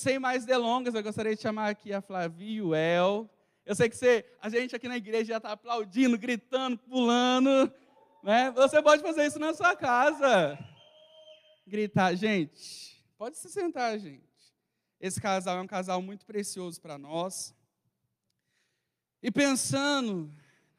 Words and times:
sem 0.00 0.18
mais 0.18 0.44
delongas, 0.44 0.94
eu 0.94 1.02
gostaria 1.02 1.36
de 1.36 1.42
chamar 1.42 1.68
aqui 1.68 1.92
a 1.92 2.00
Flavia 2.00 2.56
e 2.56 2.62
o 2.62 2.74
El. 2.74 3.30
Eu 3.64 3.74
sei 3.74 3.88
que 3.88 3.96
você, 3.96 4.24
a 4.40 4.48
gente 4.48 4.74
aqui 4.74 4.88
na 4.88 4.96
igreja 4.96 5.26
já 5.26 5.36
está 5.36 5.52
aplaudindo, 5.52 6.18
gritando, 6.18 6.78
pulando. 6.78 7.72
Né? 8.22 8.50
Você 8.52 8.82
pode 8.82 9.02
fazer 9.02 9.26
isso 9.26 9.38
na 9.38 9.52
sua 9.52 9.76
casa. 9.76 10.58
Gritar, 11.66 12.14
gente. 12.14 13.00
Pode 13.16 13.36
se 13.36 13.48
sentar, 13.50 13.98
gente. 13.98 14.24
Esse 14.98 15.20
casal 15.20 15.58
é 15.58 15.60
um 15.60 15.66
casal 15.66 16.00
muito 16.00 16.24
precioso 16.24 16.80
para 16.80 16.98
nós. 16.98 17.54
E 19.22 19.30
pensando, 19.30 20.32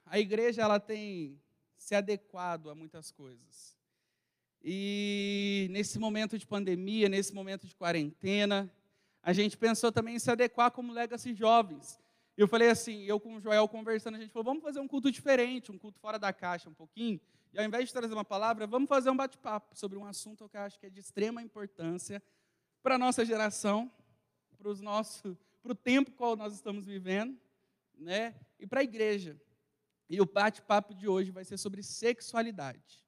a 0.06 0.20
igreja 0.20 0.64
ela 0.64 0.80
tem 0.80 1.40
se 1.78 1.94
adequado 1.94 2.70
a 2.70 2.76
muitas 2.76 3.12
coisas. 3.12 3.78
E 4.64 5.68
nesse 5.72 5.98
momento 5.98 6.38
de 6.38 6.46
pandemia, 6.46 7.08
nesse 7.08 7.34
momento 7.34 7.68
de 7.68 7.76
quarentena, 7.76 8.72
a 9.24 9.34
gente 9.34 9.58
pensou 9.58 9.92
também 9.92 10.16
em 10.16 10.20
se 10.20 10.32
adequar 10.32 10.72
como 10.72 10.92
Legacy 10.92 11.34
Jovens. 11.34 12.00
Eu 12.36 12.48
falei 12.48 12.70
assim, 12.70 13.04
eu 13.04 13.20
com 13.20 13.36
o 13.36 13.40
Joel 13.40 13.68
conversando, 13.68 14.16
a 14.16 14.20
gente 14.20 14.32
falou, 14.32 14.46
vamos 14.46 14.64
fazer 14.64 14.80
um 14.80 14.88
culto 14.88 15.12
diferente, 15.12 15.72
um 15.72 15.78
culto 15.78 16.00
fora 16.00 16.18
da 16.18 16.34
caixa 16.34 16.70
um 16.70 16.74
pouquinho. 16.74 17.20
E 17.54 17.60
ao 17.60 17.66
invés 17.66 17.88
de 17.88 17.94
trazer 17.94 18.14
uma 18.14 18.26
palavra, 18.26 18.66
vamos 18.66 18.88
fazer 18.88 19.10
um 19.10 19.16
bate-papo 19.16 19.78
sobre 19.78 19.98
um 19.98 20.06
assunto 20.06 20.48
que 20.50 20.58
eu 20.58 20.62
acho 20.62 20.80
que 20.80 20.86
é 20.86 20.90
de 20.90 21.00
extrema 21.00 21.42
importância 21.42 22.22
para 22.82 22.96
a 22.96 22.98
nossa 22.98 23.24
geração, 23.26 23.92
para, 24.58 24.70
os 24.70 24.82
nosso, 24.82 25.38
para 25.62 25.74
o 25.74 25.76
tempo 25.76 26.12
qual 26.12 26.36
nós 26.36 26.54
estamos 26.54 26.86
vivendo, 26.86 27.38
né? 27.98 28.34
e 28.58 28.66
para 28.66 28.80
a 28.80 28.84
igreja. 28.84 29.40
E 30.10 30.22
o 30.22 30.26
bate-papo 30.26 30.94
de 30.94 31.08
hoje 31.08 31.32
vai 31.32 31.44
ser 31.44 31.58
sobre 31.58 31.84
sexualidade. 31.84 33.06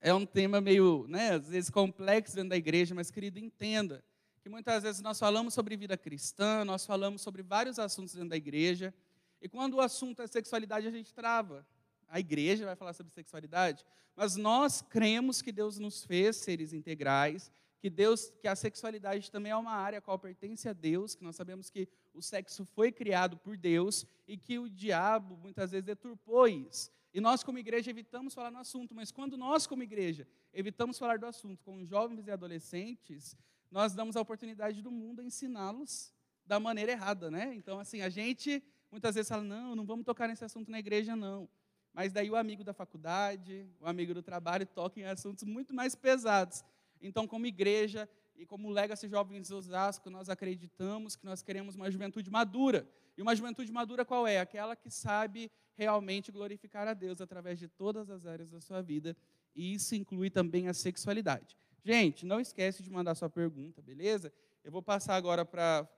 É 0.00 0.12
um 0.14 0.24
tema 0.24 0.60
meio, 0.60 1.06
né, 1.08 1.32
às 1.32 1.48
vezes 1.48 1.68
complexo 1.68 2.34
dentro 2.34 2.50
da 2.50 2.56
igreja, 2.56 2.94
mas 2.94 3.10
querido, 3.10 3.38
entenda 3.38 4.02
que 4.42 4.48
muitas 4.48 4.82
vezes 4.82 5.02
nós 5.02 5.18
falamos 5.18 5.52
sobre 5.52 5.76
vida 5.76 5.96
cristã, 5.96 6.64
nós 6.64 6.86
falamos 6.86 7.20
sobre 7.20 7.42
vários 7.42 7.78
assuntos 7.78 8.14
dentro 8.14 8.30
da 8.30 8.36
igreja, 8.36 8.94
e 9.40 9.48
quando 9.48 9.74
o 9.74 9.80
assunto 9.80 10.22
é 10.22 10.26
sexualidade, 10.26 10.86
a 10.86 10.90
gente 10.90 11.14
trava. 11.14 11.66
A 12.08 12.18
igreja 12.18 12.64
vai 12.64 12.76
falar 12.76 12.92
sobre 12.92 13.12
sexualidade, 13.12 13.84
mas 14.16 14.36
nós 14.36 14.82
cremos 14.82 15.40
que 15.40 15.52
Deus 15.52 15.78
nos 15.78 16.04
fez 16.04 16.36
seres 16.36 16.72
integrais, 16.72 17.50
que 17.78 17.88
Deus, 17.88 18.30
que 18.40 18.48
a 18.48 18.54
sexualidade 18.54 19.30
também 19.30 19.52
é 19.52 19.56
uma 19.56 19.72
área 19.72 19.98
a 19.98 20.02
qual 20.02 20.18
pertence 20.18 20.68
a 20.68 20.72
Deus, 20.72 21.14
que 21.14 21.24
nós 21.24 21.36
sabemos 21.36 21.70
que 21.70 21.88
o 22.12 22.20
sexo 22.20 22.64
foi 22.64 22.92
criado 22.92 23.38
por 23.38 23.56
Deus 23.56 24.04
e 24.28 24.36
que 24.36 24.58
o 24.58 24.68
diabo 24.68 25.36
muitas 25.38 25.70
vezes 25.70 25.86
deturpou 25.86 26.46
isso. 26.46 26.90
E 27.12 27.20
nós 27.20 27.42
como 27.42 27.58
igreja 27.58 27.90
evitamos 27.90 28.34
falar 28.34 28.50
no 28.50 28.58
assunto, 28.58 28.94
mas 28.94 29.10
quando 29.10 29.36
nós 29.36 29.66
como 29.66 29.82
igreja 29.82 30.26
evitamos 30.52 30.98
falar 30.98 31.18
do 31.18 31.26
assunto 31.26 31.62
com 31.64 31.84
jovens 31.84 32.26
e 32.26 32.30
adolescentes, 32.30 33.36
nós 33.70 33.94
damos 33.94 34.16
a 34.16 34.20
oportunidade 34.20 34.82
do 34.82 34.90
mundo 34.90 35.20
a 35.20 35.24
ensiná-los 35.24 36.12
da 36.44 36.58
maneira 36.58 36.92
errada, 36.92 37.30
né? 37.30 37.54
Então, 37.54 37.78
assim, 37.78 38.00
a 38.00 38.08
gente 38.08 38.62
muitas 38.90 39.14
vezes 39.14 39.28
fala, 39.28 39.44
não, 39.44 39.76
não 39.76 39.86
vamos 39.86 40.04
tocar 40.04 40.26
nesse 40.26 40.44
assunto 40.44 40.70
na 40.70 40.78
igreja, 40.78 41.14
não. 41.14 41.48
Mas 41.92 42.12
daí 42.12 42.30
o 42.30 42.36
amigo 42.36 42.64
da 42.64 42.72
faculdade, 42.72 43.68
o 43.80 43.86
amigo 43.86 44.12
do 44.14 44.22
trabalho 44.22 44.66
toca 44.66 45.00
em 45.00 45.04
assuntos 45.04 45.44
muito 45.44 45.74
mais 45.74 45.94
pesados. 45.94 46.64
Então, 47.00 47.26
como 47.26 47.46
igreja 47.46 48.08
e 48.36 48.44
como 48.46 48.70
Legacy 48.70 49.08
Jovens 49.08 49.50
Osasco, 49.50 50.10
nós 50.10 50.28
acreditamos 50.28 51.16
que 51.16 51.24
nós 51.24 51.42
queremos 51.42 51.74
uma 51.74 51.90
juventude 51.90 52.30
madura. 52.30 52.88
E 53.16 53.22
uma 53.22 53.34
juventude 53.34 53.72
madura 53.72 54.04
qual 54.04 54.26
é? 54.26 54.40
Aquela 54.40 54.74
que 54.76 54.90
sabe 54.90 55.50
realmente 55.76 56.30
glorificar 56.30 56.86
a 56.86 56.94
Deus 56.94 57.20
através 57.20 57.58
de 57.58 57.68
todas 57.68 58.08
as 58.08 58.26
áreas 58.26 58.50
da 58.50 58.60
sua 58.60 58.80
vida. 58.82 59.16
E 59.54 59.72
isso 59.74 59.94
inclui 59.94 60.30
também 60.30 60.68
a 60.68 60.74
sexualidade. 60.74 61.56
Gente, 61.82 62.26
não 62.26 62.38
esquece 62.40 62.82
de 62.82 62.90
mandar 62.90 63.14
sua 63.14 63.30
pergunta, 63.30 63.80
beleza? 63.80 64.32
Eu 64.62 64.70
vou 64.70 64.82
passar 64.82 65.14
agora 65.14 65.44
para 65.44 65.88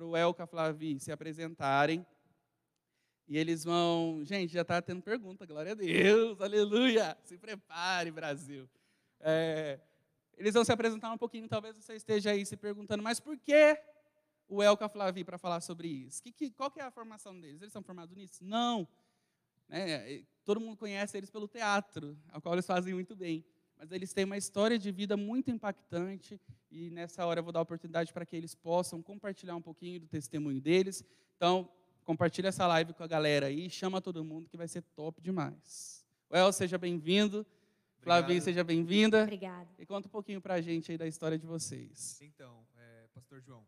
o 0.00 0.16
Elka 0.16 0.46
Flavi 0.46 1.00
se 1.00 1.10
apresentarem. 1.10 2.06
E 3.26 3.36
eles 3.36 3.64
vão. 3.64 4.20
Gente, 4.24 4.52
já 4.52 4.62
está 4.62 4.80
tendo 4.80 5.02
pergunta, 5.02 5.44
glória 5.44 5.72
a 5.72 5.74
Deus, 5.74 6.40
aleluia! 6.40 7.18
Se 7.24 7.36
prepare, 7.36 8.10
Brasil. 8.10 8.68
É, 9.20 9.80
eles 10.36 10.54
vão 10.54 10.64
se 10.64 10.72
apresentar 10.72 11.12
um 11.12 11.18
pouquinho, 11.18 11.48
talvez 11.48 11.76
você 11.76 11.96
esteja 11.96 12.30
aí 12.30 12.46
se 12.46 12.56
perguntando, 12.56 13.02
mas 13.02 13.18
por 13.18 13.36
que 13.36 13.76
o 14.48 14.62
Elka 14.62 14.88
Flavi 14.88 15.24
para 15.24 15.36
falar 15.36 15.60
sobre 15.60 15.88
isso? 15.88 16.22
Que, 16.22 16.32
que, 16.32 16.50
qual 16.52 16.70
que 16.70 16.80
é 16.80 16.84
a 16.84 16.90
formação 16.92 17.38
deles? 17.38 17.60
Eles 17.60 17.72
são 17.72 17.82
formados 17.82 18.16
nisso? 18.16 18.42
Não. 18.44 18.88
Né? 19.68 20.24
Todo 20.44 20.60
mundo 20.60 20.76
conhece 20.76 21.18
eles 21.18 21.28
pelo 21.28 21.48
teatro, 21.48 22.16
ao 22.30 22.40
qual 22.40 22.54
eles 22.54 22.64
fazem 22.64 22.94
muito 22.94 23.16
bem 23.16 23.44
mas 23.78 23.92
eles 23.92 24.12
têm 24.12 24.24
uma 24.24 24.36
história 24.36 24.76
de 24.76 24.90
vida 24.90 25.16
muito 25.16 25.50
impactante 25.50 26.40
e 26.70 26.90
nessa 26.90 27.24
hora 27.24 27.38
eu 27.38 27.44
vou 27.44 27.52
dar 27.52 27.60
a 27.60 27.62
oportunidade 27.62 28.12
para 28.12 28.26
que 28.26 28.34
eles 28.34 28.54
possam 28.54 29.00
compartilhar 29.00 29.54
um 29.54 29.62
pouquinho 29.62 30.00
do 30.00 30.08
testemunho 30.08 30.60
deles. 30.60 31.04
Então, 31.36 31.70
compartilha 32.04 32.48
essa 32.48 32.66
live 32.66 32.92
com 32.92 33.04
a 33.04 33.06
galera 33.06 33.46
aí, 33.46 33.70
chama 33.70 34.00
todo 34.00 34.24
mundo 34.24 34.48
que 34.48 34.56
vai 34.56 34.66
ser 34.66 34.82
top 34.82 35.22
demais. 35.22 36.04
Well, 36.30 36.52
seja 36.52 36.76
bem-vindo. 36.76 37.46
Flavinho, 38.00 38.40
seja 38.40 38.64
bem-vinda. 38.64 39.22
Obrigada. 39.22 39.68
E 39.78 39.86
conta 39.86 40.08
um 40.08 40.10
pouquinho 40.10 40.40
para 40.40 40.54
a 40.54 40.60
gente 40.60 40.90
aí 40.90 40.98
da 40.98 41.06
história 41.06 41.38
de 41.38 41.46
vocês. 41.46 42.20
Então, 42.20 42.66
é, 42.76 43.08
Pastor 43.14 43.40
João, 43.40 43.64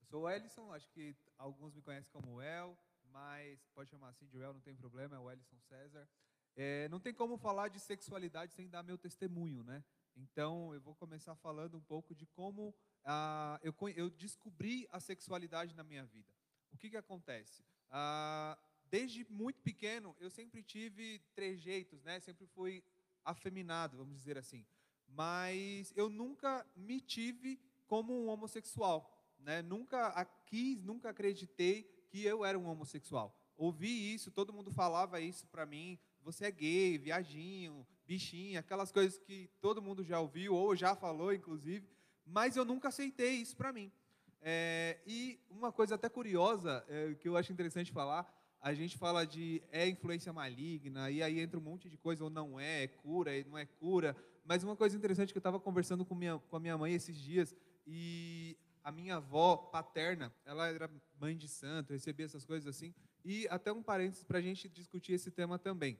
eu 0.00 0.06
sou 0.06 0.22
o 0.22 0.30
Ellison, 0.30 0.72
acho 0.72 0.88
que 0.90 1.14
alguns 1.38 1.74
me 1.74 1.82
conhecem 1.82 2.10
como 2.12 2.40
El, 2.40 2.76
mas 3.12 3.58
pode 3.74 3.90
chamar 3.90 4.08
assim 4.08 4.26
de 4.26 4.38
El, 4.38 4.54
não 4.54 4.60
tem 4.60 4.74
problema, 4.74 5.16
é 5.16 5.18
o 5.18 5.30
Ellison 5.30 5.58
César. 5.68 6.08
É, 6.56 6.88
não 6.88 7.00
tem 7.00 7.12
como 7.12 7.36
falar 7.36 7.68
de 7.68 7.80
sexualidade 7.80 8.54
sem 8.54 8.68
dar 8.68 8.82
meu 8.82 8.96
testemunho, 8.96 9.62
né? 9.64 9.82
Então, 10.16 10.72
eu 10.72 10.80
vou 10.80 10.94
começar 10.94 11.34
falando 11.34 11.76
um 11.76 11.80
pouco 11.80 12.14
de 12.14 12.26
como 12.26 12.74
ah, 13.04 13.58
eu, 13.62 13.74
eu, 13.96 14.08
descobri 14.08 14.86
a 14.90 15.00
sexualidade 15.00 15.74
na 15.74 15.82
minha 15.82 16.04
vida. 16.04 16.32
O 16.72 16.76
que, 16.76 16.88
que 16.88 16.96
acontece? 16.96 17.64
Ah, 17.90 18.56
desde 18.84 19.26
muito 19.28 19.60
pequeno, 19.62 20.16
eu 20.20 20.30
sempre 20.30 20.62
tive 20.62 21.18
trejeitos, 21.34 22.02
né? 22.04 22.20
Sempre 22.20 22.46
fui 22.46 22.84
afeminado, 23.24 23.96
vamos 23.96 24.16
dizer 24.16 24.38
assim. 24.38 24.64
Mas 25.08 25.92
eu 25.96 26.08
nunca 26.08 26.64
me 26.76 27.00
tive 27.00 27.60
como 27.86 28.12
um 28.12 28.28
homossexual, 28.28 29.34
né? 29.38 29.62
Nunca 29.62 30.24
quis, 30.46 30.80
nunca 30.82 31.10
acreditei 31.10 31.82
que 32.08 32.24
eu 32.24 32.44
era 32.44 32.58
um 32.58 32.66
homossexual. 32.66 33.36
Ouvi 33.56 34.14
isso, 34.14 34.30
todo 34.30 34.52
mundo 34.52 34.70
falava 34.70 35.20
isso 35.20 35.46
para 35.48 35.66
mim, 35.66 35.98
você 36.24 36.46
é 36.46 36.50
gay, 36.50 36.96
viadinho, 36.96 37.86
bichinho, 38.06 38.58
aquelas 38.58 38.90
coisas 38.90 39.18
que 39.18 39.50
todo 39.60 39.82
mundo 39.82 40.02
já 40.02 40.18
ouviu 40.18 40.54
ou 40.54 40.74
já 40.74 40.96
falou, 40.96 41.34
inclusive, 41.34 41.86
mas 42.24 42.56
eu 42.56 42.64
nunca 42.64 42.88
aceitei 42.88 43.34
isso 43.34 43.54
para 43.54 43.72
mim. 43.72 43.92
É, 44.40 44.98
e 45.06 45.38
uma 45.50 45.70
coisa 45.70 45.96
até 45.96 46.08
curiosa, 46.08 46.82
é, 46.88 47.14
que 47.14 47.28
eu 47.28 47.36
acho 47.36 47.52
interessante 47.52 47.92
falar, 47.92 48.26
a 48.58 48.72
gente 48.72 48.96
fala 48.96 49.26
de 49.26 49.62
é 49.70 49.86
influência 49.86 50.32
maligna, 50.32 51.10
e 51.10 51.22
aí 51.22 51.40
entra 51.40 51.58
um 51.58 51.62
monte 51.62 51.90
de 51.90 51.98
coisa, 51.98 52.24
ou 52.24 52.30
não 52.30 52.58
é, 52.58 52.84
é 52.84 52.88
cura, 52.88 53.30
não 53.44 53.58
é 53.58 53.66
cura. 53.66 54.16
Mas 54.46 54.64
uma 54.64 54.74
coisa 54.74 54.96
interessante 54.96 55.32
que 55.32 55.36
eu 55.36 55.40
estava 55.40 55.60
conversando 55.60 56.06
com, 56.06 56.14
minha, 56.14 56.38
com 56.38 56.56
a 56.56 56.60
minha 56.60 56.78
mãe 56.78 56.94
esses 56.94 57.18
dias, 57.18 57.54
e 57.86 58.56
a 58.82 58.90
minha 58.90 59.16
avó 59.16 59.56
paterna, 59.56 60.34
ela 60.46 60.68
era 60.68 60.90
mãe 61.20 61.36
de 61.36 61.48
santo, 61.48 61.92
recebia 61.92 62.24
essas 62.24 62.46
coisas 62.46 62.66
assim, 62.66 62.94
e 63.22 63.46
até 63.48 63.70
um 63.70 63.82
parênteses 63.82 64.24
para 64.24 64.38
a 64.38 64.42
gente 64.42 64.68
discutir 64.70 65.12
esse 65.12 65.30
tema 65.30 65.58
também 65.58 65.98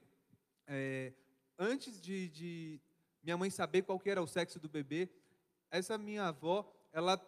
é, 0.67 1.13
antes 1.57 2.01
de, 2.01 2.29
de, 2.29 2.81
minha 3.23 3.37
mãe 3.37 3.49
saber 3.49 3.83
qual 3.83 4.01
era 4.05 4.21
o 4.21 4.27
sexo 4.27 4.59
do 4.59 4.69
bebê, 4.69 5.09
essa 5.69 5.97
minha 5.97 6.27
avó, 6.27 6.71
ela 6.91 7.19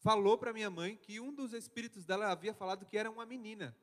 falou 0.00 0.38
para 0.38 0.52
minha 0.52 0.70
mãe 0.70 0.96
que 0.96 1.20
um 1.20 1.32
dos 1.32 1.52
espíritos 1.52 2.04
dela 2.04 2.30
havia 2.30 2.54
falado 2.54 2.86
que 2.86 2.96
era 2.96 3.10
uma 3.10 3.26
menina. 3.26 3.76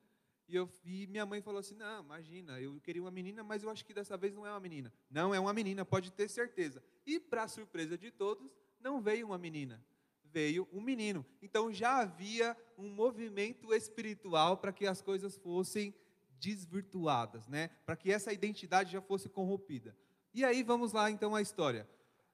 E, 0.47 0.55
eu, 0.55 0.69
e 0.83 1.07
minha 1.07 1.25
mãe 1.25 1.41
falou 1.41 1.59
assim: 1.59 1.75
Não, 1.75 2.03
imagina, 2.03 2.59
eu 2.59 2.79
queria 2.81 3.01
uma 3.01 3.11
menina, 3.11 3.43
mas 3.43 3.63
eu 3.63 3.69
acho 3.69 3.83
que 3.83 3.93
dessa 3.93 4.15
vez 4.15 4.33
não 4.33 4.45
é 4.45 4.51
uma 4.51 4.59
menina. 4.59 4.93
Não 5.09 5.33
é 5.33 5.39
uma 5.39 5.53
menina, 5.53 5.83
pode 5.83 6.11
ter 6.11 6.29
certeza. 6.29 6.83
E, 7.05 7.19
para 7.19 7.47
surpresa 7.47 7.97
de 7.97 8.11
todos, 8.11 8.55
não 8.79 9.01
veio 9.01 9.25
uma 9.27 9.37
menina, 9.37 9.83
veio 10.23 10.67
um 10.71 10.81
menino. 10.81 11.25
Então 11.41 11.73
já 11.73 12.01
havia 12.01 12.55
um 12.77 12.89
movimento 12.89 13.73
espiritual 13.73 14.57
para 14.57 14.71
que 14.71 14.85
as 14.85 15.01
coisas 15.01 15.35
fossem 15.35 15.93
desvirtuadas, 16.39 17.47
né? 17.47 17.69
Para 17.85 17.95
que 17.95 18.11
essa 18.11 18.33
identidade 18.33 18.91
já 18.91 19.01
fosse 19.01 19.29
corrompida. 19.29 19.95
E 20.33 20.43
aí 20.43 20.63
vamos 20.63 20.91
lá 20.91 21.09
então 21.09 21.35
à 21.35 21.41
história. 21.41 21.87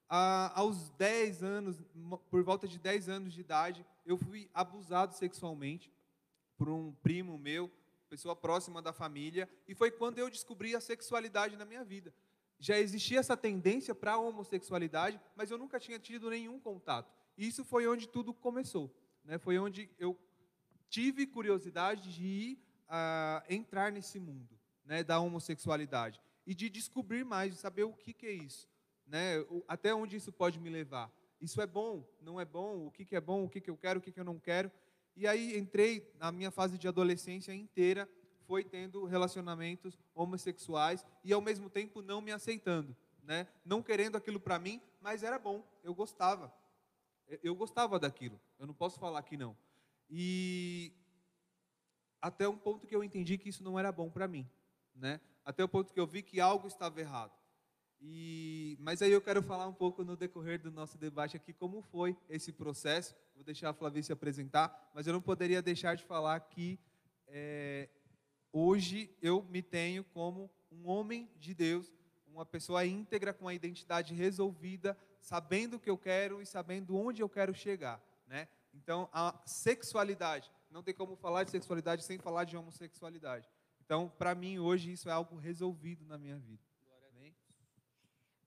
Aos 0.10 0.90
10 0.92 1.44
anos, 1.44 1.82
por 2.30 2.44
volta 2.44 2.68
de 2.68 2.78
10 2.78 3.08
anos 3.08 3.34
de 3.34 3.40
idade, 3.40 3.86
eu 4.06 4.18
fui 4.18 4.50
abusado 4.54 5.14
sexualmente 5.16 5.92
por 6.58 6.68
um 6.68 6.92
primo 6.96 7.38
meu, 7.38 7.72
pessoa 8.10 8.36
próxima 8.36 8.82
da 8.82 8.92
família, 8.92 9.48
e 9.68 9.74
foi 9.74 9.90
quando 9.90 10.20
eu 10.20 10.30
descobri 10.30 10.76
a 10.76 10.82
sexualidade 10.82 11.56
na 11.56 11.64
minha 11.64 11.84
vida. 11.84 12.14
Já 12.60 12.78
existia 12.78 13.20
essa 13.20 13.38
tendência 13.38 13.96
para 13.96 14.14
a 14.14 14.18
homossexualidade, 14.18 15.20
mas 15.36 15.50
eu 15.50 15.58
nunca 15.58 15.80
tinha 15.80 15.98
tido 15.98 16.30
nenhum 16.30 16.60
contato. 16.60 17.12
E 17.38 17.48
isso 17.48 17.64
foi 17.64 17.88
onde 17.88 18.08
tudo 18.08 18.34
começou. 18.34 18.94
Né? 19.24 19.38
Foi 19.38 19.58
onde 19.58 19.90
eu 19.98 20.20
tive 20.90 21.26
curiosidade 21.26 22.14
de 22.14 22.24
ir 22.24 22.71
a 22.94 23.42
entrar 23.50 23.90
nesse 23.90 24.20
mundo 24.20 24.60
né, 24.84 25.02
da 25.02 25.18
homossexualidade 25.18 26.22
e 26.46 26.54
de 26.54 26.70
descobrir 26.70 27.24
mais, 27.24 27.54
de 27.54 27.58
saber 27.58 27.84
o 27.84 27.94
que, 27.94 28.14
que 28.14 28.26
é 28.26 28.34
isso, 28.34 28.68
né, 29.08 29.36
até 29.66 29.96
onde 29.96 30.18
isso 30.18 30.32
pode 30.32 30.60
me 30.60 30.70
levar. 30.70 31.10
isso 31.40 31.62
é 31.62 31.66
bom, 31.66 32.06
não 32.20 32.40
é 32.40 32.44
bom, 32.44 32.86
o 32.86 32.92
que, 32.92 33.06
que 33.06 33.16
é 33.16 33.22
bom, 33.22 33.46
o 33.46 33.50
que, 33.50 33.62
que 33.62 33.70
eu 33.70 33.78
quero, 33.78 34.00
o 34.00 34.02
que, 34.02 34.12
que 34.12 34.20
eu 34.20 34.26
não 34.26 34.38
quero. 34.38 34.70
E 35.16 35.26
aí 35.26 35.58
entrei 35.58 36.14
na 36.20 36.34
minha 36.34 36.52
fase 36.52 36.78
de 36.78 36.88
adolescência 36.88 37.54
inteira, 37.54 38.10
foi 38.46 38.64
tendo 38.64 39.06
relacionamentos 39.06 39.98
homossexuais 40.14 41.06
e 41.24 41.32
ao 41.32 41.40
mesmo 41.40 41.70
tempo 41.70 42.02
não 42.02 42.20
me 42.20 42.32
aceitando, 42.32 42.96
né? 43.24 43.48
Não 43.64 43.82
querendo 43.82 44.18
aquilo 44.18 44.40
para 44.40 44.60
mim, 44.60 44.82
mas 45.00 45.24
era 45.24 45.40
bom, 45.40 45.66
eu 45.82 45.96
gostava. 45.96 46.54
Eu 47.42 47.56
gostava 47.56 47.98
daquilo. 47.98 48.40
Eu 48.60 48.68
não 48.68 48.74
posso 48.74 49.00
falar 49.00 49.24
que 49.24 49.38
não. 49.38 49.56
E 50.10 50.92
até 52.22 52.48
um 52.48 52.58
ponto 52.58 52.86
que 52.86 52.96
eu 52.96 53.04
entendi 53.04 53.38
que 53.38 53.50
isso 53.50 53.64
não 53.64 53.80
era 53.80 53.92
bom 53.92 54.10
para 54.10 54.28
mim, 54.28 54.48
né? 54.96 55.20
Até 55.44 55.64
o 55.64 55.70
ponto 55.70 55.92
que 55.92 56.00
eu 56.00 56.06
vi 56.06 56.22
que 56.22 56.40
algo 56.40 56.68
estava 56.68 57.00
errado. 57.00 57.34
E, 58.00 58.78
mas 58.80 59.02
aí 59.02 59.12
eu 59.12 59.22
quero 59.22 59.44
falar 59.44 59.68
um 59.68 59.74
pouco 59.74 60.04
no 60.04 60.16
decorrer 60.16 60.60
do 60.60 60.72
nosso 60.72 60.98
debate 60.98 61.38
aqui 61.38 61.54
como 61.54 61.82
foi 61.82 62.18
esse 62.30 62.52
processo. 62.52 63.16
Vou 63.36 63.44
deixar 63.44 63.70
a 63.70 63.74
Flavia 63.74 64.02
se 64.02 64.12
apresentar, 64.12 64.92
mas 64.94 65.06
eu 65.06 65.14
não 65.14 65.22
poderia 65.22 65.62
deixar 65.62 65.96
de 65.96 66.04
falar 66.04 66.40
que 66.40 66.80
é, 67.28 67.90
hoje 68.52 69.16
eu 69.22 69.44
me 69.44 69.62
tenho 69.62 70.04
como 70.04 70.50
um 70.72 70.88
homem 70.88 71.30
de 71.38 71.54
Deus, 71.54 71.92
uma 72.28 72.46
pessoa 72.46 72.86
íntegra 72.86 73.34
com 73.34 73.48
a 73.48 73.54
identidade 73.54 74.14
resolvida, 74.14 74.98
sabendo 75.20 75.76
o 75.76 75.80
que 75.80 75.90
eu 75.90 75.98
quero 75.98 76.42
e 76.42 76.46
sabendo 76.46 76.96
onde 76.96 77.22
eu 77.22 77.30
quero 77.30 77.54
chegar, 77.54 78.02
né? 78.26 78.48
Então 78.74 79.10
a 79.12 79.40
sexualidade 79.46 80.52
não 80.72 80.82
tem 80.82 80.94
como 80.94 81.16
falar 81.16 81.44
de 81.44 81.52
sexualidade 81.52 82.04
sem 82.04 82.18
falar 82.18 82.46
de 82.46 82.58
homossexualidade. 82.58 83.48
Então, 83.86 84.12
para 84.18 84.34
mim 84.34 84.58
hoje 84.58 84.92
isso 84.92 85.10
é 85.10 85.12
algo 85.12 85.36
resolvido 85.36 86.06
na 86.06 86.18
minha 86.18 86.38
vida. 86.38 86.72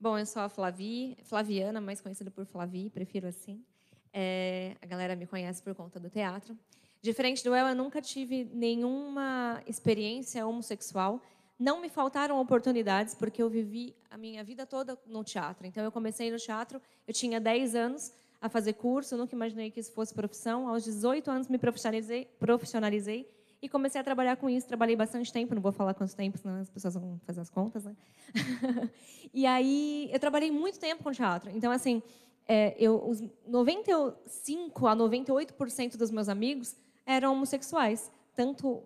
Bom, 0.00 0.18
eu 0.18 0.26
sou 0.26 0.42
a 0.42 0.50
Flavi, 0.50 1.16
Flaviana, 1.22 1.80
mais 1.80 2.00
conhecida 2.00 2.30
por 2.30 2.44
Flavi, 2.44 2.90
prefiro 2.90 3.26
assim. 3.26 3.64
É, 4.12 4.76
a 4.82 4.86
galera 4.86 5.16
me 5.16 5.26
conhece 5.26 5.62
por 5.62 5.74
conta 5.74 5.98
do 5.98 6.10
teatro. 6.10 6.58
Diferente 7.00 7.42
do 7.42 7.54
El, 7.54 7.68
eu 7.68 7.74
nunca 7.74 8.02
tive 8.02 8.44
nenhuma 8.52 9.62
experiência 9.66 10.46
homossexual. 10.46 11.22
Não 11.58 11.80
me 11.80 11.88
faltaram 11.88 12.38
oportunidades, 12.38 13.14
porque 13.14 13.42
eu 13.42 13.48
vivi 13.48 13.96
a 14.10 14.18
minha 14.18 14.44
vida 14.44 14.66
toda 14.66 14.98
no 15.06 15.24
teatro. 15.24 15.66
Então, 15.66 15.82
eu 15.82 15.90
comecei 15.90 16.30
no 16.30 16.36
teatro, 16.36 16.82
eu 17.06 17.14
tinha 17.14 17.40
10 17.40 17.74
anos 17.74 18.12
a 18.44 18.48
fazer 18.50 18.74
curso, 18.74 19.16
nunca 19.16 19.34
imaginei 19.34 19.70
que 19.70 19.80
isso 19.80 19.90
fosse 19.92 20.12
profissão. 20.12 20.68
Aos 20.68 20.84
18 20.84 21.30
anos, 21.30 21.48
me 21.48 21.56
profissionalizei, 21.56 22.26
profissionalizei 22.38 23.26
e 23.62 23.70
comecei 23.70 23.98
a 23.98 24.04
trabalhar 24.04 24.36
com 24.36 24.50
isso. 24.50 24.68
Trabalhei 24.68 24.94
bastante 24.94 25.32
tempo, 25.32 25.54
não 25.54 25.62
vou 25.62 25.72
falar 25.72 25.94
quanto 25.94 26.14
tempo, 26.14 26.36
senão 26.36 26.60
as 26.60 26.68
pessoas 26.68 26.92
vão 26.92 27.18
fazer 27.24 27.40
as 27.40 27.48
contas, 27.48 27.84
né? 27.86 27.96
e 29.32 29.46
aí, 29.46 30.10
eu 30.12 30.20
trabalhei 30.20 30.50
muito 30.50 30.78
tempo 30.78 31.02
com 31.02 31.10
teatro. 31.10 31.50
Então, 31.56 31.72
assim, 31.72 32.02
é, 32.46 32.76
eu, 32.78 33.02
os 33.08 33.22
95 33.46 34.86
a 34.88 34.94
98% 34.94 35.96
dos 35.96 36.10
meus 36.10 36.28
amigos 36.28 36.76
eram 37.06 37.32
homossexuais, 37.32 38.12
tanto 38.36 38.82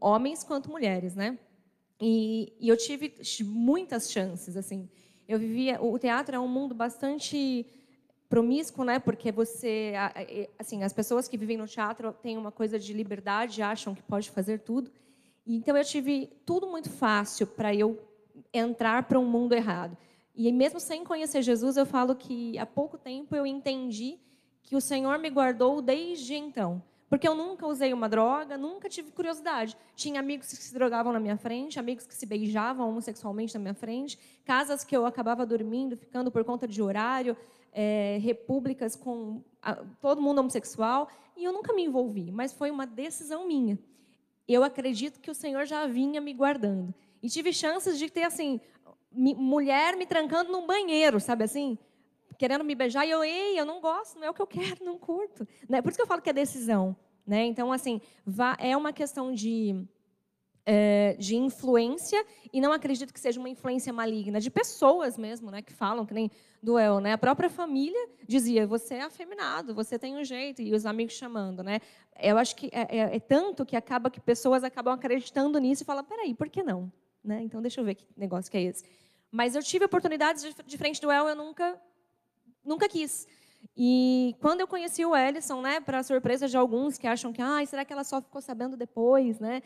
homens 0.00 0.44
quanto 0.44 0.70
mulheres, 0.70 1.16
né? 1.16 1.36
E, 2.00 2.52
e 2.60 2.68
eu 2.68 2.76
tive 2.76 3.12
muitas 3.42 4.08
chances, 4.08 4.56
assim. 4.56 4.88
Eu 5.26 5.36
vivia, 5.36 5.82
o 5.82 5.98
teatro 5.98 6.36
é 6.36 6.38
um 6.38 6.46
mundo 6.46 6.76
bastante 6.76 7.66
promíscuo, 8.30 8.84
né? 8.84 9.00
Porque 9.00 9.30
você, 9.32 9.92
assim, 10.58 10.84
as 10.84 10.92
pessoas 10.92 11.26
que 11.28 11.36
vivem 11.36 11.58
no 11.58 11.66
teatro 11.66 12.12
têm 12.22 12.38
uma 12.38 12.52
coisa 12.52 12.78
de 12.78 12.94
liberdade, 12.94 13.60
acham 13.60 13.94
que 13.94 14.02
pode 14.02 14.30
fazer 14.30 14.60
tudo. 14.60 14.90
Então 15.44 15.76
eu 15.76 15.84
tive 15.84 16.32
tudo 16.46 16.68
muito 16.68 16.88
fácil 16.88 17.46
para 17.46 17.74
eu 17.74 18.00
entrar 18.54 19.02
para 19.02 19.18
um 19.18 19.26
mundo 19.26 19.52
errado. 19.52 19.96
E 20.34 20.50
mesmo 20.52 20.78
sem 20.78 21.04
conhecer 21.04 21.42
Jesus, 21.42 21.76
eu 21.76 21.84
falo 21.84 22.14
que 22.14 22.56
há 22.56 22.64
pouco 22.64 22.96
tempo 22.96 23.34
eu 23.34 23.44
entendi 23.44 24.18
que 24.62 24.76
o 24.76 24.80
Senhor 24.80 25.18
me 25.18 25.28
guardou 25.28 25.82
desde 25.82 26.36
então. 26.36 26.80
Porque 27.08 27.26
eu 27.26 27.34
nunca 27.34 27.66
usei 27.66 27.92
uma 27.92 28.08
droga, 28.08 28.56
nunca 28.56 28.88
tive 28.88 29.10
curiosidade. 29.10 29.76
Tinha 29.96 30.20
amigos 30.20 30.48
que 30.48 30.62
se 30.62 30.72
drogavam 30.72 31.12
na 31.12 31.18
minha 31.18 31.36
frente, 31.36 31.80
amigos 31.80 32.06
que 32.06 32.14
se 32.14 32.24
beijavam 32.24 32.88
homossexualmente 32.88 33.52
na 33.54 33.60
minha 33.60 33.74
frente, 33.74 34.16
casas 34.44 34.84
que 34.84 34.96
eu 34.96 35.04
acabava 35.04 35.44
dormindo, 35.44 35.96
ficando 35.96 36.30
por 36.30 36.44
conta 36.44 36.68
de 36.68 36.80
horário 36.80 37.36
é, 37.72 38.18
repúblicas 38.20 38.96
com 38.96 39.42
a, 39.62 39.76
todo 40.00 40.20
mundo 40.20 40.38
homossexual, 40.38 41.08
e 41.36 41.44
eu 41.44 41.52
nunca 41.52 41.72
me 41.72 41.84
envolvi, 41.84 42.30
mas 42.30 42.52
foi 42.52 42.70
uma 42.70 42.86
decisão 42.86 43.46
minha. 43.46 43.78
Eu 44.46 44.64
acredito 44.64 45.20
que 45.20 45.30
o 45.30 45.34
Senhor 45.34 45.64
já 45.64 45.86
vinha 45.86 46.20
me 46.20 46.32
guardando. 46.32 46.94
E 47.22 47.28
tive 47.28 47.52
chances 47.52 47.98
de 47.98 48.10
ter, 48.10 48.24
assim, 48.24 48.60
mi, 49.12 49.34
mulher 49.34 49.96
me 49.96 50.06
trancando 50.06 50.50
num 50.50 50.66
banheiro, 50.66 51.20
sabe 51.20 51.44
assim? 51.44 51.78
Querendo 52.38 52.64
me 52.64 52.74
beijar, 52.74 53.06
e 53.06 53.10
eu, 53.10 53.22
ei, 53.22 53.58
eu 53.58 53.64
não 53.64 53.80
gosto, 53.80 54.18
não 54.18 54.26
é 54.26 54.30
o 54.30 54.34
que 54.34 54.42
eu 54.42 54.46
quero, 54.46 54.84
não 54.84 54.98
curto. 54.98 55.46
Né? 55.68 55.80
Por 55.82 55.90
isso 55.90 55.98
que 55.98 56.02
eu 56.02 56.06
falo 56.06 56.22
que 56.22 56.30
é 56.30 56.32
decisão. 56.32 56.96
Né? 57.26 57.44
Então, 57.44 57.70
assim, 57.70 58.00
é 58.58 58.76
uma 58.76 58.92
questão 58.92 59.32
de 59.32 59.86
é, 60.64 61.16
de 61.18 61.36
influência, 61.36 62.24
e 62.52 62.60
não 62.60 62.72
acredito 62.72 63.12
que 63.12 63.20
seja 63.20 63.40
uma 63.40 63.48
influência 63.48 63.92
maligna, 63.92 64.40
de 64.40 64.50
pessoas 64.50 65.16
mesmo, 65.16 65.50
né, 65.50 65.62
que 65.62 65.72
falam, 65.72 66.04
que 66.04 66.14
nem 66.14 66.30
do 66.62 66.78
El, 66.78 67.00
né? 67.00 67.14
A 67.14 67.18
própria 67.18 67.48
família 67.48 68.08
dizia, 68.28 68.66
você 68.66 68.96
é 68.96 69.02
afeminado, 69.02 69.74
você 69.74 69.98
tem 69.98 70.16
um 70.16 70.22
jeito, 70.22 70.60
e 70.60 70.74
os 70.74 70.84
amigos 70.84 71.14
chamando, 71.14 71.62
né? 71.62 71.80
Eu 72.20 72.36
acho 72.36 72.54
que 72.54 72.68
é, 72.72 72.98
é, 72.98 73.16
é 73.16 73.20
tanto 73.20 73.64
que 73.64 73.74
acaba 73.74 74.10
que 74.10 74.20
pessoas 74.20 74.62
acabam 74.62 74.92
acreditando 74.92 75.58
nisso 75.58 75.82
e 75.82 75.86
falam, 75.86 76.04
peraí, 76.04 76.34
por 76.34 76.48
que 76.48 76.62
não? 76.62 76.92
Né? 77.24 77.42
Então, 77.42 77.62
deixa 77.62 77.80
eu 77.80 77.84
ver 77.84 77.94
que 77.94 78.06
negócio 78.16 78.50
que 78.50 78.58
é 78.58 78.62
esse. 78.62 78.84
Mas 79.30 79.54
eu 79.54 79.62
tive 79.62 79.84
oportunidades 79.84 80.44
de, 80.66 80.78
frente 80.78 81.00
do 81.00 81.10
El, 81.10 81.28
eu 81.28 81.36
nunca, 81.36 81.80
nunca 82.64 82.88
quis. 82.88 83.26
E 83.76 84.34
quando 84.40 84.60
eu 84.60 84.66
conheci 84.66 85.04
o 85.04 85.14
Ellison, 85.14 85.60
né, 85.60 85.80
para 85.80 86.02
surpresa 86.02 86.48
de 86.48 86.56
alguns 86.56 86.98
que 86.98 87.06
acham 87.06 87.32
que, 87.32 87.40
ah, 87.40 87.64
será 87.64 87.84
que 87.84 87.92
ela 87.92 88.04
só 88.04 88.20
ficou 88.20 88.40
sabendo 88.40 88.76
depois, 88.76 89.38
né? 89.38 89.62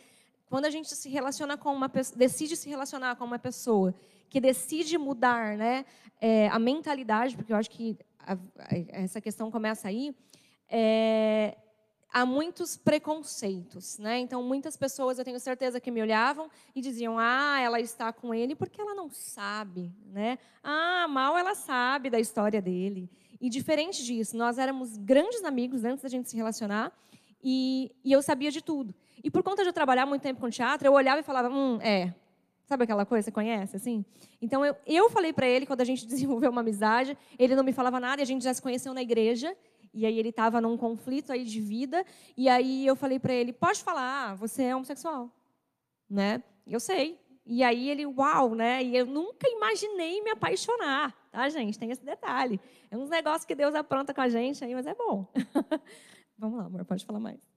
Quando 0.49 0.67
a 0.67 0.71
gente 0.71 0.95
se 0.95 1.09
relaciona 1.09 1.57
com 1.57 1.73
uma 1.73 1.91
decide 2.17 2.57
se 2.57 2.69
relacionar 2.69 3.17
com 3.17 3.25
uma 3.25 3.39
pessoa 3.39 3.95
que 4.29 4.41
decide 4.41 4.99
mudar, 4.99 5.57
né, 5.57 5.85
é, 6.21 6.49
a 6.49 6.59
mentalidade, 6.59 7.37
porque 7.37 7.53
eu 7.53 7.57
acho 7.57 7.71
que 7.71 7.97
a, 8.19 8.35
a, 8.35 9.03
essa 9.03 9.21
questão 9.21 9.51
começa 9.51 9.89
aí, 9.89 10.15
é, 10.69 11.57
há 12.15 12.25
muitos 12.25 12.77
preconceitos, 12.77 13.99
né? 13.99 14.19
Então 14.19 14.43
muitas 14.43 14.77
pessoas 14.77 15.19
eu 15.19 15.25
tenho 15.25 15.39
certeza 15.41 15.81
que 15.81 15.91
me 15.91 16.01
olhavam 16.01 16.49
e 16.75 16.81
diziam: 16.81 17.19
"Ah, 17.19 17.59
ela 17.61 17.81
está 17.81 18.13
com 18.13 18.33
ele 18.33 18.55
porque 18.55 18.81
ela 18.81 18.95
não 18.95 19.11
sabe", 19.11 19.93
né? 20.07 20.39
"Ah, 20.63 21.07
mal 21.09 21.37
ela 21.37 21.55
sabe 21.55 22.09
da 22.09 22.21
história 22.21 22.63
dele". 22.63 23.11
E 23.41 23.51
diferente 23.51 24.05
disso, 24.05 24.37
nós 24.37 24.59
éramos 24.59 24.97
grandes 24.97 25.45
amigos 25.45 25.85
antes 25.85 26.03
da 26.03 26.09
gente 26.09 26.31
se 26.31 26.37
relacionar 26.37 26.93
e, 27.43 27.93
e 28.03 28.13
eu 28.13 28.23
sabia 28.23 28.51
de 28.51 28.63
tudo. 28.63 28.95
E 29.23 29.31
por 29.31 29.43
conta 29.43 29.63
de 29.63 29.69
eu 29.69 29.73
trabalhar 29.73 30.07
muito 30.07 30.23
tempo 30.23 30.41
com 30.41 30.51
teatro, 30.51 30.87
eu 30.87 30.93
olhava 30.93 31.21
e 31.21 31.23
falava, 31.23 31.49
hum, 31.49 31.79
é. 31.81 32.15
Sabe 32.65 32.85
aquela 32.85 33.05
coisa, 33.05 33.27
você 33.27 33.31
conhece, 33.31 33.77
assim? 33.77 34.05
Então, 34.41 34.65
eu, 34.65 34.75
eu 34.87 35.11
falei 35.11 35.33
para 35.33 35.47
ele, 35.47 35.67
quando 35.67 35.83
a 35.83 35.85
gente 35.85 36.07
desenvolveu 36.09 36.51
uma 36.51 36.63
amizade, 36.63 37.17
ele 37.39 37.55
não 37.55 37.63
me 37.63 37.73
falava 37.73 38.01
nada, 38.01 38.23
e 38.23 38.25
a 38.25 38.27
gente 38.27 38.43
já 38.43 38.55
se 38.55 38.63
conheceu 38.63 38.95
na 38.95 39.03
igreja, 39.03 39.55
e 39.93 40.07
aí 40.07 40.19
ele 40.19 40.31
estava 40.31 40.61
num 40.61 40.77
conflito 40.77 41.31
aí 41.31 41.45
de 41.45 41.61
vida, 41.61 42.05
e 42.37 42.49
aí 42.49 42.87
eu 42.87 42.97
falei 42.97 43.19
para 43.19 43.33
ele, 43.33 43.53
pode 43.53 43.83
falar, 43.83 44.35
você 44.35 44.65
é 44.65 44.75
homossexual, 44.75 45.31
né? 46.09 46.43
Eu 46.67 46.81
sei. 46.81 47.21
E 47.47 47.63
aí 47.63 47.91
ele, 47.91 48.07
uau, 48.07 48.55
né? 48.55 48.83
E 48.83 48.97
eu 48.97 49.05
nunca 49.05 49.47
imaginei 49.49 50.23
me 50.23 50.31
apaixonar, 50.31 51.15
tá, 51.31 51.47
gente? 51.51 51.79
Tem 51.79 51.91
esse 51.91 52.05
detalhe. 52.05 52.59
É 52.91 52.97
uns 52.97 53.11
negócios 53.11 53.45
que 53.45 53.55
Deus 53.55 53.75
apronta 53.75 54.15
com 54.15 54.21
a 54.23 54.29
gente 54.29 54.65
aí, 54.65 54.75
mas 54.75 54.87
é 54.87 54.95
bom. 54.95 55.31
Vamos 56.39 56.59
lá, 56.59 56.65
amor, 56.65 56.85
pode 56.87 57.05
falar 57.05 57.21
mais. 57.21 57.54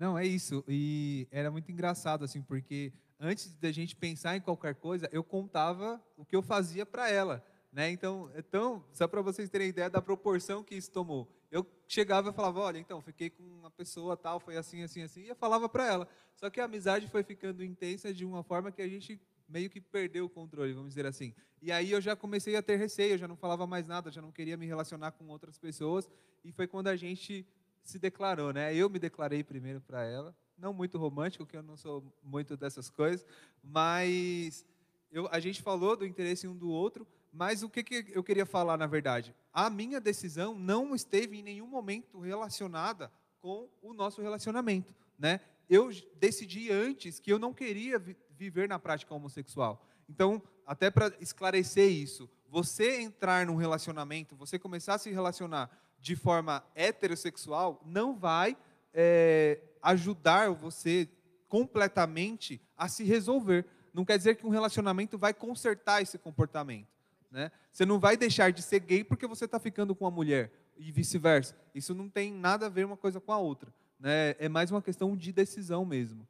Não, 0.00 0.18
é 0.18 0.26
isso. 0.26 0.64
E 0.66 1.28
era 1.30 1.50
muito 1.50 1.70
engraçado, 1.70 2.24
assim, 2.24 2.40
porque 2.40 2.90
antes 3.20 3.54
da 3.56 3.70
gente 3.70 3.94
pensar 3.94 4.34
em 4.34 4.40
qualquer 4.40 4.74
coisa, 4.74 5.06
eu 5.12 5.22
contava 5.22 6.02
o 6.16 6.24
que 6.24 6.34
eu 6.34 6.40
fazia 6.40 6.86
para 6.86 7.10
ela. 7.10 7.44
Né? 7.70 7.90
Então, 7.90 8.32
então, 8.34 8.82
só 8.94 9.06
para 9.06 9.20
vocês 9.20 9.50
terem 9.50 9.68
ideia 9.68 9.90
da 9.90 10.00
proporção 10.00 10.64
que 10.64 10.74
isso 10.74 10.90
tomou. 10.90 11.30
Eu 11.50 11.66
chegava 11.86 12.30
e 12.30 12.32
falava, 12.32 12.60
olha, 12.60 12.78
então, 12.78 13.02
fiquei 13.02 13.28
com 13.28 13.42
uma 13.42 13.70
pessoa 13.70 14.16
tal, 14.16 14.40
foi 14.40 14.56
assim, 14.56 14.82
assim, 14.82 15.02
assim, 15.02 15.20
e 15.20 15.28
eu 15.28 15.36
falava 15.36 15.68
para 15.68 15.86
ela. 15.86 16.08
Só 16.34 16.48
que 16.48 16.62
a 16.62 16.64
amizade 16.64 17.06
foi 17.06 17.22
ficando 17.22 17.62
intensa 17.62 18.14
de 18.14 18.24
uma 18.24 18.42
forma 18.42 18.72
que 18.72 18.80
a 18.80 18.88
gente 18.88 19.20
meio 19.46 19.68
que 19.68 19.82
perdeu 19.82 20.24
o 20.24 20.30
controle, 20.30 20.72
vamos 20.72 20.88
dizer 20.88 21.04
assim. 21.04 21.34
E 21.60 21.70
aí 21.70 21.90
eu 21.90 22.00
já 22.00 22.16
comecei 22.16 22.56
a 22.56 22.62
ter 22.62 22.76
receio, 22.76 23.12
eu 23.12 23.18
já 23.18 23.28
não 23.28 23.36
falava 23.36 23.66
mais 23.66 23.86
nada, 23.86 24.10
já 24.10 24.22
não 24.22 24.32
queria 24.32 24.56
me 24.56 24.64
relacionar 24.64 25.10
com 25.10 25.28
outras 25.28 25.58
pessoas, 25.58 26.08
e 26.42 26.50
foi 26.50 26.66
quando 26.66 26.88
a 26.88 26.96
gente 26.96 27.46
se 27.82 27.98
declarou, 27.98 28.52
né? 28.52 28.74
Eu 28.74 28.88
me 28.88 28.98
declarei 28.98 29.42
primeiro 29.42 29.80
para 29.80 30.04
ela, 30.04 30.34
não 30.56 30.72
muito 30.72 30.98
romântico, 30.98 31.46
que 31.46 31.56
eu 31.56 31.62
não 31.62 31.76
sou 31.76 32.04
muito 32.22 32.56
dessas 32.56 32.90
coisas, 32.90 33.24
mas 33.62 34.64
eu, 35.10 35.28
a 35.30 35.40
gente 35.40 35.62
falou 35.62 35.96
do 35.96 36.06
interesse 36.06 36.46
um 36.46 36.56
do 36.56 36.68
outro, 36.68 37.06
mas 37.32 37.62
o 37.62 37.68
que, 37.68 37.82
que 37.82 38.12
eu 38.12 38.22
queria 38.22 38.46
falar 38.46 38.76
na 38.76 38.86
verdade? 38.86 39.34
A 39.52 39.70
minha 39.70 40.00
decisão 40.00 40.54
não 40.54 40.94
esteve 40.94 41.38
em 41.38 41.42
nenhum 41.42 41.66
momento 41.66 42.20
relacionada 42.20 43.10
com 43.40 43.68
o 43.80 43.92
nosso 43.92 44.20
relacionamento, 44.20 44.94
né? 45.18 45.40
Eu 45.68 45.90
decidi 46.16 46.70
antes 46.70 47.20
que 47.20 47.32
eu 47.32 47.38
não 47.38 47.54
queria 47.54 47.98
vi 47.98 48.16
viver 48.36 48.66
na 48.66 48.78
prática 48.78 49.14
homossexual. 49.14 49.86
Então, 50.08 50.42
até 50.66 50.90
para 50.90 51.12
esclarecer 51.20 51.90
isso, 51.90 52.28
você 52.48 53.00
entrar 53.00 53.46
num 53.46 53.54
relacionamento, 53.54 54.34
você 54.34 54.58
começar 54.58 54.94
a 54.94 54.98
se 54.98 55.10
relacionar 55.10 55.70
de 56.00 56.16
forma 56.16 56.64
heterossexual, 56.74 57.80
não 57.84 58.16
vai 58.16 58.56
é, 58.92 59.60
ajudar 59.82 60.50
você 60.50 61.08
completamente 61.48 62.60
a 62.76 62.88
se 62.88 63.04
resolver. 63.04 63.66
Não 63.92 64.04
quer 64.04 64.16
dizer 64.16 64.36
que 64.36 64.46
um 64.46 64.50
relacionamento 64.50 65.18
vai 65.18 65.34
consertar 65.34 66.00
esse 66.00 66.16
comportamento. 66.16 66.88
Né? 67.30 67.50
Você 67.72 67.84
não 67.84 67.98
vai 67.98 68.16
deixar 68.16 68.52
de 68.52 68.62
ser 68.62 68.80
gay 68.80 69.04
porque 69.04 69.26
você 69.26 69.44
está 69.44 69.58
ficando 69.58 69.94
com 69.94 70.04
uma 70.04 70.10
mulher 70.10 70.50
e 70.76 70.90
vice-versa. 70.90 71.54
Isso 71.74 71.94
não 71.94 72.08
tem 72.08 72.32
nada 72.32 72.66
a 72.66 72.68
ver 72.68 72.86
uma 72.86 72.96
coisa 72.96 73.20
com 73.20 73.32
a 73.32 73.38
outra. 73.38 73.72
Né? 73.98 74.34
É 74.38 74.48
mais 74.48 74.70
uma 74.70 74.80
questão 74.80 75.16
de 75.16 75.32
decisão 75.32 75.84
mesmo. 75.84 76.26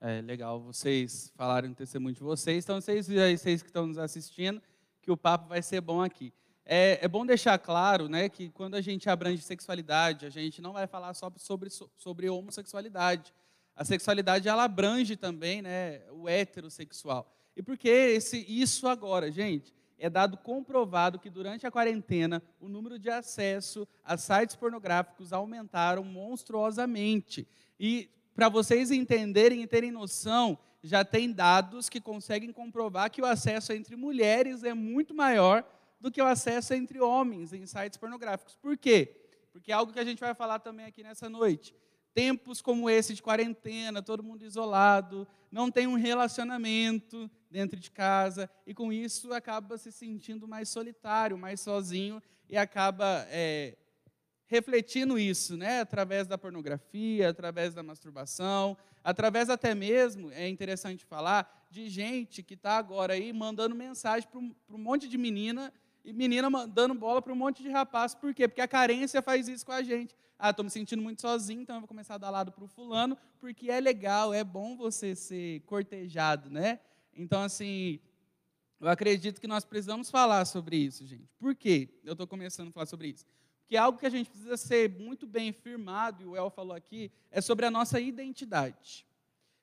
É 0.00 0.20
legal 0.20 0.60
vocês 0.60 1.32
falarem 1.36 1.70
o 1.70 1.74
testemunho 1.74 2.14
de 2.14 2.22
vocês. 2.22 2.64
Então, 2.64 2.80
vocês, 2.80 3.06
vocês 3.06 3.62
que 3.62 3.68
estão 3.68 3.86
nos 3.86 3.98
assistindo, 3.98 4.60
que 5.02 5.10
o 5.10 5.16
papo 5.16 5.48
vai 5.48 5.62
ser 5.62 5.80
bom 5.80 6.02
aqui. 6.02 6.32
É, 6.72 7.00
é, 7.02 7.08
bom 7.08 7.26
deixar 7.26 7.58
claro 7.58 8.08
né, 8.08 8.28
que 8.28 8.48
quando 8.50 8.76
a 8.76 8.80
gente 8.80 9.10
abrange 9.10 9.42
sexualidade, 9.42 10.24
a 10.24 10.30
gente 10.30 10.62
não 10.62 10.72
vai 10.72 10.86
falar 10.86 11.12
só 11.14 11.28
sobre, 11.36 11.68
sobre 11.96 12.30
homossexualidade. 12.30 13.34
A 13.74 13.84
sexualidade 13.84 14.48
ela 14.48 14.62
abrange 14.62 15.16
também 15.16 15.62
né, 15.62 16.00
o 16.12 16.28
heterossexual. 16.28 17.28
E 17.56 17.62
por 17.62 17.76
que 17.76 17.88
esse, 17.88 18.46
isso 18.48 18.86
agora, 18.86 19.32
gente? 19.32 19.74
É 19.98 20.08
dado 20.08 20.36
comprovado 20.36 21.18
que 21.18 21.28
durante 21.28 21.66
a 21.66 21.72
quarentena 21.72 22.40
o 22.60 22.68
número 22.68 23.00
de 23.00 23.10
acesso 23.10 23.84
a 24.04 24.16
sites 24.16 24.54
pornográficos 24.54 25.32
aumentaram 25.32 26.04
monstruosamente. 26.04 27.48
E 27.80 28.08
para 28.32 28.48
vocês 28.48 28.92
entenderem 28.92 29.60
e 29.60 29.66
terem 29.66 29.90
noção, 29.90 30.56
já 30.84 31.04
tem 31.04 31.32
dados 31.32 31.88
que 31.88 32.00
conseguem 32.00 32.52
comprovar 32.52 33.10
que 33.10 33.20
o 33.20 33.26
acesso 33.26 33.72
entre 33.72 33.96
mulheres 33.96 34.62
é 34.62 34.72
muito 34.72 35.12
maior 35.12 35.64
do 36.00 36.10
que 36.10 36.22
o 36.22 36.26
acesso 36.26 36.72
entre 36.74 37.00
homens 37.00 37.52
em 37.52 37.66
sites 37.66 37.98
pornográficos. 37.98 38.56
Por 38.56 38.76
quê? 38.76 39.16
Porque 39.52 39.70
é 39.70 39.74
algo 39.74 39.92
que 39.92 39.98
a 39.98 40.04
gente 40.04 40.20
vai 40.20 40.34
falar 40.34 40.58
também 40.58 40.86
aqui 40.86 41.02
nessa 41.02 41.28
noite. 41.28 41.74
Tempos 42.14 42.60
como 42.60 42.88
esse 42.88 43.14
de 43.14 43.22
quarentena, 43.22 44.02
todo 44.02 44.22
mundo 44.22 44.44
isolado, 44.44 45.28
não 45.50 45.70
tem 45.70 45.86
um 45.86 45.94
relacionamento 45.94 47.30
dentro 47.50 47.78
de 47.78 47.90
casa, 47.90 48.48
e 48.66 48.72
com 48.72 48.92
isso 48.92 49.32
acaba 49.32 49.76
se 49.76 49.92
sentindo 49.92 50.46
mais 50.48 50.68
solitário, 50.68 51.36
mais 51.36 51.60
sozinho, 51.60 52.22
e 52.48 52.56
acaba 52.56 53.26
é, 53.28 53.76
refletindo 54.46 55.16
isso, 55.16 55.56
né, 55.56 55.80
através 55.80 56.26
da 56.26 56.36
pornografia, 56.36 57.28
através 57.28 57.72
da 57.74 57.84
masturbação, 57.84 58.76
através 59.02 59.48
até 59.48 59.74
mesmo, 59.74 60.30
é 60.32 60.48
interessante 60.48 61.04
falar, 61.04 61.68
de 61.70 61.88
gente 61.88 62.42
que 62.42 62.54
está 62.54 62.76
agora 62.76 63.14
aí 63.14 63.32
mandando 63.32 63.76
mensagem 63.76 64.28
para 64.28 64.40
um, 64.40 64.54
monte 64.70 65.08
de 65.08 65.16
menina 65.16 65.72
menina 66.12 66.48
mandando 66.48 66.94
bola 66.94 67.20
para 67.20 67.32
um 67.32 67.36
monte 67.36 67.62
de 67.62 67.68
rapaz. 67.68 68.14
Por 68.14 68.34
quê? 68.34 68.48
Porque 68.48 68.60
a 68.60 68.68
carência 68.68 69.22
faz 69.22 69.48
isso 69.48 69.64
com 69.64 69.72
a 69.72 69.82
gente. 69.82 70.14
Ah, 70.38 70.50
estou 70.50 70.64
me 70.64 70.70
sentindo 70.70 71.02
muito 71.02 71.20
sozinho, 71.20 71.60
então 71.60 71.76
eu 71.76 71.80
vou 71.80 71.88
começar 71.88 72.14
a 72.14 72.18
dar 72.18 72.30
lado 72.30 72.50
para 72.50 72.64
o 72.64 72.68
fulano, 72.68 73.16
porque 73.38 73.70
é 73.70 73.78
legal, 73.78 74.32
é 74.32 74.42
bom 74.42 74.76
você 74.76 75.14
ser 75.14 75.60
cortejado, 75.60 76.48
né? 76.48 76.80
Então, 77.14 77.42
assim, 77.42 78.00
eu 78.80 78.88
acredito 78.88 79.40
que 79.40 79.46
nós 79.46 79.64
precisamos 79.64 80.10
falar 80.10 80.46
sobre 80.46 80.76
isso, 80.76 81.06
gente. 81.06 81.28
Por 81.38 81.54
quê? 81.54 82.00
Eu 82.04 82.12
estou 82.12 82.26
começando 82.26 82.68
a 82.68 82.72
falar 82.72 82.86
sobre 82.86 83.08
isso 83.08 83.26
que 83.70 83.76
algo 83.76 84.00
que 84.00 84.06
a 84.06 84.10
gente 84.10 84.28
precisa 84.28 84.56
ser 84.56 84.90
muito 84.98 85.28
bem 85.28 85.52
firmado, 85.52 86.24
e 86.24 86.26
o 86.26 86.36
El 86.36 86.50
falou 86.50 86.74
aqui, 86.74 87.08
é 87.30 87.40
sobre 87.40 87.64
a 87.64 87.70
nossa 87.70 88.00
identidade. 88.00 89.06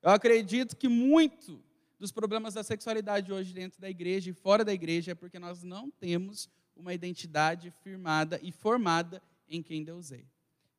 Eu 0.02 0.12
acredito 0.12 0.78
que 0.78 0.88
muito 0.88 1.62
dos 2.00 2.12
problemas 2.12 2.54
da 2.54 2.64
sexualidade 2.64 3.32
hoje 3.32 3.54
dentro 3.54 3.82
da 3.82 3.90
igreja 3.90 4.30
e 4.30 4.34
fora 4.34 4.64
da 4.64 4.74
igreja 4.74 5.12
é 5.12 5.16
porque 5.16 5.40
nós 5.40 5.64
não 5.64 5.90
temos 5.90 6.50
uma 6.76 6.94
identidade 6.94 7.72
firmada 7.72 8.40
e 8.44 8.52
formada 8.52 9.22
em 9.50 9.64
quem 9.64 9.84
Deus 9.84 10.12
é. 10.12 10.24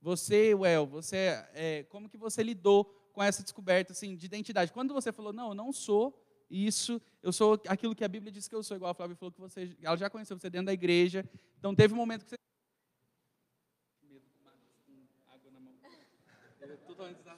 Você, 0.00 0.52
El, 0.52 0.86
você, 0.86 1.44
é, 1.54 1.82
como 1.84 2.08
que 2.08 2.16
você 2.16 2.42
lidou 2.42 2.84
com 3.12 3.22
essa 3.22 3.42
descoberta 3.42 3.92
assim, 3.92 4.16
de 4.16 4.26
identidade? 4.26 4.72
Quando 4.72 4.94
você 4.94 5.10
falou, 5.10 5.32
não, 5.32 5.48
eu 5.48 5.54
não 5.54 5.72
sou 5.72 6.24
isso, 6.48 7.02
eu 7.22 7.32
sou 7.32 7.60
aquilo 7.66 7.94
que 7.94 8.04
a 8.04 8.08
Bíblia 8.08 8.30
diz 8.30 8.46
que 8.46 8.54
eu 8.54 8.62
sou, 8.62 8.76
igual 8.76 8.92
a 8.92 8.94
Flávia 8.94 9.16
falou 9.16 9.32
que 9.32 9.40
você, 9.40 9.76
ela 9.82 9.96
já 9.96 10.08
conheceu 10.08 10.38
você 10.38 10.48
dentro 10.48 10.66
da 10.66 10.72
igreja, 10.72 11.28
então 11.58 11.74
teve 11.74 11.92
um 11.92 11.96
momento 11.96 12.24
que 12.24 12.30
você 12.30 12.38
totalmente 16.86 17.18
desastrado, 17.18 17.37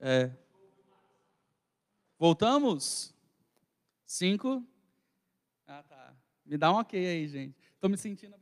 É. 0.00 0.30
Voltamos? 2.18 3.14
Cinco? 4.06 4.66
Ah, 5.66 5.82
tá. 5.82 6.16
Me 6.44 6.56
dá 6.56 6.72
um 6.72 6.76
ok 6.76 7.06
aí, 7.06 7.28
gente. 7.28 7.54
Estou 7.74 7.90
me 7.90 7.98
sentindo. 7.98 8.39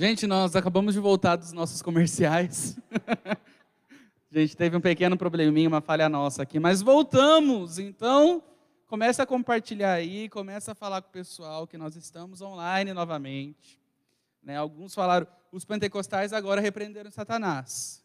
Gente, 0.00 0.26
nós 0.26 0.56
acabamos 0.56 0.94
de 0.94 0.98
voltar 0.98 1.36
dos 1.36 1.52
nossos 1.52 1.82
comerciais. 1.82 2.78
gente 4.32 4.56
teve 4.56 4.74
um 4.74 4.80
pequeno 4.80 5.14
probleminha, 5.14 5.68
uma 5.68 5.82
falha 5.82 6.08
nossa 6.08 6.42
aqui, 6.42 6.58
mas 6.58 6.80
voltamos. 6.80 7.78
Então, 7.78 8.42
começa 8.86 9.24
a 9.24 9.26
compartilhar 9.26 9.92
aí, 9.92 10.26
começa 10.30 10.72
a 10.72 10.74
falar 10.74 11.02
com 11.02 11.10
o 11.10 11.12
pessoal 11.12 11.66
que 11.66 11.76
nós 11.76 11.96
estamos 11.96 12.40
online 12.40 12.94
novamente. 12.94 13.78
Né, 14.42 14.56
alguns 14.56 14.94
falaram, 14.94 15.26
os 15.52 15.66
pentecostais 15.66 16.32
agora 16.32 16.62
repreenderam 16.62 17.10
Satanás. 17.10 18.02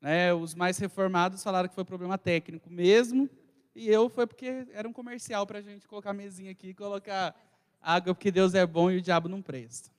Né, 0.00 0.32
os 0.32 0.54
mais 0.54 0.78
reformados 0.78 1.42
falaram 1.42 1.68
que 1.68 1.74
foi 1.74 1.84
problema 1.84 2.16
técnico 2.16 2.70
mesmo, 2.70 3.28
e 3.76 3.86
eu 3.86 4.08
foi 4.08 4.26
porque 4.26 4.66
era 4.72 4.88
um 4.88 4.94
comercial 4.94 5.46
para 5.46 5.58
a 5.58 5.62
gente 5.62 5.86
colocar 5.86 6.12
a 6.12 6.14
mesinha 6.14 6.52
aqui 6.52 6.68
e 6.68 6.74
colocar 6.74 7.38
água, 7.82 8.14
porque 8.14 8.30
Deus 8.30 8.54
é 8.54 8.66
bom 8.66 8.90
e 8.90 8.96
o 8.96 9.02
diabo 9.02 9.28
não 9.28 9.42
presta. 9.42 9.92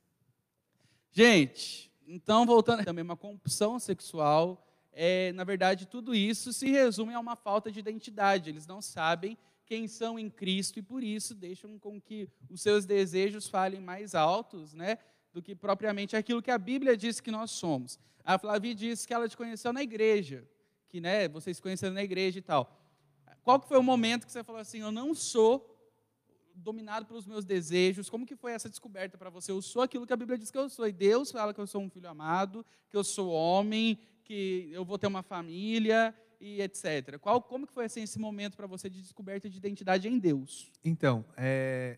Gente, 1.16 1.92
então 2.08 2.44
voltando 2.44 2.84
também 2.84 3.04
uma 3.04 3.16
compulsão 3.16 3.78
sexual, 3.78 4.68
é, 4.92 5.32
na 5.34 5.44
verdade 5.44 5.86
tudo 5.86 6.16
isso 6.16 6.52
se 6.52 6.72
resume 6.72 7.14
a 7.14 7.20
uma 7.20 7.36
falta 7.36 7.72
de 7.72 7.80
identidade. 7.80 8.50
Eles 8.50 8.66
não 8.66 8.82
sabem 8.82 9.38
quem 9.64 9.88
são 9.88 10.18
em 10.18 10.28
Cristo 10.28 10.80
e 10.80 10.82
por 10.82 11.04
isso 11.04 11.36
deixam 11.36 11.78
com 11.78 12.02
que 12.02 12.28
os 12.50 12.62
seus 12.62 12.88
desejos 12.88 13.48
falem 13.48 13.80
mais 13.80 14.16
altos, 14.16 14.74
né, 14.74 14.98
do 15.32 15.40
que 15.40 15.54
propriamente 15.54 16.16
aquilo 16.16 16.42
que 16.42 16.50
a 16.50 16.58
Bíblia 16.58 16.98
diz 16.98 17.20
que 17.20 17.30
nós 17.30 17.52
somos. 17.52 18.00
A 18.26 18.40
Flavia 18.40 18.74
disse 18.74 19.08
que 19.08 19.14
ela 19.14 19.30
te 19.30 19.38
conheceu 19.38 19.72
na 19.72 19.84
igreja, 19.84 20.44
que 20.90 21.00
né, 21.00 21.28
vocês 21.28 21.60
conheceram 21.60 21.94
na 21.94 22.04
igreja 22.04 22.40
e 22.40 22.42
tal. 22.42 22.76
Qual 23.44 23.60
que 23.60 23.68
foi 23.68 23.78
o 23.78 23.84
momento 23.84 24.26
que 24.26 24.32
você 24.32 24.44
falou 24.44 24.60
assim, 24.60 24.80
eu 24.80 24.92
não 24.92 25.14
sou 25.14 25.73
dominado 26.56 27.06
pelos 27.06 27.26
meus 27.26 27.46
desejos. 27.46 28.10
Como 28.10 28.26
que 28.26 28.36
foi 28.36 28.52
essa 28.52 28.70
descoberta 28.70 29.18
para 29.18 29.30
você? 29.30 29.52
Eu 29.52 29.62
sou 29.62 29.82
aquilo 29.82 30.06
que 30.06 30.14
a 30.14 30.18
Bíblia 30.18 30.38
diz 30.38 30.52
que 30.52 30.58
eu 30.58 30.70
sou. 30.70 30.88
E 30.88 30.92
Deus 30.92 31.32
fala 31.32 31.54
que 31.54 31.60
eu 31.60 31.68
sou 31.68 31.82
um 31.82 31.90
filho 31.90 32.10
amado, 32.10 32.66
que 32.90 32.98
eu 32.98 33.04
sou 33.04 33.32
homem, 33.32 33.98
que 34.24 34.70
eu 34.72 34.86
vou 34.86 34.98
ter 34.98 35.08
uma 35.08 35.24
família 35.24 36.16
e 36.40 36.62
etc. 36.62 37.18
Qual, 37.20 37.42
como 37.42 37.66
que 37.66 37.74
foi 37.74 37.86
assim, 37.86 38.04
esse 38.04 38.20
momento 38.20 38.58
para 38.58 38.68
você 38.68 38.90
de 38.90 39.02
descoberta 39.02 39.50
de 39.50 39.58
identidade 39.58 40.08
em 40.08 40.20
Deus? 40.20 40.72
Então, 40.84 41.26
é, 41.38 41.98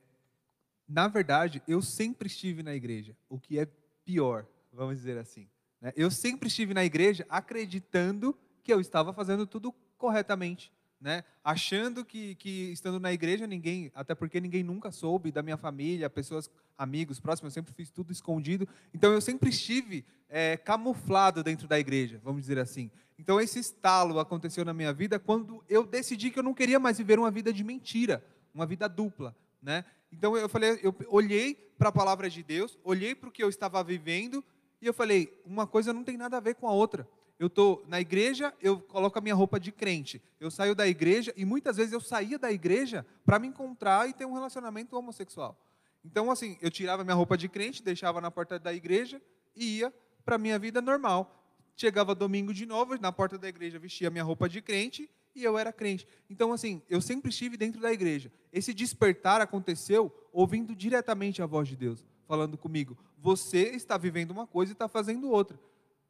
na 0.87 1.07
verdade, 1.07 1.63
eu 1.67 1.81
sempre 1.81 2.27
estive 2.27 2.61
na 2.61 2.75
igreja, 2.75 3.15
o 3.27 3.39
que 3.39 3.59
é 3.59 3.67
pior, 4.03 4.45
vamos 4.71 4.97
dizer 4.97 5.17
assim. 5.17 5.47
Né? 5.81 5.91
Eu 5.95 6.11
sempre 6.11 6.47
estive 6.47 6.73
na 6.73 6.85
igreja 6.85 7.25
acreditando 7.29 8.37
que 8.63 8.71
eu 8.71 8.79
estava 8.79 9.13
fazendo 9.13 9.47
tudo 9.47 9.73
corretamente 9.97 10.71
né? 11.05 11.23
Achando 11.43 12.03
que, 12.03 12.33
que 12.33 12.71
estando 12.71 12.99
na 12.99 13.13
igreja 13.13 13.45
ninguém, 13.45 13.91
até 13.93 14.15
porque 14.15 14.41
ninguém 14.41 14.63
nunca 14.63 14.89
soube 14.89 15.31
da 15.31 15.43
minha 15.43 15.55
família, 15.55 16.09
pessoas, 16.09 16.49
amigos 16.75 17.19
próximos, 17.19 17.51
eu 17.51 17.61
sempre 17.61 17.75
fiz 17.75 17.91
tudo 17.91 18.11
escondido. 18.11 18.67
Então 18.91 19.13
eu 19.13 19.21
sempre 19.21 19.51
estive 19.51 20.03
é, 20.27 20.57
camuflado 20.57 21.43
dentro 21.43 21.67
da 21.67 21.79
igreja, 21.79 22.19
vamos 22.23 22.41
dizer 22.41 22.57
assim. 22.57 22.89
Então 23.19 23.39
esse 23.39 23.59
estalo 23.59 24.17
aconteceu 24.19 24.65
na 24.65 24.73
minha 24.73 24.91
vida 24.91 25.19
quando 25.19 25.63
eu 25.69 25.85
decidi 25.85 26.31
que 26.31 26.39
eu 26.39 26.43
não 26.43 26.55
queria 26.55 26.79
mais 26.79 26.97
viver 26.97 27.19
uma 27.19 27.29
vida 27.29 27.53
de 27.53 27.63
mentira, 27.63 28.25
uma 28.51 28.65
vida 28.65 28.89
dupla, 28.89 29.35
né? 29.61 29.85
Então 30.11 30.35
eu 30.35 30.49
falei, 30.49 30.79
eu 30.81 30.95
olhei 31.09 31.53
para 31.77 31.89
a 31.89 31.91
palavra 31.91 32.27
de 32.31 32.41
Deus, 32.41 32.79
olhei 32.83 33.13
para 33.13 33.29
o 33.29 33.31
que 33.31 33.43
eu 33.43 33.49
estava 33.49 33.83
vivendo 33.83 34.43
e 34.81 34.87
eu 34.87 34.93
falei, 34.93 35.39
uma 35.45 35.67
coisa 35.67 35.93
não 35.93 36.03
tem 36.03 36.17
nada 36.17 36.37
a 36.37 36.39
ver 36.39 36.55
com 36.55 36.67
a 36.67 36.71
outra. 36.71 37.07
Eu 37.37 37.49
tô 37.49 37.83
na 37.87 37.99
igreja, 37.99 38.53
eu 38.61 38.79
coloco 38.79 39.17
a 39.19 39.21
minha 39.21 39.35
roupa 39.35 39.59
de 39.59 39.71
crente. 39.71 40.21
Eu 40.39 40.49
saio 40.49 40.73
da 40.73 40.87
igreja 40.87 41.33
e 41.35 41.43
muitas 41.43 41.75
vezes 41.75 41.91
eu 41.91 41.99
saía 41.99 42.39
da 42.39 42.51
igreja 42.51 43.05
para 43.25 43.37
me 43.37 43.47
encontrar 43.47 44.07
e 44.09 44.13
ter 44.13 44.25
um 44.25 44.33
relacionamento 44.33 44.95
homossexual. 44.95 45.59
Então, 46.03 46.31
assim, 46.31 46.57
eu 46.61 46.71
tirava 46.71 47.03
minha 47.03 47.15
roupa 47.15 47.37
de 47.37 47.49
crente, 47.49 47.83
deixava 47.83 48.21
na 48.21 48.31
porta 48.31 48.57
da 48.57 48.73
igreja 48.73 49.21
e 49.55 49.79
ia 49.79 49.93
para 50.23 50.37
minha 50.37 50.57
vida 50.57 50.81
normal. 50.81 51.43
Chegava 51.75 52.15
domingo 52.15 52.53
de 52.53 52.65
novo, 52.65 52.97
na 52.99 53.11
porta 53.11 53.37
da 53.37 53.49
igreja 53.49 53.77
vestia 53.77 54.09
minha 54.09 54.23
roupa 54.23 54.47
de 54.47 54.61
crente 54.61 55.09
e 55.35 55.43
eu 55.43 55.57
era 55.57 55.73
crente. 55.73 56.07
Então, 56.29 56.53
assim, 56.53 56.81
eu 56.89 57.01
sempre 57.01 57.29
estive 57.29 57.57
dentro 57.57 57.81
da 57.81 57.91
igreja. 57.91 58.31
Esse 58.53 58.73
despertar 58.73 59.41
aconteceu 59.41 60.09
ouvindo 60.31 60.73
diretamente 60.73 61.41
a 61.41 61.45
voz 61.45 61.67
de 61.67 61.75
Deus, 61.75 62.07
falando 62.25 62.57
comigo: 62.57 62.97
você 63.17 63.71
está 63.71 63.97
vivendo 63.97 64.31
uma 64.31 64.47
coisa 64.47 64.71
e 64.71 64.73
está 64.73 64.87
fazendo 64.87 65.29
outra. 65.29 65.59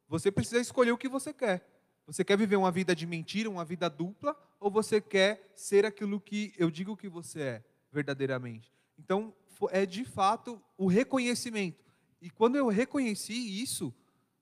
Você 0.08 0.30
precisa 0.30 0.60
escolher 0.60 0.92
o 0.92 0.98
que 0.98 1.08
você 1.08 1.32
quer. 1.32 1.66
Você 2.06 2.24
quer 2.24 2.38
viver 2.38 2.56
uma 2.56 2.70
vida 2.70 2.94
de 2.94 3.06
mentira, 3.06 3.50
uma 3.50 3.64
vida 3.64 3.88
dupla, 3.90 4.36
ou 4.60 4.70
você 4.70 5.00
quer 5.00 5.52
ser 5.56 5.84
aquilo 5.84 6.20
que 6.20 6.54
eu 6.56 6.70
digo 6.70 6.96
que 6.96 7.08
você 7.08 7.40
é, 7.40 7.64
verdadeiramente? 7.90 8.72
Então, 8.98 9.34
é 9.70 9.84
de 9.84 10.04
fato 10.04 10.62
o 10.78 10.86
reconhecimento. 10.86 11.84
E 12.20 12.30
quando 12.30 12.56
eu 12.56 12.68
reconheci 12.68 13.60
isso, 13.60 13.92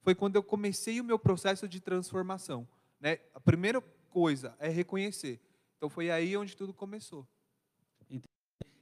foi 0.02 0.14
quando 0.14 0.36
eu 0.36 0.42
comecei 0.42 1.00
o 1.00 1.04
meu 1.04 1.18
processo 1.18 1.66
de 1.66 1.80
transformação. 1.80 2.68
Né? 3.00 3.18
A 3.34 3.40
primeira 3.40 3.80
coisa 4.10 4.54
é 4.58 4.68
reconhecer. 4.68 5.40
Então 5.76 5.88
foi 5.88 6.10
aí 6.10 6.36
onde 6.36 6.56
tudo 6.56 6.72
começou. 6.72 7.26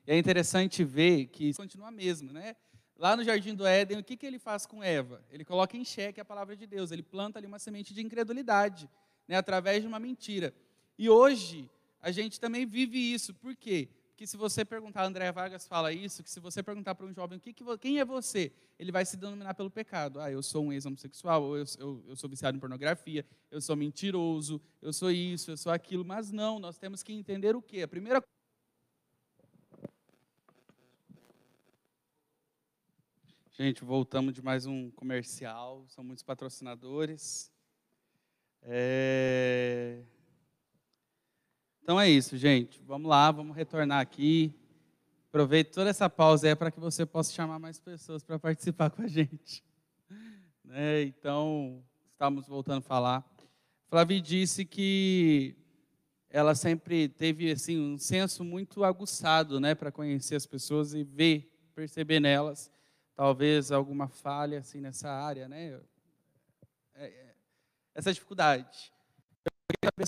É 0.07 0.19
interessante 0.19 0.83
ver 0.83 1.27
que 1.27 1.55
continua 1.55 1.91
mesmo, 1.91 2.33
né? 2.33 2.57
Lá 2.97 3.17
no 3.17 3.25
Jardim 3.25 3.55
do 3.55 3.67
Éden, 3.67 3.99
o 3.99 4.05
que, 4.05 4.17
que 4.17 4.27
ele 4.27 4.39
faz 4.39 4.67
com 4.67 4.83
Eva? 4.83 5.25
Ele 5.31 5.45
coloca 5.45 5.77
em 5.77 5.85
xeque 5.85 6.21
a 6.21 6.25
palavra 6.25 6.57
de 6.57 6.67
Deus, 6.67 6.91
ele 6.91 7.03
planta 7.03 7.39
ali 7.39 7.47
uma 7.47 7.59
semente 7.59 7.93
de 7.93 8.03
incredulidade, 8.03 8.89
né, 9.27 9.37
através 9.37 9.83
de 9.83 9.89
uma 9.89 9.99
mentira. 9.99 10.55
E 10.99 11.09
hoje, 11.09 11.69
a 12.01 12.11
gente 12.11 12.39
também 12.39 12.67
vive 12.67 12.99
isso. 12.99 13.35
Por 13.35 13.57
quê? 13.57 13.89
que 14.23 14.27
se 14.29 14.37
você 14.37 14.65
perguntar, 14.65 15.05
André 15.05 15.33
Vargas 15.33 15.67
fala 15.67 15.93
isso, 15.93 16.23
que 16.23 16.31
se 16.31 16.39
você 16.39 16.63
perguntar 16.63 16.95
para 16.95 17.05
um 17.05 17.13
jovem 17.13 17.41
que 17.41 17.53
que, 17.53 17.65
quem 17.79 17.99
é 17.99 18.05
você, 18.05 18.53
ele 18.79 18.93
vai 18.93 19.05
se 19.05 19.17
denominar 19.17 19.53
pelo 19.53 19.69
pecado. 19.69 20.21
Ah, 20.21 20.31
eu 20.31 20.41
sou 20.45 20.67
um 20.67 20.73
ex-homossexual, 20.73 21.57
eu, 21.57 21.65
eu, 21.81 22.05
eu, 22.07 22.15
sou 22.15 22.31
viciado 22.31 22.57
em 22.57 22.61
pornografia, 22.61 23.27
eu 23.51 23.61
sou 23.61 23.75
mentiroso, 23.75 24.63
eu 24.81 24.93
sou 24.93 25.11
isso, 25.11 25.51
eu 25.51 25.57
sou 25.57 25.73
aquilo. 25.73 26.05
Mas 26.05 26.31
não, 26.31 26.61
nós 26.61 26.79
temos 26.79 27.03
que 27.03 27.13
entender 27.13 27.57
o 27.57 27.61
quê? 27.61 27.83
A 27.83 27.89
primeira 27.89 28.23
Gente, 33.55 33.85
voltamos 33.85 34.33
de 34.33 34.41
mais 34.41 34.65
um 34.65 34.91
comercial, 34.93 35.85
são 35.87 36.03
muitos 36.03 36.25
patrocinadores. 36.25 37.53
É... 38.63 40.01
Então 41.83 42.01
é 42.01 42.09
isso, 42.09 42.39
gente. 42.39 42.81
Vamos 42.87 43.11
lá, 43.11 43.31
vamos 43.31 43.55
retornar 43.55 44.01
aqui. 44.01 44.55
Aproveite 45.29 45.71
toda 45.71 45.91
essa 45.91 46.09
pausa 46.09 46.49
aí 46.49 46.57
para 46.57 46.71
que 46.71 46.81
você 46.81 47.05
possa 47.05 47.31
chamar 47.31 47.59
mais 47.59 47.79
pessoas 47.79 48.23
para 48.25 48.39
participar 48.39 48.89
com 48.91 49.03
a 49.03 49.07
gente. 49.07 49.63
Né? 50.65 51.03
Então, 51.03 51.85
estamos 52.13 52.47
voltando 52.47 52.79
a 52.79 52.83
falar. 52.83 53.23
Flavi 53.89 54.23
disse 54.23 54.65
que 54.65 55.55
ela 56.31 56.55
sempre 56.55 57.09
teve 57.09 57.51
assim 57.51 57.79
um 57.79 57.99
senso 57.99 58.43
muito 58.43 58.83
aguçado, 58.83 59.61
né, 59.61 59.75
para 59.75 59.93
conhecer 59.93 60.37
as 60.37 60.47
pessoas 60.47 60.95
e 60.95 61.05
ver, 61.05 61.53
perceber 61.75 62.21
nelas 62.21 62.71
talvez 63.15 63.71
alguma 63.71 64.09
falha 64.09 64.59
assim 64.59 64.81
nessa 64.81 65.11
área, 65.11 65.49
né? 65.49 65.81
É, 66.95 67.07
é, 67.07 67.35
essa 67.95 68.13
dificuldade. 68.13 68.93
Saber 69.85 70.07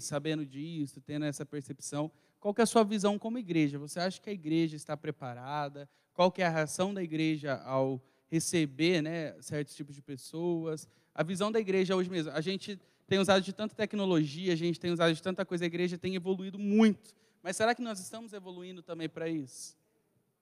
sabendo 0.00 0.44
disso, 0.44 1.00
tendo 1.00 1.24
essa 1.24 1.46
percepção, 1.46 2.10
qual 2.40 2.54
é 2.58 2.62
a 2.62 2.66
sua 2.66 2.84
visão 2.84 3.18
como 3.18 3.38
igreja? 3.38 3.78
Você 3.78 4.00
acha 4.00 4.20
que 4.20 4.28
a 4.28 4.32
igreja 4.32 4.76
está 4.76 4.96
preparada? 4.96 5.88
Qual 6.12 6.32
é 6.38 6.42
a 6.42 6.50
reação 6.50 6.92
da 6.92 7.02
igreja 7.02 7.56
ao 7.64 8.02
receber 8.28 9.02
né, 9.02 9.40
certos 9.40 9.74
tipos 9.74 9.94
de 9.94 10.02
pessoas? 10.02 10.88
A 11.14 11.22
visão 11.22 11.50
da 11.50 11.60
igreja 11.60 11.94
hoje 11.94 12.10
mesmo. 12.10 12.32
A 12.32 12.40
gente 12.40 12.78
tem 13.06 13.18
usado 13.18 13.42
de 13.42 13.52
tanta 13.52 13.74
tecnologia, 13.74 14.52
a 14.52 14.56
gente 14.56 14.80
tem 14.80 14.90
usado 14.90 15.14
de 15.14 15.22
tanta 15.22 15.44
coisa, 15.44 15.64
a 15.64 15.66
igreja 15.66 15.96
tem 15.96 16.14
evoluído 16.14 16.58
muito. 16.58 17.14
Mas 17.42 17.56
será 17.56 17.74
que 17.74 17.82
nós 17.82 18.00
estamos 18.00 18.32
evoluindo 18.32 18.82
também 18.82 19.08
para 19.08 19.28
isso? 19.28 19.76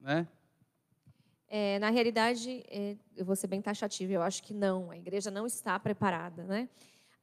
Né? 0.01 0.27
É, 1.55 1.79
na 1.79 1.91
realidade, 1.91 2.65
é, 2.69 2.97
eu 3.15 3.27
vou 3.27 3.37
ser 3.37 3.47
bem 3.47 3.61
taxativa, 3.61 4.11
eu 4.12 4.23
acho 4.23 4.43
que 4.43 4.55
não, 4.55 4.91
a 4.91 4.97
igreja 4.97 5.31
não 5.31 5.47
está 5.47 5.79
preparada. 5.79 6.45
Né? 6.45 6.69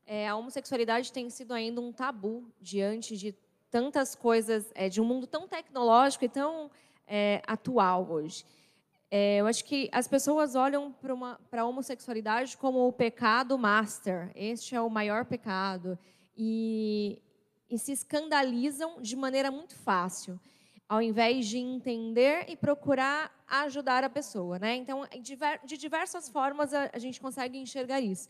é, 0.10 0.28
a 0.28 0.36
homossexualidade 0.36 1.14
tem 1.14 1.30
sido 1.30 1.54
ainda 1.54 1.80
um 1.80 1.94
tabu 1.94 2.52
diante 2.60 3.16
de 3.16 3.36
tantas 3.70 4.16
coisas, 4.16 4.72
é, 4.74 4.90
de 4.90 5.00
um 5.00 5.06
mundo 5.06 5.28
tão 5.28 5.48
tecnológico 5.48 6.26
e 6.26 6.30
tão 6.30 6.72
é, 7.06 7.44
atual 7.46 8.10
hoje. 8.10 8.44
É, 9.12 9.38
eu 9.38 9.46
acho 9.46 9.64
que 9.64 9.88
as 9.92 10.08
pessoas 10.08 10.56
olham 10.56 10.92
para 11.52 11.62
a 11.62 11.66
homossexualidade 11.66 12.58
como 12.58 12.88
o 12.88 12.92
pecado 12.92 13.56
master. 13.56 14.32
Este 14.34 14.74
é 14.74 14.82
o 14.82 14.90
maior 14.90 15.26
pecado. 15.26 15.98
E, 16.36 17.22
e 17.70 17.78
se 17.78 17.92
escandalizam 17.92 19.00
de 19.00 19.16
maneira 19.16 19.52
muito 19.52 19.76
fácil, 19.76 20.40
ao 20.90 21.04
invés 21.04 21.48
de 21.48 21.60
entender 21.60 22.46
e 22.50 22.58
procurar 22.58 23.32
ajudar 23.48 24.04
a 24.04 24.10
pessoa. 24.10 24.58
Né? 24.58 24.76
Então, 24.76 25.08
de 25.64 25.78
diversas 25.78 26.28
formas, 26.28 26.74
a, 26.74 26.98
gente 26.98 27.22
consegue 27.22 27.60
enxergar 27.60 28.02
isso. 28.02 28.28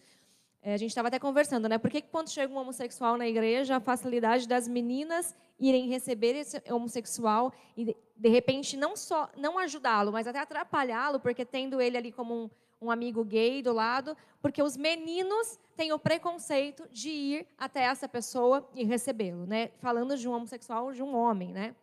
É, 0.62 0.74
a 0.74 0.78
gente 0.78 0.90
estava 0.90 1.08
até 1.08 1.18
conversando, 1.18 1.70
né? 1.70 1.78
Por 1.78 1.90
que, 1.90 2.02
que 2.02 2.10
quando 2.10 2.30
chega 2.30 2.54
um 2.54 2.58
homossexual 2.58 3.18
na 3.18 3.26
igreja, 3.26 3.78
a 3.78 3.80
facilidade 3.80 4.46
das 4.46 4.68
meninas 4.68 5.34
irem 5.58 5.88
receber 5.88 6.36
esse 6.36 6.62
homossexual 6.70 7.54
e, 7.78 7.96
de 8.16 8.30
repente, 8.30 8.76
não 8.76 8.98
só 8.98 9.30
não 9.38 9.58
ajudá-lo, 9.58 10.12
mas 10.12 10.28
até 10.28 10.40
atrapalhá-lo, 10.40 11.18
porque 11.22 11.46
tendo 11.46 11.80
ele 11.80 11.96
ali 11.96 12.12
como 12.12 12.36
um, 12.36 12.50
um 12.82 12.92
amigo 12.92 13.24
gay 13.24 13.62
do 13.62 13.72
lado, 13.72 14.18
porque 14.42 14.62
os 14.62 14.76
meninos 14.76 15.58
têm 15.78 15.94
o 15.94 16.00
preconceito 16.00 16.86
de 16.92 17.10
ir 17.10 17.48
até 17.58 17.84
essa 17.84 18.10
pessoa 18.10 18.70
e 18.76 18.84
recebê-lo, 18.84 19.46
né? 19.46 19.70
Falando 19.80 20.18
de 20.18 20.28
um 20.28 20.34
homossexual, 20.34 20.92
de 20.92 21.02
um 21.02 21.16
homem, 21.16 21.54
né? 21.54 21.74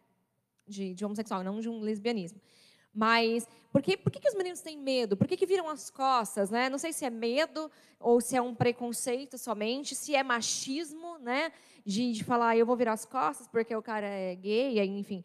De, 0.67 0.95
de 0.95 1.05
homossexual, 1.05 1.45
não 1.45 1.61
de 1.61 1.69
um 1.69 1.81
lesbianismo. 1.81 2.41
Mas 2.93 3.47
por 3.71 3.83
que, 3.83 3.97
por 3.97 4.11
que, 4.11 4.19
que 4.19 4.29
os 4.29 4.35
meninos 4.35 4.61
têm 4.61 4.79
medo? 4.79 5.17
Por 5.17 5.29
que, 5.29 5.37
que 5.37 5.47
viram 5.47 5.69
as 5.69 5.91
costas? 5.91 6.51
Né? 6.51 6.71
Não 6.71 6.79
sei 6.79 6.93
se 6.93 7.05
é 7.05 7.11
medo 7.11 7.71
ou 8.01 8.21
se 8.21 8.37
é 8.37 8.41
um 8.41 8.55
preconceito 8.55 9.37
somente, 9.37 9.95
se 9.95 10.15
é 10.15 10.23
machismo, 10.23 11.19
né? 11.19 11.53
De, 11.85 12.13
de 12.13 12.25
falar, 12.25 12.57
eu 12.57 12.67
vou 12.67 12.77
virar 12.77 12.95
as 12.95 13.05
costas 13.05 13.47
porque 13.47 13.77
o 13.77 13.83
cara 13.83 14.07
é 14.07 14.35
gay, 14.35 14.81
enfim 14.81 15.23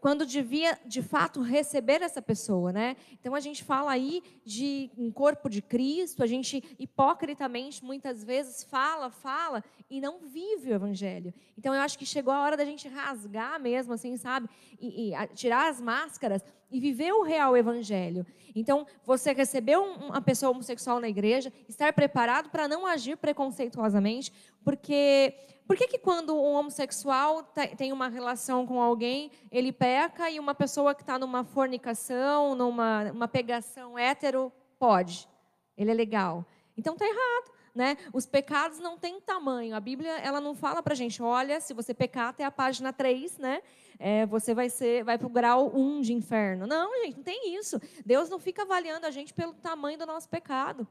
quando 0.00 0.24
devia 0.24 0.78
de 0.86 1.02
fato 1.02 1.40
receber 1.40 2.02
essa 2.02 2.22
pessoa, 2.22 2.72
né? 2.72 2.96
Então 3.12 3.34
a 3.34 3.40
gente 3.40 3.64
fala 3.64 3.90
aí 3.90 4.22
de 4.44 4.90
um 4.96 5.10
corpo 5.10 5.48
de 5.48 5.60
Cristo, 5.60 6.22
a 6.22 6.26
gente 6.26 6.62
hipocritamente 6.78 7.84
muitas 7.84 8.22
vezes 8.24 8.64
fala, 8.64 9.10
fala 9.10 9.62
e 9.90 10.00
não 10.00 10.20
vive 10.20 10.70
o 10.70 10.74
evangelho. 10.74 11.32
Então 11.56 11.74
eu 11.74 11.80
acho 11.80 11.98
que 11.98 12.06
chegou 12.06 12.32
a 12.32 12.42
hora 12.42 12.56
da 12.56 12.64
gente 12.64 12.88
rasgar 12.88 13.60
mesmo, 13.60 13.92
assim, 13.92 14.16
sabe? 14.16 14.48
E, 14.80 15.12
e 15.12 15.26
tirar 15.34 15.68
as 15.68 15.80
máscaras 15.80 16.42
e 16.70 16.78
viver 16.80 17.12
o 17.12 17.22
real 17.22 17.56
evangelho. 17.56 18.26
Então 18.54 18.86
você 19.04 19.32
recebeu 19.32 19.82
uma 19.82 20.20
pessoa 20.20 20.50
homossexual 20.50 21.00
na 21.00 21.08
igreja, 21.08 21.52
estar 21.68 21.92
preparado 21.92 22.50
para 22.50 22.68
não 22.68 22.86
agir 22.86 23.16
preconceituosamente, 23.16 24.32
porque 24.64 25.34
por 25.68 25.76
que, 25.76 25.86
que 25.86 25.98
quando 25.98 26.34
um 26.34 26.54
homossexual 26.54 27.42
tem 27.76 27.92
uma 27.92 28.08
relação 28.08 28.66
com 28.66 28.80
alguém, 28.80 29.30
ele 29.52 29.70
peca 29.70 30.30
e 30.30 30.40
uma 30.40 30.54
pessoa 30.54 30.94
que 30.94 31.02
está 31.02 31.18
numa 31.18 31.44
fornicação, 31.44 32.54
numa 32.54 33.12
uma 33.12 33.28
pegação 33.28 33.98
hétero, 33.98 34.50
pode? 34.78 35.28
Ele 35.76 35.90
é 35.90 35.94
legal. 35.94 36.46
Então 36.74 36.94
está 36.94 37.04
errado. 37.04 37.58
Né? 37.74 37.96
Os 38.12 38.24
pecados 38.24 38.80
não 38.80 38.98
têm 38.98 39.20
tamanho. 39.20 39.76
A 39.76 39.78
Bíblia 39.78 40.18
ela 40.18 40.40
não 40.40 40.54
fala 40.54 40.82
para 40.82 40.94
a 40.94 40.96
gente, 40.96 41.22
olha, 41.22 41.60
se 41.60 41.74
você 41.74 41.92
pecar 41.92 42.30
até 42.30 42.44
a 42.44 42.50
página 42.50 42.92
3, 42.92 43.38
né? 43.38 43.62
É, 44.00 44.26
você 44.26 44.54
vai 44.54 44.70
ser, 44.70 45.04
vai 45.04 45.18
para 45.18 45.26
o 45.26 45.30
grau 45.30 45.70
1 45.76 46.00
de 46.00 46.12
inferno. 46.14 46.66
Não, 46.66 46.90
gente, 47.04 47.18
não 47.18 47.22
tem 47.22 47.54
isso. 47.56 47.78
Deus 48.04 48.28
não 48.30 48.38
fica 48.38 48.62
avaliando 48.62 49.06
a 49.06 49.10
gente 49.10 49.34
pelo 49.34 49.52
tamanho 49.52 49.98
do 49.98 50.06
nosso 50.06 50.28
pecado. 50.28 50.88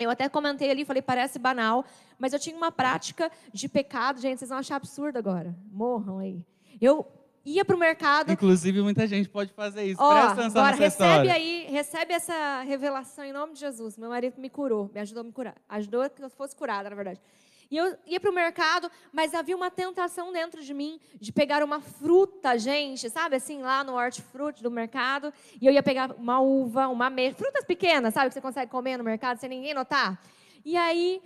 Eu 0.00 0.10
até 0.10 0.28
comentei 0.28 0.70
ali, 0.70 0.84
falei, 0.84 1.02
parece 1.02 1.38
banal, 1.38 1.84
mas 2.18 2.32
eu 2.32 2.38
tinha 2.38 2.56
uma 2.56 2.72
prática 2.72 3.30
de 3.52 3.68
pecado, 3.68 4.18
gente, 4.18 4.38
vocês 4.38 4.48
vão 4.48 4.58
achar 4.58 4.76
absurdo 4.76 5.18
agora. 5.18 5.54
Morram 5.70 6.18
aí. 6.18 6.42
Eu 6.80 7.06
ia 7.44 7.64
para 7.64 7.76
o 7.76 7.78
mercado. 7.78 8.32
Inclusive, 8.32 8.80
muita 8.80 9.06
gente 9.06 9.28
pode 9.28 9.52
fazer 9.52 9.84
isso. 9.84 10.02
Ó, 10.02 10.10
Presta 10.10 10.32
atenção 10.32 10.62
agora, 10.62 10.76
recebe 10.76 11.10
história. 11.12 11.32
aí, 11.34 11.66
recebe 11.70 12.14
essa 12.14 12.62
revelação 12.62 13.24
em 13.24 13.32
nome 13.32 13.52
de 13.52 13.60
Jesus. 13.60 13.98
Meu 13.98 14.08
marido 14.08 14.40
me 14.40 14.48
curou, 14.48 14.90
me 14.94 15.00
ajudou 15.00 15.20
a 15.20 15.24
me 15.24 15.32
curar. 15.32 15.54
Ajudou 15.68 16.08
que 16.08 16.22
eu 16.22 16.30
fosse 16.30 16.56
curada, 16.56 16.88
na 16.88 16.96
verdade. 16.96 17.20
E 17.70 17.76
eu 17.76 17.96
ia 18.04 18.18
para 18.18 18.30
o 18.30 18.34
mercado, 18.34 18.90
mas 19.12 19.32
havia 19.32 19.56
uma 19.56 19.70
tentação 19.70 20.32
dentro 20.32 20.60
de 20.62 20.74
mim 20.74 21.00
de 21.20 21.32
pegar 21.32 21.62
uma 21.62 21.80
fruta, 21.80 22.58
gente, 22.58 23.08
sabe 23.08 23.36
assim, 23.36 23.62
lá 23.62 23.84
no 23.84 23.94
hortifruti 23.94 24.60
do 24.60 24.70
mercado. 24.70 25.32
E 25.60 25.66
eu 25.66 25.72
ia 25.72 25.82
pegar 25.82 26.10
uma 26.12 26.40
uva, 26.40 26.88
uma 26.88 27.08
meia, 27.08 27.32
frutas 27.32 27.64
pequenas, 27.64 28.12
sabe, 28.12 28.28
que 28.28 28.34
você 28.34 28.40
consegue 28.40 28.70
comer 28.70 28.96
no 28.96 29.04
mercado 29.04 29.38
sem 29.38 29.48
ninguém 29.48 29.72
notar. 29.72 30.20
E 30.64 30.76
aí 30.76 31.22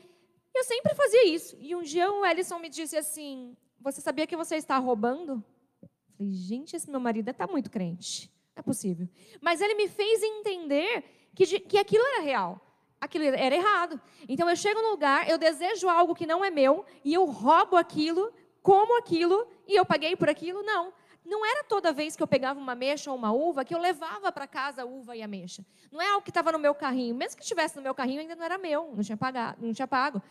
eu 0.54 0.64
sempre 0.64 0.94
fazia 0.94 1.26
isso. 1.26 1.56
E 1.58 1.74
um 1.74 1.82
dia 1.82 2.12
o 2.12 2.26
Ellison 2.26 2.58
me 2.58 2.68
disse 2.68 2.96
assim: 2.96 3.56
Você 3.80 4.02
sabia 4.02 4.26
que 4.26 4.36
você 4.36 4.56
está 4.56 4.76
roubando? 4.76 5.42
Eu 5.82 5.88
falei, 6.18 6.32
gente, 6.32 6.76
esse 6.76 6.90
meu 6.90 7.00
marido 7.00 7.30
está 7.30 7.46
muito 7.46 7.70
crente. 7.70 8.30
Não 8.54 8.60
é 8.60 8.62
possível. 8.62 9.08
Mas 9.40 9.60
ele 9.60 9.74
me 9.74 9.88
fez 9.88 10.22
entender 10.22 11.04
que, 11.34 11.58
que 11.60 11.78
aquilo 11.78 12.04
era 12.04 12.22
real. 12.22 12.60
Aquilo 13.04 13.24
era 13.24 13.54
errado. 13.54 14.00
Então 14.28 14.48
eu 14.48 14.56
chego 14.56 14.80
no 14.82 14.90
lugar, 14.90 15.28
eu 15.28 15.38
desejo 15.38 15.88
algo 15.88 16.14
que 16.14 16.26
não 16.26 16.44
é 16.44 16.50
meu, 16.50 16.84
e 17.04 17.14
eu 17.14 17.24
roubo 17.24 17.76
aquilo, 17.76 18.32
como 18.62 18.98
aquilo, 18.98 19.46
e 19.66 19.74
eu 19.74 19.84
paguei 19.84 20.16
por 20.16 20.28
aquilo? 20.28 20.62
Não 20.62 20.92
não 21.24 21.44
era 21.44 21.64
toda 21.64 21.92
vez 21.92 22.14
que 22.14 22.22
eu 22.22 22.26
pegava 22.26 22.60
uma 22.60 22.72
ameixa 22.72 23.10
ou 23.10 23.16
uma 23.16 23.32
uva 23.32 23.64
que 23.64 23.74
eu 23.74 23.78
levava 23.78 24.30
para 24.30 24.46
casa 24.46 24.82
a 24.82 24.84
uva 24.84 25.16
e 25.16 25.22
a 25.22 25.24
ameixa. 25.24 25.64
Não 25.90 26.00
é 26.00 26.08
algo 26.08 26.22
que 26.22 26.30
estava 26.30 26.52
no 26.52 26.58
meu 26.58 26.74
carrinho. 26.74 27.14
Mesmo 27.14 27.36
que 27.36 27.42
estivesse 27.42 27.76
no 27.76 27.82
meu 27.82 27.94
carrinho, 27.94 28.20
ainda 28.20 28.36
não 28.36 28.44
era 28.44 28.58
meu, 28.58 28.92
não 28.94 29.02
tinha, 29.02 29.16
pagado, 29.16 29.64
não 29.64 29.72
tinha 29.72 29.88
pago. 29.88 30.22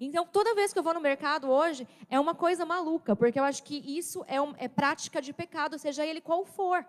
Então, 0.00 0.26
toda 0.26 0.54
vez 0.54 0.72
que 0.72 0.78
eu 0.78 0.82
vou 0.82 0.94
no 0.94 1.00
mercado 1.00 1.48
hoje, 1.48 1.86
é 2.08 2.18
uma 2.18 2.34
coisa 2.34 2.64
maluca, 2.64 3.14
porque 3.14 3.38
eu 3.38 3.44
acho 3.44 3.62
que 3.62 3.76
isso 3.86 4.24
é, 4.26 4.40
um, 4.40 4.54
é 4.58 4.66
prática 4.66 5.20
de 5.20 5.32
pecado, 5.32 5.78
seja 5.78 6.04
ele 6.04 6.20
qual 6.20 6.44
for. 6.44 6.84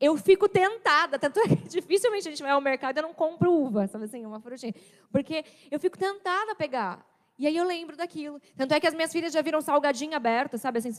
Eu 0.00 0.16
fico 0.16 0.48
tentada, 0.48 1.18
tanto 1.18 1.40
é 1.40 1.48
que 1.48 1.56
dificilmente 1.68 2.28
a 2.28 2.30
gente 2.30 2.42
vai 2.42 2.52
ao 2.52 2.60
mercado 2.60 2.98
e 2.98 3.02
não 3.02 3.12
compro 3.12 3.52
uva, 3.52 3.86
sabe 3.88 4.04
assim, 4.04 4.24
uma 4.24 4.40
frutinha. 4.40 4.74
Porque 5.10 5.44
eu 5.70 5.80
fico 5.80 5.98
tentada 5.98 6.52
a 6.52 6.54
pegar. 6.54 7.04
E 7.38 7.46
aí 7.46 7.56
eu 7.56 7.64
lembro 7.64 7.96
daquilo. 7.96 8.40
Tanto 8.56 8.74
é 8.74 8.80
que 8.80 8.86
as 8.86 8.94
minhas 8.94 9.12
filhas 9.12 9.32
já 9.32 9.40
viram 9.40 9.60
salgadinho 9.60 10.14
aberto, 10.14 10.58
sabe? 10.58 10.78
Assim, 10.78 10.92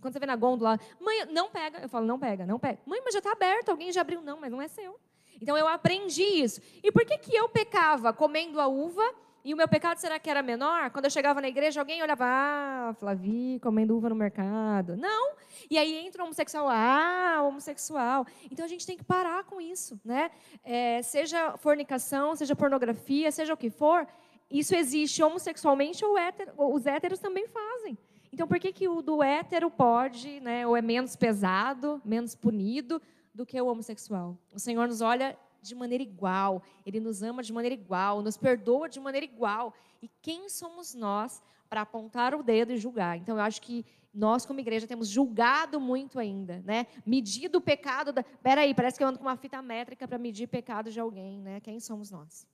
quando 0.00 0.12
você 0.12 0.18
vê 0.18 0.26
na 0.26 0.36
gôndola, 0.36 0.78
mãe, 1.00 1.24
não 1.30 1.50
pega. 1.50 1.78
Eu 1.78 1.88
falo, 1.88 2.06
não 2.06 2.18
pega, 2.18 2.44
não 2.44 2.58
pega. 2.58 2.78
Mãe, 2.84 3.00
mas 3.02 3.14
já 3.14 3.18
está 3.18 3.32
aberto, 3.32 3.70
alguém 3.70 3.90
já 3.90 4.02
abriu. 4.02 4.20
Não, 4.20 4.38
mas 4.38 4.52
não 4.52 4.60
é 4.60 4.68
seu. 4.68 4.98
Então 5.40 5.56
eu 5.56 5.66
aprendi 5.66 6.22
isso. 6.22 6.60
E 6.82 6.92
por 6.92 7.04
que, 7.04 7.16
que 7.16 7.34
eu 7.34 7.48
pecava 7.48 8.12
comendo 8.12 8.60
a 8.60 8.66
uva 8.66 9.02
e 9.46 9.54
o 9.54 9.56
meu 9.56 9.68
pecado 9.68 9.98
será 9.98 10.18
que 10.18 10.28
era 10.28 10.42
menor? 10.42 10.90
Quando 10.90 11.04
eu 11.04 11.10
chegava 11.10 11.40
na 11.40 11.46
igreja, 11.46 11.80
alguém 11.80 12.02
olhava, 12.02 12.24
ah, 12.26 12.94
Flavi, 12.98 13.60
comendo 13.62 13.96
uva 13.96 14.08
no 14.08 14.16
mercado. 14.16 14.96
Não. 14.96 15.36
E 15.70 15.78
aí 15.78 15.94
entra 16.04 16.20
o 16.20 16.24
homossexual, 16.24 16.66
ah, 16.68 17.44
homossexual. 17.46 18.26
Então 18.50 18.64
a 18.64 18.68
gente 18.68 18.84
tem 18.84 18.96
que 18.96 19.04
parar 19.04 19.44
com 19.44 19.60
isso, 19.60 20.00
né? 20.04 20.32
É, 20.64 21.00
seja 21.00 21.56
fornicação, 21.58 22.34
seja 22.34 22.56
pornografia, 22.56 23.30
seja 23.30 23.54
o 23.54 23.56
que 23.56 23.70
for, 23.70 24.04
isso 24.50 24.74
existe 24.74 25.22
homossexualmente 25.22 26.04
ou 26.04 26.18
hétero, 26.18 26.52
os 26.56 26.84
héteros 26.84 27.20
também 27.20 27.46
fazem. 27.46 27.96
Então, 28.32 28.48
por 28.48 28.58
que, 28.58 28.72
que 28.72 28.88
o 28.88 29.00
do 29.00 29.22
hétero 29.22 29.70
pode, 29.70 30.40
né, 30.40 30.66
ou 30.66 30.76
é 30.76 30.82
menos 30.82 31.14
pesado, 31.14 32.02
menos 32.04 32.34
punido 32.34 33.00
do 33.32 33.46
que 33.46 33.60
o 33.60 33.66
homossexual? 33.68 34.36
O 34.52 34.58
Senhor 34.58 34.88
nos 34.88 35.00
olha 35.00 35.38
de 35.66 35.74
maneira 35.74 36.02
igual, 36.02 36.62
Ele 36.84 37.00
nos 37.00 37.22
ama 37.22 37.42
de 37.42 37.52
maneira 37.52 37.74
igual, 37.74 38.22
nos 38.22 38.36
perdoa 38.36 38.88
de 38.88 39.00
maneira 39.00 39.24
igual. 39.24 39.74
E 40.00 40.08
quem 40.22 40.48
somos 40.48 40.94
nós 40.94 41.42
para 41.68 41.80
apontar 41.80 42.34
o 42.34 42.42
dedo 42.42 42.72
e 42.72 42.76
julgar? 42.76 43.16
Então, 43.16 43.36
eu 43.36 43.42
acho 43.42 43.60
que 43.60 43.84
nós, 44.12 44.46
como 44.46 44.60
igreja, 44.60 44.86
temos 44.86 45.08
julgado 45.08 45.78
muito 45.78 46.18
ainda, 46.18 46.62
né? 46.64 46.86
Medido 47.04 47.58
o 47.58 47.60
pecado. 47.60 48.12
Da... 48.12 48.22
Peraí, 48.22 48.74
parece 48.74 48.96
que 48.96 49.04
eu 49.04 49.08
ando 49.08 49.18
com 49.18 49.24
uma 49.26 49.36
fita 49.36 49.60
métrica 49.60 50.08
para 50.08 50.16
medir 50.16 50.46
pecado 50.46 50.90
de 50.90 50.98
alguém, 50.98 51.42
né? 51.42 51.60
Quem 51.60 51.78
somos 51.78 52.10
nós? 52.10 52.46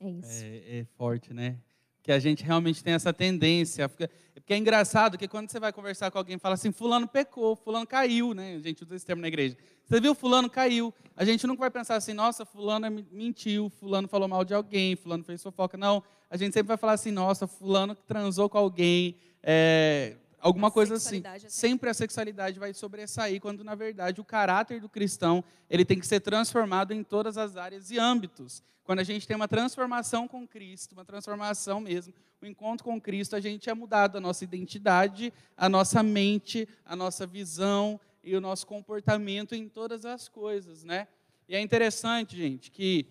É 0.00 0.08
isso. 0.08 0.42
É, 0.42 0.78
é 0.78 0.84
forte, 0.84 1.34
né? 1.34 1.58
Que 2.02 2.12
a 2.12 2.18
gente 2.18 2.42
realmente 2.42 2.82
tem 2.82 2.94
essa 2.94 3.12
tendência. 3.12 3.88
Porque 3.88 4.08
é 4.54 4.56
engraçado 4.56 5.16
que 5.16 5.28
quando 5.28 5.50
você 5.50 5.60
vai 5.60 5.72
conversar 5.72 6.10
com 6.10 6.18
alguém 6.18 6.38
fala 6.38 6.54
assim, 6.54 6.72
fulano 6.72 7.06
pecou, 7.06 7.54
fulano 7.54 7.86
caiu, 7.86 8.34
né? 8.34 8.56
A 8.56 8.58
gente 8.58 8.82
usa 8.82 8.96
esse 8.96 9.06
termo 9.06 9.22
na 9.22 9.28
igreja. 9.28 9.56
Você 9.84 10.00
viu, 10.00 10.14
fulano 10.14 10.48
caiu. 10.48 10.94
A 11.16 11.24
gente 11.24 11.46
nunca 11.46 11.60
vai 11.60 11.70
pensar 11.70 11.96
assim, 11.96 12.12
nossa, 12.12 12.44
fulano 12.44 12.86
mentiu, 13.10 13.70
fulano 13.78 14.08
falou 14.08 14.28
mal 14.28 14.44
de 14.44 14.54
alguém, 14.54 14.96
fulano 14.96 15.22
fez 15.24 15.42
fofoca. 15.42 15.76
Não, 15.76 16.02
a 16.30 16.36
gente 16.36 16.52
sempre 16.52 16.68
vai 16.68 16.76
falar 16.76 16.92
assim, 16.92 17.10
nossa, 17.10 17.46
fulano 17.46 17.94
transou 17.94 18.48
com 18.48 18.56
alguém, 18.56 19.16
é, 19.42 20.16
alguma 20.40 20.70
coisa 20.70 20.94
assim. 20.94 21.22
É 21.24 21.38
sempre 21.48 21.90
a 21.90 21.94
sexualidade 21.94 22.58
vai 22.58 22.72
sobressair, 22.72 23.40
quando 23.40 23.62
na 23.62 23.74
verdade 23.74 24.20
o 24.20 24.24
caráter 24.24 24.80
do 24.80 24.88
cristão 24.88 25.44
ele 25.68 25.84
tem 25.84 25.98
que 25.98 26.06
ser 26.06 26.20
transformado 26.20 26.92
em 26.92 27.04
todas 27.04 27.36
as 27.36 27.56
áreas 27.56 27.90
e 27.90 27.98
âmbitos. 27.98 28.62
Quando 28.84 29.00
a 29.00 29.04
gente 29.04 29.26
tem 29.26 29.36
uma 29.36 29.46
transformação 29.46 30.26
com 30.26 30.46
Cristo, 30.46 30.92
uma 30.92 31.04
transformação 31.04 31.80
mesmo, 31.80 32.12
o 32.42 32.44
um 32.44 32.48
encontro 32.48 32.84
com 32.84 33.00
Cristo, 33.00 33.36
a 33.36 33.40
gente 33.40 33.70
é 33.70 33.74
mudado 33.74 34.16
a 34.16 34.20
nossa 34.20 34.42
identidade, 34.42 35.32
a 35.56 35.68
nossa 35.68 36.02
mente, 36.02 36.68
a 36.84 36.96
nossa 36.96 37.26
visão 37.26 38.00
e 38.24 38.34
o 38.34 38.40
nosso 38.40 38.66
comportamento 38.66 39.54
em 39.54 39.68
todas 39.68 40.04
as 40.04 40.28
coisas, 40.28 40.82
né? 40.82 41.06
E 41.48 41.54
é 41.54 41.60
interessante, 41.60 42.36
gente, 42.36 42.70
que 42.70 43.06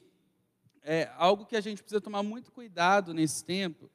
é 0.83 1.09
algo 1.17 1.45
que 1.45 1.55
a 1.55 1.61
gente 1.61 1.81
precisa 1.81 2.01
tomar 2.01 2.23
muito 2.23 2.51
cuidado 2.51 3.13
nesse 3.13 3.43
tempo 3.45 3.89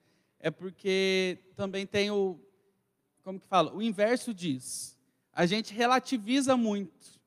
é 0.44 0.50
porque 0.50 1.38
também 1.56 1.86
tem 1.86 2.10
o 2.10 2.38
como 3.24 3.40
que 3.40 3.46
fala? 3.46 3.74
O 3.74 3.82
inverso 3.82 4.34
diz. 4.34 4.96
A 5.32 5.46
gente 5.46 5.72
relativiza 5.72 6.56
muito. 6.56 7.18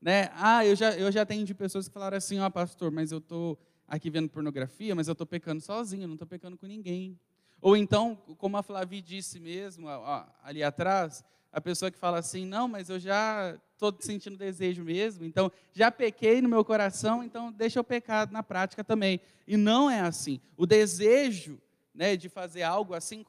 Né? 0.00 0.30
Ah, 0.34 0.64
eu 0.64 0.76
já, 0.76 0.90
eu 0.92 1.10
já 1.10 1.22
atendi 1.22 1.54
pessoas 1.54 1.88
que 1.88 1.94
falaram 1.94 2.18
assim, 2.18 2.38
ó, 2.38 2.46
oh, 2.46 2.50
pastor, 2.50 2.92
mas 2.92 3.10
eu 3.10 3.18
estou 3.18 3.58
aqui 3.88 4.10
vendo 4.10 4.28
pornografia, 4.28 4.94
mas 4.94 5.08
eu 5.08 5.12
estou 5.12 5.26
pecando 5.26 5.60
sozinho, 5.60 6.06
não 6.06 6.14
estou 6.14 6.28
pecando 6.28 6.56
com 6.56 6.66
ninguém. 6.66 7.18
Ou 7.60 7.76
então, 7.76 8.16
como 8.36 8.56
a 8.58 8.62
Flavi 8.62 9.00
disse 9.00 9.40
mesmo, 9.40 9.88
ó, 9.88 10.26
ali 10.42 10.62
atrás, 10.62 11.24
a 11.50 11.60
pessoa 11.60 11.90
que 11.90 11.98
fala 11.98 12.18
assim, 12.18 12.44
não, 12.44 12.68
mas 12.68 12.90
eu 12.90 13.00
já 13.00 13.58
estou 13.72 13.96
sentindo 14.00 14.36
desejo 14.36 14.84
mesmo, 14.84 15.24
então 15.24 15.50
já 15.72 15.90
pequei 15.90 16.42
no 16.42 16.48
meu 16.48 16.64
coração, 16.64 17.24
então 17.24 17.50
deixa 17.50 17.78
eu 17.78 17.84
pecar 17.84 18.30
na 18.30 18.42
prática 18.42 18.84
também. 18.84 19.20
E 19.46 19.56
não 19.56 19.90
é 19.90 20.00
assim. 20.00 20.40
O 20.56 20.66
desejo 20.66 21.58
né, 21.94 22.14
de 22.14 22.28
fazer 22.28 22.62
algo 22.62 22.92
assim, 22.92 23.24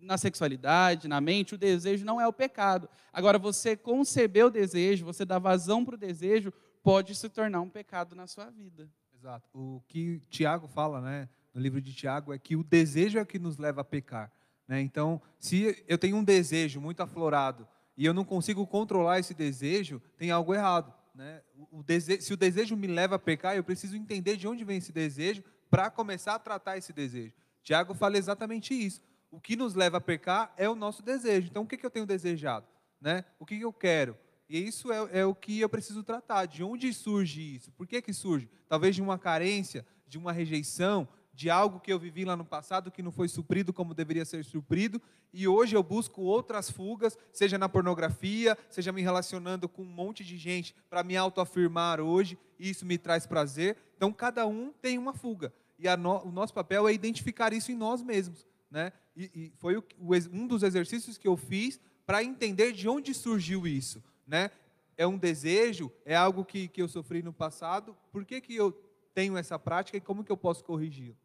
na 0.00 0.16
sexualidade, 0.16 1.08
na 1.08 1.20
mente, 1.20 1.54
o 1.54 1.58
desejo 1.58 2.04
não 2.04 2.20
é 2.20 2.26
o 2.26 2.32
pecado. 2.32 2.88
Agora, 3.12 3.38
você 3.38 3.76
conceber 3.76 4.46
o 4.46 4.50
desejo, 4.50 5.04
você 5.04 5.24
dar 5.24 5.38
vazão 5.38 5.84
para 5.84 5.94
o 5.94 5.98
desejo, 5.98 6.52
pode 6.82 7.14
se 7.14 7.28
tornar 7.28 7.60
um 7.60 7.68
pecado 7.68 8.14
na 8.14 8.26
sua 8.26 8.50
vida. 8.50 8.88
Exato. 9.14 9.48
O 9.52 9.82
que 9.88 10.20
Tiago 10.28 10.68
fala, 10.68 11.00
né, 11.00 11.28
no 11.52 11.60
livro 11.60 11.80
de 11.80 11.92
Tiago, 11.94 12.32
é 12.32 12.38
que 12.38 12.54
o 12.54 12.62
desejo 12.62 13.18
é 13.18 13.24
que 13.24 13.38
nos 13.38 13.58
leva 13.58 13.80
a 13.80 13.84
pecar. 13.84 14.32
Né? 14.68 14.80
Então, 14.80 15.20
se 15.38 15.84
eu 15.88 15.98
tenho 15.98 16.16
um 16.16 16.24
desejo 16.24 16.80
muito 16.80 17.02
aflorado 17.02 17.66
e 17.96 18.04
eu 18.04 18.12
não 18.12 18.24
consigo 18.24 18.66
controlar 18.66 19.18
esse 19.18 19.34
desejo, 19.34 20.00
tem 20.16 20.30
algo 20.30 20.54
errado. 20.54 20.92
Né? 21.14 21.42
O 21.72 21.82
desejo, 21.82 22.22
se 22.22 22.34
o 22.34 22.36
desejo 22.36 22.76
me 22.76 22.86
leva 22.86 23.16
a 23.16 23.18
pecar, 23.18 23.56
eu 23.56 23.64
preciso 23.64 23.96
entender 23.96 24.36
de 24.36 24.46
onde 24.46 24.64
vem 24.64 24.76
esse 24.76 24.92
desejo 24.92 25.42
para 25.70 25.90
começar 25.90 26.34
a 26.34 26.38
tratar 26.38 26.76
esse 26.76 26.92
desejo. 26.92 27.32
Tiago 27.62 27.94
fala 27.94 28.16
exatamente 28.16 28.74
isso 28.74 29.02
o 29.30 29.40
que 29.40 29.56
nos 29.56 29.74
leva 29.74 29.98
a 29.98 30.00
pecar 30.00 30.52
é 30.56 30.68
o 30.68 30.74
nosso 30.74 31.02
desejo. 31.02 31.48
Então, 31.48 31.62
o 31.62 31.66
que, 31.66 31.76
que 31.76 31.84
eu 31.84 31.90
tenho 31.90 32.06
desejado? 32.06 32.66
Né? 33.00 33.24
O 33.38 33.46
que, 33.46 33.58
que 33.58 33.64
eu 33.64 33.72
quero? 33.72 34.16
E 34.48 34.58
isso 34.58 34.92
é, 34.92 35.20
é, 35.20 35.26
o 35.26 35.34
que 35.34 35.60
eu 35.60 35.68
preciso 35.68 36.02
tratar. 36.02 36.46
De 36.46 36.62
onde 36.62 36.92
surge 36.92 37.56
isso? 37.56 37.72
Por 37.72 37.86
que, 37.86 38.00
que 38.00 38.12
surge? 38.12 38.48
Talvez 38.68 38.94
de 38.94 39.02
uma 39.02 39.18
carência, 39.18 39.86
de 40.06 40.16
uma 40.16 40.32
rejeição, 40.32 41.08
de 41.34 41.50
algo 41.50 41.80
que 41.80 41.92
eu 41.92 41.98
vivi 41.98 42.24
lá 42.24 42.36
no 42.36 42.44
passado 42.44 42.90
que 42.90 43.02
não 43.02 43.10
foi 43.10 43.28
suprido 43.28 43.72
como 43.72 43.92
deveria 43.92 44.24
ser 44.24 44.42
suprido, 44.44 45.02
e 45.34 45.46
hoje 45.46 45.76
eu 45.76 45.82
busco 45.82 46.22
outras 46.22 46.70
fugas, 46.70 47.18
seja 47.30 47.58
na 47.58 47.68
pornografia, 47.68 48.56
seja 48.70 48.90
me 48.90 49.02
relacionando 49.02 49.68
com 49.68 49.82
um 49.82 49.86
monte 49.86 50.24
de 50.24 50.38
gente 50.38 50.74
para 50.88 51.02
me 51.02 51.14
autoafirmar 51.14 52.00
hoje, 52.00 52.38
e 52.58 52.70
isso 52.70 52.86
me 52.86 52.96
traz 52.96 53.26
prazer. 53.26 53.76
Então, 53.96 54.10
cada 54.12 54.46
um 54.46 54.72
tem 54.80 54.96
uma 54.96 55.12
fuga. 55.12 55.52
E 55.78 55.94
no, 55.96 56.24
o 56.24 56.32
nosso 56.32 56.54
papel 56.54 56.88
é 56.88 56.94
identificar 56.94 57.52
isso 57.52 57.70
em 57.70 57.74
nós 57.74 58.02
mesmos 58.02 58.46
né? 58.70 58.92
E, 59.16 59.30
e 59.34 59.52
foi 59.56 59.76
o, 59.76 59.84
um 60.32 60.46
dos 60.46 60.62
exercícios 60.62 61.16
que 61.16 61.26
eu 61.26 61.36
fiz 61.36 61.80
para 62.04 62.22
entender 62.22 62.72
de 62.72 62.88
onde 62.88 63.14
surgiu 63.14 63.66
isso, 63.66 64.02
né? 64.26 64.50
É 64.96 65.06
um 65.06 65.18
desejo, 65.18 65.92
é 66.04 66.14
algo 66.14 66.44
que, 66.44 66.68
que 66.68 66.80
eu 66.80 66.88
sofri 66.88 67.22
no 67.22 67.32
passado. 67.32 67.96
Por 68.12 68.24
que, 68.24 68.40
que 68.40 68.54
eu 68.54 68.72
tenho 69.14 69.36
essa 69.36 69.58
prática 69.58 69.96
e 69.96 70.00
como 70.00 70.24
que 70.24 70.32
eu 70.32 70.36
posso 70.36 70.64
corrigi-lo? 70.64 71.16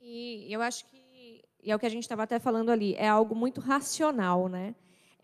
E 0.00 0.46
eu 0.52 0.60
acho 0.60 0.84
que 0.86 1.04
e 1.64 1.70
é 1.70 1.74
o 1.74 1.78
que 1.78 1.86
a 1.86 1.90
gente 1.90 2.02
estava 2.02 2.24
até 2.24 2.38
falando 2.38 2.70
ali, 2.70 2.94
é 2.94 3.08
algo 3.08 3.34
muito 3.34 3.58
racional, 3.58 4.48
né? 4.48 4.74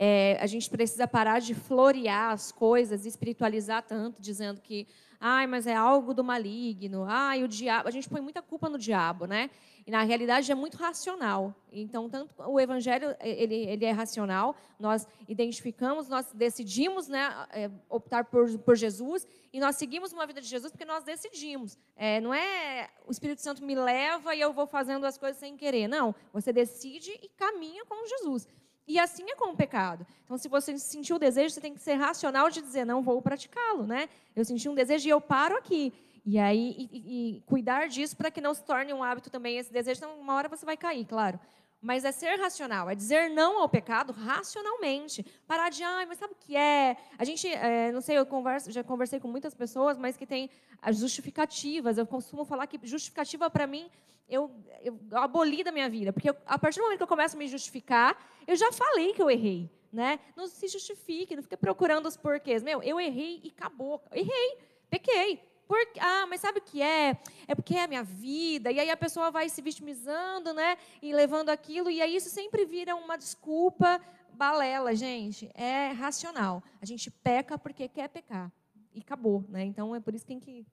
É, 0.02 0.38
a 0.40 0.46
gente 0.46 0.70
precisa 0.70 1.06
parar 1.06 1.42
de 1.42 1.54
florear 1.54 2.32
as 2.32 2.50
coisas, 2.50 3.04
espiritualizar 3.04 3.82
tanto, 3.82 4.22
dizendo 4.22 4.58
que, 4.58 4.88
ai, 5.20 5.46
mas 5.46 5.66
é 5.66 5.74
algo 5.74 6.14
do 6.14 6.24
maligno, 6.24 7.04
ai, 7.06 7.44
o 7.44 7.48
diabo. 7.48 7.86
A 7.86 7.90
gente 7.90 8.08
põe 8.08 8.22
muita 8.22 8.40
culpa 8.40 8.66
no 8.70 8.78
diabo, 8.78 9.26
né? 9.26 9.50
E 9.86 9.90
na 9.90 10.02
realidade 10.02 10.50
é 10.50 10.54
muito 10.54 10.78
racional. 10.78 11.54
Então, 11.70 12.08
tanto 12.08 12.34
o 12.38 12.58
evangelho 12.58 13.14
ele, 13.20 13.54
ele 13.54 13.84
é 13.84 13.90
racional, 13.90 14.56
nós 14.78 15.06
identificamos, 15.28 16.08
nós 16.08 16.32
decidimos 16.32 17.06
né, 17.06 17.46
é, 17.52 17.70
optar 17.86 18.24
por, 18.24 18.58
por 18.60 18.76
Jesus 18.76 19.26
e 19.52 19.60
nós 19.60 19.76
seguimos 19.76 20.14
uma 20.14 20.26
vida 20.26 20.40
de 20.40 20.46
Jesus 20.46 20.72
porque 20.72 20.86
nós 20.86 21.04
decidimos. 21.04 21.76
É, 21.94 22.22
não 22.22 22.32
é 22.32 22.88
o 23.06 23.10
Espírito 23.10 23.42
Santo 23.42 23.62
me 23.62 23.74
leva 23.74 24.34
e 24.34 24.40
eu 24.40 24.50
vou 24.50 24.66
fazendo 24.66 25.04
as 25.04 25.18
coisas 25.18 25.38
sem 25.38 25.58
querer. 25.58 25.88
Não, 25.88 26.14
você 26.32 26.54
decide 26.54 27.10
e 27.22 27.28
caminha 27.36 27.84
com 27.84 28.06
Jesus. 28.06 28.48
E 28.90 28.98
assim 28.98 29.22
é 29.30 29.36
com 29.36 29.52
o 29.52 29.56
pecado. 29.56 30.04
Então, 30.24 30.36
se 30.36 30.48
você 30.48 30.76
sentiu 30.76 31.14
o 31.14 31.18
desejo, 31.18 31.54
você 31.54 31.60
tem 31.60 31.72
que 31.72 31.80
ser 31.80 31.94
racional 31.94 32.50
de 32.50 32.60
dizer, 32.60 32.84
não 32.84 33.00
vou 33.02 33.22
praticá-lo, 33.22 33.86
né? 33.86 34.08
Eu 34.34 34.44
senti 34.44 34.68
um 34.68 34.74
desejo 34.74 35.06
e 35.06 35.10
eu 35.10 35.20
paro 35.20 35.56
aqui. 35.56 35.92
E 36.26 36.36
aí, 36.40 36.74
e, 36.76 37.36
e 37.36 37.40
cuidar 37.42 37.88
disso 37.88 38.16
para 38.16 38.32
que 38.32 38.40
não 38.40 38.52
se 38.52 38.64
torne 38.64 38.92
um 38.92 39.00
hábito 39.00 39.30
também 39.30 39.58
esse 39.58 39.72
desejo. 39.72 39.98
Então, 39.98 40.18
uma 40.18 40.34
hora 40.34 40.48
você 40.48 40.66
vai 40.66 40.76
cair, 40.76 41.04
claro. 41.04 41.38
Mas 41.82 42.04
é 42.04 42.12
ser 42.12 42.38
racional, 42.38 42.90
é 42.90 42.94
dizer 42.94 43.30
não 43.30 43.58
ao 43.62 43.68
pecado 43.68 44.12
racionalmente. 44.12 45.24
Parar 45.46 45.70
de, 45.70 45.82
ai, 45.82 46.04
mas 46.04 46.18
sabe 46.18 46.34
o 46.34 46.36
que 46.36 46.54
é? 46.54 46.94
A 47.18 47.24
gente, 47.24 47.48
é, 47.48 47.90
não 47.90 48.02
sei, 48.02 48.18
eu 48.18 48.26
converso, 48.26 48.70
já 48.70 48.84
conversei 48.84 49.18
com 49.18 49.28
muitas 49.28 49.54
pessoas, 49.54 49.96
mas 49.96 50.14
que 50.14 50.26
tem 50.26 50.50
as 50.82 50.98
justificativas. 50.98 51.96
Eu 51.96 52.06
costumo 52.06 52.44
falar 52.44 52.66
que 52.66 52.78
justificativa, 52.86 53.48
para 53.48 53.66
mim, 53.66 53.90
eu, 54.28 54.50
eu 54.82 54.98
aboli 55.12 55.64
da 55.64 55.72
minha 55.72 55.88
vida. 55.88 56.12
Porque 56.12 56.28
eu, 56.28 56.36
a 56.44 56.58
partir 56.58 56.80
do 56.80 56.82
momento 56.84 56.98
que 56.98 57.02
eu 57.02 57.08
começo 57.08 57.34
a 57.34 57.38
me 57.38 57.48
justificar, 57.48 58.16
eu 58.46 58.56
já 58.56 58.70
falei 58.72 59.14
que 59.14 59.22
eu 59.22 59.30
errei. 59.30 59.70
Né? 59.92 60.20
Não 60.36 60.46
se 60.46 60.68
justifique, 60.68 61.34
não 61.34 61.42
fique 61.42 61.56
procurando 61.56 62.06
os 62.06 62.16
porquês. 62.16 62.62
Meu, 62.62 62.82
eu 62.82 63.00
errei 63.00 63.40
e 63.42 63.48
acabou. 63.48 64.00
Errei, 64.12 64.58
pequei. 64.88 65.49
Por, 65.70 65.78
ah, 66.00 66.26
mas 66.26 66.40
sabe 66.40 66.58
o 66.58 66.62
que 66.62 66.82
é? 66.82 67.16
É 67.46 67.54
porque 67.54 67.76
é 67.76 67.84
a 67.84 67.86
minha 67.86 68.02
vida. 68.02 68.72
E 68.72 68.80
aí 68.80 68.90
a 68.90 68.96
pessoa 68.96 69.30
vai 69.30 69.48
se 69.48 69.62
vitimizando, 69.62 70.52
né? 70.52 70.76
E 71.00 71.12
levando 71.12 71.48
aquilo. 71.48 71.88
E 71.88 72.02
aí 72.02 72.16
isso 72.16 72.28
sempre 72.28 72.64
vira 72.64 72.96
uma 72.96 73.16
desculpa 73.16 74.00
balela, 74.32 74.96
gente. 74.96 75.48
É 75.54 75.92
racional. 75.92 76.60
A 76.82 76.84
gente 76.84 77.08
peca 77.08 77.56
porque 77.56 77.86
quer 77.86 78.08
pecar. 78.08 78.50
E 78.92 78.98
acabou, 78.98 79.44
né? 79.48 79.64
Então 79.64 79.94
é 79.94 80.00
por 80.00 80.12
isso 80.12 80.24
que 80.24 80.32
tem 80.32 80.40
que. 80.40 80.66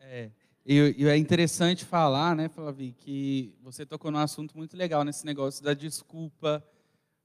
É. 0.00 0.28
E, 0.66 0.96
e 0.98 1.06
é 1.06 1.16
interessante 1.16 1.84
falar, 1.84 2.34
né, 2.34 2.48
Flavi, 2.48 2.96
que 2.98 3.54
você 3.62 3.86
tocou 3.86 4.10
num 4.10 4.18
assunto 4.18 4.56
muito 4.56 4.76
legal 4.76 5.04
nesse 5.04 5.24
negócio 5.24 5.62
da 5.62 5.72
desculpa, 5.72 6.66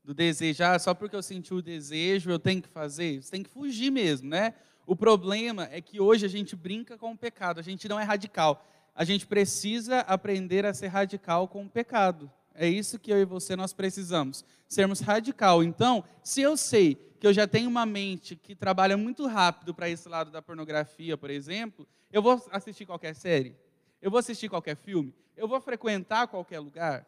do 0.03 0.13
desejo. 0.13 0.63
Ah, 0.63 0.77
só 0.77 0.93
porque 0.93 1.15
eu 1.15 1.23
senti 1.23 1.51
o 1.51 1.63
desejo, 1.63 2.29
eu 2.29 2.37
tenho 2.37 2.61
que 2.61 2.69
fazer. 2.69 3.23
Você 3.23 3.31
tem 3.31 3.41
que 3.41 3.49
fugir 3.49 3.89
mesmo, 3.89 4.29
né? 4.29 4.53
O 4.89 4.95
problema 4.95 5.69
é 5.71 5.79
que 5.81 6.01
hoje 6.01 6.25
a 6.25 6.27
gente 6.27 6.55
brinca 6.55 6.97
com 6.97 7.11
o 7.11 7.15
pecado, 7.15 7.59
a 7.59 7.61
gente 7.61 7.87
não 7.87 7.99
é 7.99 8.03
radical. 8.03 8.65
A 8.95 9.03
gente 9.03 9.27
precisa 9.27 9.99
aprender 9.99 10.65
a 10.65 10.73
ser 10.73 10.87
radical 10.87 11.47
com 11.47 11.63
o 11.63 11.69
pecado. 11.69 12.27
É 12.55 12.67
isso 12.67 12.97
que 12.97 13.11
eu 13.11 13.21
e 13.21 13.23
você 13.23 13.55
nós 13.55 13.71
precisamos, 13.71 14.43
sermos 14.67 14.99
radical. 14.99 15.63
Então, 15.63 16.03
se 16.23 16.41
eu 16.41 16.57
sei 16.57 16.95
que 17.19 17.27
eu 17.27 17.31
já 17.31 17.47
tenho 17.47 17.69
uma 17.69 17.85
mente 17.85 18.35
que 18.35 18.55
trabalha 18.55 18.97
muito 18.97 19.27
rápido 19.27 19.75
para 19.75 19.87
esse 19.87 20.09
lado 20.09 20.31
da 20.31 20.41
pornografia, 20.41 21.15
por 21.15 21.29
exemplo, 21.29 21.87
eu 22.11 22.23
vou 22.23 22.43
assistir 22.49 22.87
qualquer 22.87 23.13
série, 23.13 23.55
eu 24.01 24.09
vou 24.09 24.17
assistir 24.17 24.49
qualquer 24.49 24.75
filme, 24.75 25.13
eu 25.37 25.47
vou 25.47 25.61
frequentar 25.61 26.27
qualquer 26.27 26.59
lugar. 26.59 27.05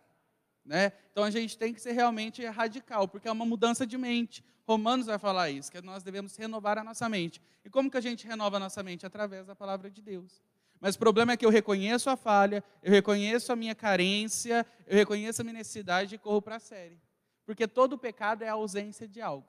Né? 0.63 0.91
Então 1.11 1.23
a 1.23 1.31
gente 1.31 1.57
tem 1.57 1.73
que 1.73 1.81
ser 1.81 1.91
realmente 1.91 2.45
radical, 2.45 3.07
porque 3.07 3.27
é 3.27 3.31
uma 3.31 3.45
mudança 3.45 3.85
de 3.85 3.97
mente. 3.97 4.43
Romanos 4.67 5.07
vai 5.07 5.17
falar 5.17 5.49
isso, 5.49 5.71
que 5.71 5.81
nós 5.81 6.03
devemos 6.03 6.35
renovar 6.35 6.77
a 6.77 6.83
nossa 6.83 7.09
mente. 7.09 7.41
E 7.65 7.69
como 7.69 7.89
que 7.89 7.97
a 7.97 8.01
gente 8.01 8.27
renova 8.27 8.57
a 8.57 8.59
nossa 8.59 8.81
mente? 8.83 9.05
Através 9.05 9.47
da 9.47 9.55
palavra 9.55 9.89
de 9.89 10.01
Deus. 10.01 10.41
Mas 10.79 10.95
o 10.95 10.99
problema 10.99 11.33
é 11.33 11.37
que 11.37 11.45
eu 11.45 11.49
reconheço 11.49 12.09
a 12.09 12.15
falha, 12.15 12.63
eu 12.81 12.91
reconheço 12.91 13.51
a 13.51 13.55
minha 13.55 13.75
carência, 13.75 14.65
eu 14.87 14.97
reconheço 14.97 15.41
a 15.41 15.43
minha 15.43 15.57
necessidade 15.57 16.15
e 16.15 16.17
corro 16.17 16.41
para 16.41 16.55
a 16.55 16.59
série. 16.59 16.99
Porque 17.45 17.67
todo 17.67 17.97
pecado 17.97 18.43
é 18.43 18.49
a 18.49 18.53
ausência 18.53 19.07
de 19.07 19.21
algo. 19.21 19.47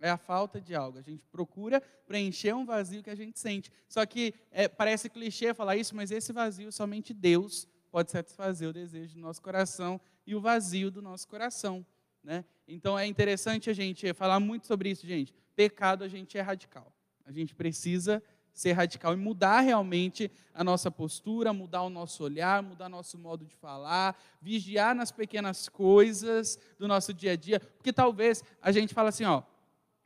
É 0.00 0.10
a 0.10 0.18
falta 0.18 0.60
de 0.60 0.74
algo. 0.74 0.98
A 0.98 1.02
gente 1.02 1.24
procura 1.26 1.80
preencher 2.06 2.54
um 2.54 2.64
vazio 2.64 3.02
que 3.02 3.10
a 3.10 3.14
gente 3.14 3.38
sente. 3.38 3.70
Só 3.88 4.04
que 4.04 4.34
é, 4.50 4.68
parece 4.68 5.08
clichê 5.08 5.54
falar 5.54 5.76
isso, 5.76 5.94
mas 5.94 6.10
esse 6.10 6.32
vazio 6.32 6.72
somente 6.72 7.14
Deus 7.14 7.68
pode 7.90 8.10
satisfazer 8.10 8.68
o 8.68 8.72
desejo 8.72 9.14
do 9.14 9.20
nosso 9.20 9.42
coração 9.42 10.00
e 10.26 10.34
o 10.34 10.40
vazio 10.40 10.90
do 10.90 11.02
nosso 11.02 11.26
coração. 11.28 11.84
Né? 12.22 12.44
Então 12.68 12.98
é 12.98 13.06
interessante 13.06 13.70
a 13.70 13.72
gente 13.72 14.12
falar 14.12 14.38
muito 14.38 14.66
sobre 14.66 14.90
isso, 14.90 15.06
gente. 15.06 15.34
Pecado 15.56 16.04
a 16.04 16.08
gente 16.08 16.38
é 16.38 16.40
radical. 16.40 16.92
A 17.24 17.32
gente 17.32 17.54
precisa 17.54 18.22
ser 18.52 18.72
radical 18.72 19.12
e 19.14 19.16
mudar 19.16 19.60
realmente 19.60 20.30
a 20.52 20.62
nossa 20.62 20.90
postura, 20.90 21.52
mudar 21.52 21.82
o 21.82 21.90
nosso 21.90 22.22
olhar, 22.22 22.62
mudar 22.62 22.88
nosso 22.88 23.16
modo 23.16 23.44
de 23.44 23.54
falar, 23.54 24.20
vigiar 24.40 24.94
nas 24.94 25.10
pequenas 25.10 25.68
coisas 25.68 26.58
do 26.78 26.86
nosso 26.86 27.14
dia 27.14 27.32
a 27.32 27.36
dia, 27.36 27.60
porque 27.60 27.92
talvez 27.92 28.42
a 28.60 28.72
gente 28.72 28.92
fala 28.92 29.08
assim, 29.08 29.24
ó, 29.24 29.42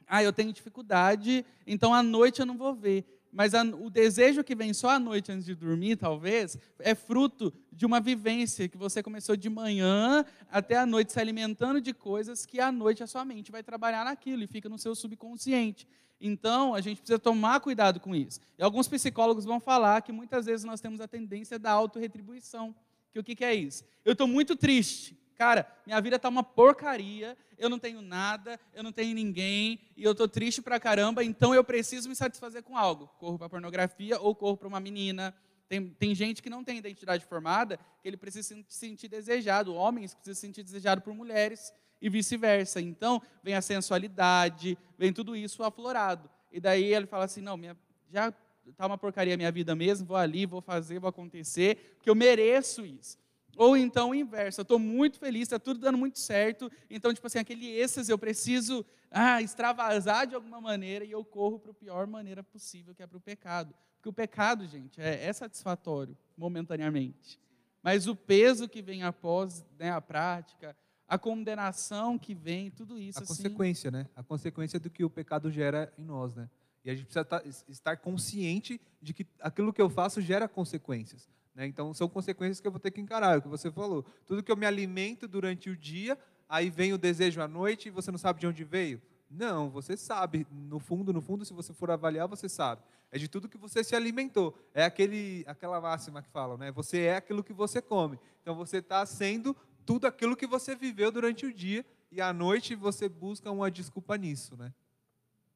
ah, 0.07 0.23
eu 0.23 0.33
tenho 0.33 0.53
dificuldade, 0.53 1.45
então 1.67 1.95
à 1.95 2.03
noite 2.03 2.41
eu 2.41 2.47
não 2.47 2.57
vou 2.57 2.75
ver 2.75 3.05
mas 3.35 3.53
a, 3.53 3.63
o 3.63 3.91
desejo 3.91 4.45
que 4.45 4.55
vem 4.55 4.73
só 4.73 4.91
à 4.91 4.99
noite 4.99 5.33
antes 5.33 5.45
de 5.45 5.57
dormir, 5.57 5.97
talvez, 5.97 6.57
é 6.79 6.95
fruto 6.95 7.53
de 7.73 7.85
uma 7.85 8.01
vivência 8.01 8.69
que 8.69 8.77
você 8.77 9.03
começou 9.03 9.37
de 9.37 9.51
manhã 9.51 10.25
até 10.49 10.77
a 10.77 10.87
noite 10.87 11.13
se 11.13 11.19
alimentando 11.19 11.81
de 11.81 11.93
coisas 11.93 12.47
que 12.47 12.61
à 12.61 12.71
noite 12.71 13.03
a 13.03 13.09
sua 13.09 13.25
mente 13.25 13.51
vai 13.51 13.61
trabalhar 13.61 14.05
naquilo 14.05 14.45
e 14.45 14.47
fica 14.47 14.69
no 14.69 14.79
seu 14.79 14.95
subconsciente. 14.95 15.89
Então, 16.21 16.75
a 16.75 16.81
gente 16.81 16.99
precisa 16.99 17.19
tomar 17.19 17.59
cuidado 17.59 17.99
com 17.99 18.15
isso. 18.15 18.39
E 18.57 18.63
alguns 18.63 18.87
psicólogos 18.87 19.45
vão 19.45 19.59
falar 19.59 20.01
que 20.03 20.13
muitas 20.13 20.47
vezes 20.47 20.65
nós 20.65 20.81
temos 20.81 21.01
a 21.01 21.09
tendência 21.09 21.59
da 21.59 21.73
autorretribuição. 21.73 22.73
Que 23.13 23.19
o 23.19 23.25
que, 23.25 23.35
que 23.35 23.45
é 23.45 23.53
isso? 23.53 23.85
Eu 24.05 24.13
estou 24.13 24.29
muito 24.29 24.55
triste. 24.55 25.19
Cara, 25.37 25.67
minha 25.87 26.01
vida 26.01 26.17
está 26.17 26.29
uma 26.29 26.43
porcaria, 26.43 27.37
eu 27.59 27.69
não 27.69 27.79
tenho 27.79 28.01
nada, 28.01 28.59
eu 28.73 28.83
não 28.83 28.93
tenho 28.93 29.15
ninguém, 29.15 29.81
e 29.97 30.05
eu 30.05 30.13
estou 30.13 30.29
triste 30.29 30.63
pra 30.63 30.79
caramba, 30.79 31.25
então 31.25 31.55
eu 31.55 31.65
preciso 31.65 32.09
me 32.09 32.15
satisfazer 32.15 32.63
com 32.63 32.77
algo. 32.77 33.09
Corro 33.19 33.39
para 33.39 33.49
pornografia 33.49 34.21
ou 34.21 34.35
corro 34.35 34.57
para 34.57 34.69
uma 34.69 34.81
menina. 34.81 35.35
Tem, 35.69 35.89
tem 35.89 36.15
gente 36.15 36.43
que 36.43 36.51
não 36.51 36.63
tem 36.63 36.79
identidade 36.79 37.25
formada, 37.25 37.79
que 38.03 38.09
ele 38.09 38.17
precisa 38.17 38.55
se 38.55 38.65
sentir 38.69 39.09
desejado, 39.09 39.75
homens 39.75 40.15
precisam 40.15 40.35
se 40.35 40.41
sentir 40.41 40.63
desejado 40.63 41.01
por 41.01 41.15
mulheres, 41.15 41.73
e 42.05 42.11
vice-versa. 42.11 42.83
Então, 42.83 43.23
vem 43.43 43.55
a 43.55 43.63
sensualidade, 43.63 44.77
vem 44.99 45.11
tudo 45.11 45.35
isso 45.35 45.63
aflorado. 45.63 46.29
E 46.53 46.61
daí 46.61 46.93
ele 46.93 47.07
fala 47.07 47.25
assim: 47.25 47.41
não, 47.41 47.57
minha, 47.57 47.75
já 48.11 48.33
está 48.69 48.87
uma 48.87 48.99
porcaria 48.99 49.37
minha 49.39 49.51
vida 49.51 49.75
mesmo, 49.75 50.07
vou 50.07 50.17
ali, 50.17 50.45
vou 50.45 50.61
fazer, 50.61 50.99
vou 50.99 51.09
acontecer, 51.09 51.97
porque 51.97 52.11
eu 52.11 52.15
mereço 52.15 52.85
isso. 52.85 53.19
Ou 53.57 53.77
então 53.77 54.11
o 54.11 54.15
inverso, 54.15 54.61
eu 54.61 54.63
estou 54.63 54.79
muito 54.79 55.19
feliz, 55.19 55.43
está 55.43 55.59
tudo 55.59 55.81
dando 55.81 55.99
muito 55.99 56.19
certo, 56.19 56.71
então, 56.91 57.13
tipo 57.13 57.27
assim, 57.27 57.39
aquele 57.39 57.67
êxtase 57.67 58.11
eu 58.11 58.19
preciso 58.19 58.85
ah, 59.11 59.41
extravasar 59.41 60.27
de 60.27 60.35
alguma 60.35 60.61
maneira 60.61 61.05
e 61.05 61.11
eu 61.13 61.25
corro 61.25 61.59
para 61.59 61.71
a 61.71 61.75
pior 61.75 62.07
maneira 62.07 62.43
possível, 62.43 62.95
que 62.95 63.03
é 63.03 63.07
para 63.07 63.19
o 63.19 63.21
pecado. 63.21 63.75
Porque 63.97 64.09
o 64.09 64.13
pecado, 64.13 64.67
gente, 64.67 65.01
é, 65.01 65.25
é, 65.25 65.33
satisfatório 65.33 66.17
momentaneamente. 66.37 67.41
Mas 67.83 68.07
o 68.07 68.17
peso 68.17 68.69
que 68.69 68.83
vem 68.83 69.03
após 69.03 69.65
né, 69.79 69.91
a 69.91 70.01
prática, 70.01 70.77
a 71.07 71.19
condenação 71.19 72.19
que 72.19 72.35
vem, 72.35 72.71
tudo 72.71 72.99
isso. 72.99 73.19
A 73.19 73.23
assim, 73.23 73.43
consequência, 73.43 73.91
né? 73.91 74.07
A 74.17 74.23
consequência 74.23 74.81
do 74.81 74.91
que 74.91 75.05
o 75.05 75.11
pecado 75.11 75.51
gera 75.51 75.93
em 75.99 76.03
nós, 76.03 76.35
né? 76.35 76.51
E 76.85 76.91
a 76.91 76.95
gente 76.95 77.07
precisa 77.07 77.25
tá, 77.25 77.43
estar 77.69 77.97
consciente 77.97 78.81
de 79.01 79.15
que 79.15 79.27
aquilo 79.41 79.73
que 79.73 79.81
eu 79.81 79.89
faço 79.89 80.21
gera 80.21 80.49
consequências. 80.49 81.29
Né? 81.55 81.67
Então, 81.67 81.95
são 81.95 82.09
consequências 82.09 82.61
que 82.61 82.67
eu 82.67 82.73
vou 82.73 82.81
ter 82.81 82.91
que 82.91 83.01
encarar, 83.01 83.35
é 83.35 83.39
o 83.39 83.43
que 83.43 83.49
você 83.49 83.71
falou. 83.71 84.05
Tudo 84.27 84.43
que 84.43 84.51
eu 84.51 84.57
me 84.57 84.67
alimento 84.67 85.29
durante 85.29 85.71
o 85.71 85.77
dia, 85.77 86.19
aí 86.49 86.69
vem 86.69 86.93
o 86.93 86.99
desejo 86.99 87.41
à 87.41 87.49
noite 87.49 87.89
e 87.89 87.91
você 87.91 88.11
não 88.11 88.19
sabe 88.19 88.41
de 88.41 88.47
onde 88.47 88.65
veio. 88.65 89.01
Não, 89.31 89.71
você 89.71 89.97
sabe. 89.97 90.47
No 90.51 90.79
fundo, 90.79 91.13
no 91.13 91.21
fundo, 91.21 91.45
se 91.45 91.53
você 91.53 91.73
for 91.73 91.91
avaliar, 91.91 92.29
você 92.29 92.49
sabe. 92.49 92.83
É 93.11 93.19
de 93.19 93.29
tudo 93.29 93.49
que 93.49 93.57
você 93.57 93.83
se 93.83 93.95
alimentou. 93.95 94.57
É 94.73 94.85
aquele, 94.85 95.45
aquela 95.47 95.81
máxima 95.81 96.23
que 96.23 96.29
falam, 96.29 96.57
né? 96.57 96.71
Você 96.73 97.03
é 97.03 97.17
aquilo 97.17 97.43
que 97.43 97.53
você 97.53 97.81
come. 97.81 98.19
Então, 98.43 98.55
você 98.55 98.79
está 98.79 99.05
sendo 99.07 99.57
tudo 99.87 100.07
aquilo 100.07 100.37
que 100.37 100.47
você 100.47 100.75
viveu 100.75 101.11
durante 101.11 101.47
o 101.47 101.53
dia 101.53 101.85
e 102.11 102.21
à 102.21 102.33
noite 102.33 102.75
você 102.75 103.09
busca 103.09 103.51
uma 103.51 103.71
desculpa 103.71 104.17
nisso, 104.17 104.57
né? 104.57 104.73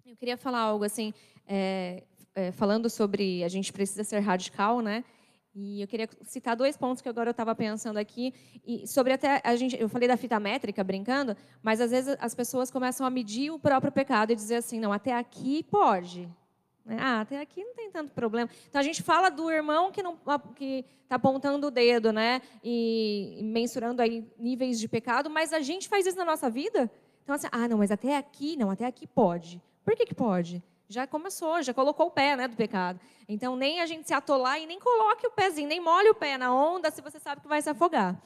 Eu 0.04 0.16
queria 0.16 0.37
falar 0.37 0.61
algo 0.61 0.84
assim, 0.84 1.12
é, 1.46 2.02
é, 2.34 2.50
falando 2.50 2.88
sobre 2.88 3.44
a 3.44 3.48
gente 3.48 3.72
precisa 3.72 4.02
ser 4.02 4.20
radical, 4.20 4.80
né? 4.80 5.04
E 5.54 5.80
eu 5.80 5.88
queria 5.88 6.08
citar 6.22 6.54
dois 6.54 6.76
pontos 6.76 7.02
que 7.02 7.08
agora 7.08 7.30
eu 7.30 7.32
estava 7.32 7.54
pensando 7.54 7.96
aqui 7.96 8.32
e 8.66 8.87
sobre 8.87 9.12
até 9.12 9.40
a 9.42 9.56
gente, 9.56 9.80
eu 9.80 9.88
falei 9.88 10.06
da 10.06 10.16
fita 10.16 10.38
métrica 10.38 10.84
brincando, 10.84 11.37
mas 11.62 11.80
às 11.80 11.90
vezes 11.90 12.16
as 12.20 12.34
pessoas 12.34 12.70
começam 12.70 13.06
a 13.06 13.11
medir 13.11 13.50
o 13.50 13.58
próprio 13.58 13.90
pecado 13.90 14.30
e 14.30 14.37
dizer 14.37 14.56
assim, 14.56 14.78
não, 14.78 14.92
até 14.92 15.14
aqui 15.14 15.62
pode, 15.64 16.28
né? 16.84 16.96
ah, 17.00 17.22
até 17.22 17.40
aqui 17.40 17.64
não 17.64 17.74
tem 17.74 17.90
tanto 17.90 18.12
problema. 18.12 18.48
Então 18.68 18.78
a 18.80 18.84
gente 18.84 19.02
fala 19.02 19.30
do 19.30 19.50
irmão 19.50 19.90
que 19.90 20.02
não 20.02 20.16
que 20.54 20.84
está 21.02 21.16
apontando 21.16 21.66
o 21.66 21.70
dedo, 21.70 22.12
né, 22.12 22.42
e 22.62 23.40
mensurando 23.42 24.02
aí 24.02 24.24
níveis 24.38 24.78
de 24.78 24.87
pecado, 24.87 25.28
mas 25.30 25.52
a 25.52 25.61
gente 25.61 25.88
faz 25.88 26.06
isso 26.06 26.16
na 26.16 26.24
nossa 26.24 26.48
vida. 26.48 26.90
Então 27.24 27.34
assim, 27.34 27.48
ah, 27.50 27.66
não, 27.66 27.78
mas 27.78 27.90
até 27.90 28.16
aqui, 28.16 28.56
não, 28.56 28.70
até 28.70 28.84
aqui 28.87 29.06
pode. 29.06 29.61
Por 29.84 29.96
que 29.96 30.06
que 30.06 30.14
pode? 30.14 30.62
Já 30.88 31.07
começou, 31.07 31.62
já 31.62 31.74
colocou 31.74 32.07
o 32.07 32.11
pé 32.11 32.35
né, 32.35 32.48
do 32.48 32.57
pecado. 32.57 32.98
Então, 33.29 33.55
nem 33.55 33.81
a 33.81 33.87
gente 33.87 34.07
se 34.07 34.14
atolar 34.14 34.59
e 34.59 34.66
nem 34.66 34.81
coloque 34.81 35.27
o 35.27 35.31
pezinho, 35.31 35.68
nem 35.68 35.81
molhe 35.81 36.09
o 36.09 36.14
pé 36.14 36.38
na 36.38 36.55
onda 36.55 36.90
se 36.90 37.03
você 37.03 37.18
sabe 37.18 37.42
que 37.42 37.48
vai 37.48 37.61
se 37.61 37.68
afogar. 37.68 38.20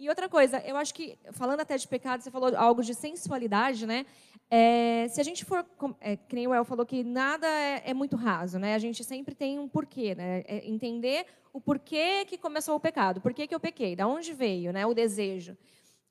E 0.00 0.08
outra 0.08 0.28
coisa, 0.28 0.58
eu 0.66 0.76
acho 0.76 0.94
que, 0.94 1.18
falando 1.32 1.60
até 1.60 1.76
de 1.76 1.86
pecado, 1.86 2.22
você 2.22 2.30
falou 2.30 2.56
algo 2.56 2.82
de 2.82 2.94
sensualidade, 2.94 3.86
né? 3.86 4.06
É, 4.50 5.06
se 5.10 5.20
a 5.20 5.24
gente 5.24 5.44
for, 5.44 5.64
é, 6.00 6.16
que 6.16 6.34
nem 6.34 6.46
o 6.46 6.54
El 6.54 6.64
falou, 6.64 6.86
que 6.86 7.04
nada 7.04 7.46
é, 7.46 7.82
é, 7.90 7.94
muito 7.94 8.16
raso, 8.16 8.58
né? 8.58 8.74
A 8.74 8.78
gente 8.78 9.04
sempre 9.04 9.34
tem 9.34 9.58
um 9.58 9.68
porquê, 9.68 10.14
né? 10.14 10.42
É 10.46 10.66
entender 10.68 11.26
o 11.52 11.60
porquê 11.60 12.24
que 12.26 12.38
começou 12.38 12.76
o 12.76 12.80
pecado, 12.80 13.20
por 13.20 13.34
que 13.34 13.52
eu 13.52 13.60
pequei, 13.60 13.94
da 13.94 14.06
onde 14.06 14.32
veio, 14.32 14.72
né? 14.72 14.86
O 14.86 14.94
desejo. 14.94 15.56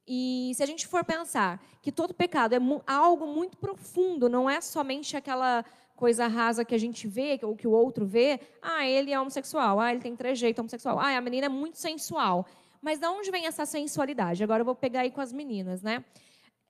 E 0.05 0.51
se 0.55 0.63
a 0.63 0.65
gente 0.65 0.87
for 0.87 1.03
pensar 1.03 1.61
que 1.81 1.91
todo 1.91 2.13
pecado 2.13 2.53
é 2.53 2.59
algo 2.85 3.27
muito 3.27 3.57
profundo, 3.57 4.29
não 4.29 4.49
é 4.49 4.61
somente 4.61 5.17
aquela 5.17 5.65
coisa 5.97 6.27
rasa 6.27 6.63
que 6.63 6.75
a 6.75 6.77
gente 6.77 7.07
vê, 7.07 7.37
ou 7.41 7.55
que 7.55 7.67
o 7.67 7.71
outro 7.71 8.05
vê. 8.05 8.39
Ah, 8.61 8.87
ele 8.87 9.11
é 9.11 9.19
homossexual. 9.19 9.79
Ah, 9.79 9.91
ele 9.91 9.99
tem 9.99 10.15
trejeito 10.15 10.61
homossexual. 10.61 10.97
Ah, 10.99 11.17
a 11.17 11.21
menina 11.21 11.47
é 11.47 11.49
muito 11.49 11.77
sensual. 11.77 12.45
Mas 12.81 12.99
de 12.99 13.07
onde 13.07 13.31
vem 13.31 13.47
essa 13.47 13.65
sensualidade? 13.65 14.43
Agora 14.43 14.61
eu 14.61 14.65
vou 14.65 14.75
pegar 14.75 15.01
aí 15.01 15.11
com 15.11 15.19
as 15.19 15.33
meninas, 15.33 15.81
né? 15.81 16.05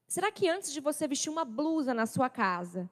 Será 0.08 0.32
que 0.32 0.48
antes 0.48 0.72
de 0.72 0.80
você 0.80 1.06
vestir 1.08 1.30
uma 1.30 1.44
blusa 1.44 1.94
na 1.94 2.06
sua 2.06 2.30
casa, 2.30 2.90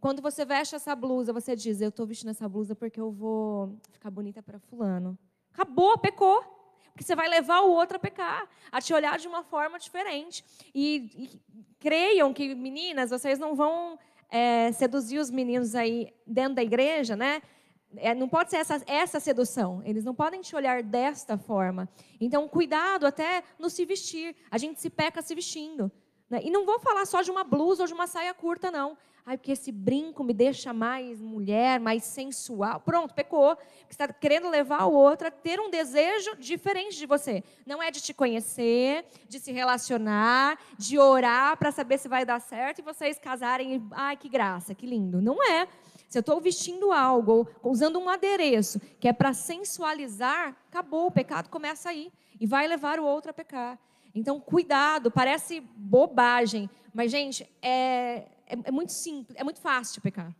quando 0.00 0.22
você 0.22 0.46
veste 0.46 0.74
essa 0.74 0.96
blusa, 0.96 1.32
você 1.32 1.54
diz: 1.54 1.82
Eu 1.82 1.90
estou 1.90 2.06
vestindo 2.06 2.30
essa 2.30 2.48
blusa 2.48 2.74
porque 2.74 2.98
eu 2.98 3.12
vou 3.12 3.78
ficar 3.92 4.10
bonita 4.10 4.42
para 4.42 4.58
Fulano? 4.58 5.18
Acabou, 5.52 5.98
pecou. 5.98 6.42
Porque 6.92 7.04
você 7.04 7.14
vai 7.14 7.28
levar 7.28 7.60
o 7.60 7.72
outro 7.72 7.96
a 7.96 8.00
pecar, 8.00 8.48
a 8.70 8.80
te 8.80 8.94
olhar 8.94 9.18
de 9.18 9.26
uma 9.26 9.42
forma 9.42 9.78
diferente. 9.78 10.44
E, 10.72 11.10
e 11.24 11.64
creiam 11.80 12.32
que, 12.32 12.54
meninas, 12.54 13.10
vocês 13.10 13.36
não 13.38 13.54
vão 13.56 13.98
é, 14.34 14.72
seduzir 14.72 15.18
os 15.18 15.30
meninos 15.30 15.76
aí 15.76 16.12
dentro 16.26 16.56
da 16.56 16.62
igreja, 16.62 17.14
né? 17.14 17.40
É, 17.96 18.12
não 18.12 18.28
pode 18.28 18.50
ser 18.50 18.56
essa, 18.56 18.82
essa 18.84 19.20
sedução. 19.20 19.80
Eles 19.84 20.04
não 20.04 20.12
podem 20.12 20.40
te 20.40 20.56
olhar 20.56 20.82
desta 20.82 21.38
forma. 21.38 21.88
Então, 22.20 22.48
cuidado 22.48 23.06
até 23.06 23.44
no 23.60 23.70
se 23.70 23.84
vestir. 23.84 24.34
A 24.50 24.58
gente 24.58 24.80
se 24.80 24.90
peca 24.90 25.22
se 25.22 25.32
vestindo. 25.36 25.88
Né? 26.28 26.40
E 26.42 26.50
não 26.50 26.66
vou 26.66 26.80
falar 26.80 27.06
só 27.06 27.22
de 27.22 27.30
uma 27.30 27.44
blusa 27.44 27.84
ou 27.84 27.86
de 27.86 27.94
uma 27.94 28.08
saia 28.08 28.34
curta, 28.34 28.72
não. 28.72 28.98
Ai, 29.26 29.38
porque 29.38 29.52
esse 29.52 29.72
brinco 29.72 30.22
me 30.22 30.34
deixa 30.34 30.74
mais 30.74 31.18
mulher, 31.18 31.80
mais 31.80 32.04
sensual. 32.04 32.78
Pronto, 32.80 33.14
pecou. 33.14 33.56
Você 33.56 33.94
está 33.94 34.06
querendo 34.08 34.50
levar 34.50 34.84
o 34.84 34.92
outro 34.92 35.28
a 35.28 35.30
ter 35.30 35.58
um 35.58 35.70
desejo 35.70 36.36
diferente 36.36 36.98
de 36.98 37.06
você. 37.06 37.42
Não 37.64 37.82
é 37.82 37.90
de 37.90 38.02
te 38.02 38.12
conhecer, 38.12 39.06
de 39.26 39.40
se 39.40 39.50
relacionar, 39.50 40.58
de 40.76 40.98
orar 40.98 41.56
para 41.56 41.72
saber 41.72 41.96
se 41.98 42.06
vai 42.06 42.26
dar 42.26 42.38
certo 42.38 42.80
e 42.80 42.82
vocês 42.82 43.18
casarem. 43.18 43.82
Ai, 43.92 44.14
que 44.14 44.28
graça, 44.28 44.74
que 44.74 44.86
lindo. 44.86 45.22
Não 45.22 45.42
é. 45.42 45.68
Se 46.06 46.18
eu 46.18 46.20
estou 46.20 46.38
vestindo 46.38 46.92
algo, 46.92 47.48
usando 47.62 47.98
um 47.98 48.10
adereço 48.10 48.78
que 49.00 49.08
é 49.08 49.12
para 49.12 49.32
sensualizar, 49.32 50.54
acabou, 50.68 51.06
o 51.06 51.10
pecado 51.10 51.48
começa 51.48 51.88
aí. 51.88 52.12
E 52.38 52.46
vai 52.46 52.68
levar 52.68 53.00
o 53.00 53.04
outro 53.04 53.30
a 53.30 53.34
pecar. 53.34 53.78
Então, 54.14 54.38
cuidado, 54.38 55.10
parece 55.10 55.60
bobagem, 55.60 56.70
mas, 56.94 57.10
gente, 57.10 57.42
é, 57.60 58.28
é, 58.46 58.56
é, 58.64 58.70
muito 58.70 58.92
simples, 58.92 59.36
é 59.36 59.42
muito 59.42 59.60
fácil 59.60 60.00
pecar. 60.00 60.32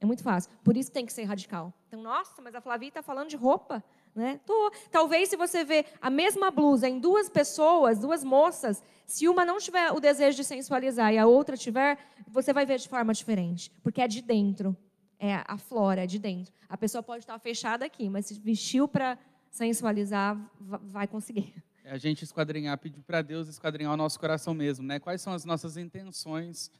É 0.00 0.04
muito 0.04 0.24
fácil. 0.24 0.50
Por 0.64 0.76
isso 0.76 0.90
tem 0.90 1.06
que 1.06 1.12
ser 1.12 1.22
radical. 1.22 1.72
Então, 1.86 2.02
nossa, 2.02 2.42
mas 2.42 2.56
a 2.56 2.60
Flavia 2.60 2.88
está 2.88 3.02
falando 3.02 3.28
de 3.28 3.36
roupa. 3.36 3.84
Né? 4.12 4.40
Tô. 4.44 4.72
Talvez 4.90 5.28
se 5.28 5.36
você 5.36 5.64
vê 5.64 5.86
a 6.00 6.10
mesma 6.10 6.50
blusa 6.50 6.88
em 6.88 6.98
duas 6.98 7.28
pessoas, 7.28 8.00
duas 8.00 8.24
moças, 8.24 8.82
se 9.06 9.28
uma 9.28 9.44
não 9.44 9.58
tiver 9.58 9.92
o 9.92 10.00
desejo 10.00 10.36
de 10.36 10.44
sensualizar 10.44 11.14
e 11.14 11.18
a 11.18 11.26
outra 11.26 11.56
tiver, 11.56 11.96
você 12.26 12.52
vai 12.52 12.66
ver 12.66 12.78
de 12.78 12.88
forma 12.88 13.14
diferente. 13.14 13.70
Porque 13.80 14.02
é 14.02 14.08
de 14.08 14.20
dentro. 14.20 14.76
É 15.20 15.44
a 15.46 15.56
flora, 15.56 16.02
é 16.02 16.06
de 16.06 16.18
dentro. 16.18 16.52
A 16.68 16.76
pessoa 16.76 17.00
pode 17.00 17.22
estar 17.22 17.38
fechada 17.38 17.84
aqui, 17.84 18.10
mas 18.10 18.26
se 18.26 18.40
vestiu 18.40 18.88
para 18.88 19.16
sensualizar, 19.52 20.36
vai 20.60 21.06
conseguir. 21.06 21.62
A 21.84 21.98
gente 21.98 22.22
esquadrinhar, 22.22 22.78
pedir 22.78 23.02
para 23.02 23.22
Deus 23.22 23.48
esquadrinhar 23.48 23.92
o 23.92 23.96
nosso 23.96 24.18
coração 24.18 24.54
mesmo, 24.54 24.86
né? 24.86 24.98
Quais 25.00 25.20
são 25.20 25.32
as 25.32 25.44
nossas 25.44 25.76
intenções 25.76 26.70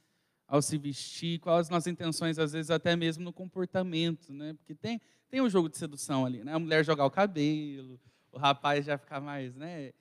ao 0.47 0.61
se 0.61 0.77
vestir, 0.77 1.39
quais 1.39 1.61
as 1.61 1.69
nossas 1.69 1.87
intenções, 1.87 2.37
às 2.37 2.53
vezes, 2.53 2.69
até 2.69 2.95
mesmo 2.95 3.23
no 3.23 3.33
comportamento, 3.33 4.31
né? 4.33 4.53
Porque 4.53 4.75
tem, 4.75 5.01
tem 5.29 5.41
um 5.41 5.49
jogo 5.49 5.67
de 5.67 5.77
sedução 5.77 6.25
ali, 6.25 6.43
né? 6.43 6.53
A 6.53 6.59
mulher 6.59 6.85
jogar 6.85 7.05
o 7.05 7.11
cabelo, 7.11 7.99
o 8.31 8.37
rapaz 8.37 8.85
já 8.85 8.97
ficar 8.97 9.19
mais, 9.19 9.55
né? 9.55 9.91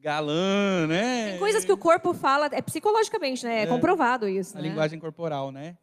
Galã, 0.00 0.86
né? 0.86 1.32
Tem 1.32 1.38
coisas 1.38 1.64
que 1.64 1.72
o 1.72 1.76
corpo 1.76 2.14
fala, 2.14 2.48
é 2.52 2.62
psicologicamente, 2.62 3.44
né? 3.44 3.58
É, 3.58 3.62
é 3.62 3.66
comprovado 3.66 4.26
isso. 4.26 4.56
A 4.56 4.62
né? 4.62 4.68
linguagem 4.68 4.98
corporal, 4.98 5.52
né? 5.52 5.76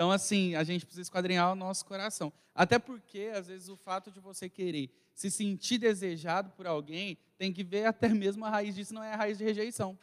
Então, 0.00 0.10
assim, 0.10 0.54
a 0.54 0.64
gente 0.64 0.86
precisa 0.86 1.02
esquadrinhar 1.02 1.52
o 1.52 1.54
nosso 1.54 1.84
coração. 1.84 2.32
Até 2.54 2.78
porque, 2.78 3.30
às 3.34 3.48
vezes, 3.48 3.68
o 3.68 3.76
fato 3.76 4.10
de 4.10 4.18
você 4.18 4.48
querer 4.48 4.88
se 5.14 5.30
sentir 5.30 5.76
desejado 5.76 6.48
por 6.52 6.66
alguém, 6.66 7.18
tem 7.36 7.52
que 7.52 7.62
ver 7.62 7.84
até 7.84 8.08
mesmo 8.08 8.46
a 8.46 8.48
raiz 8.48 8.74
disso, 8.74 8.94
não 8.94 9.02
é 9.04 9.12
a 9.12 9.16
raiz 9.16 9.36
de 9.36 9.44
rejeição. 9.44 9.98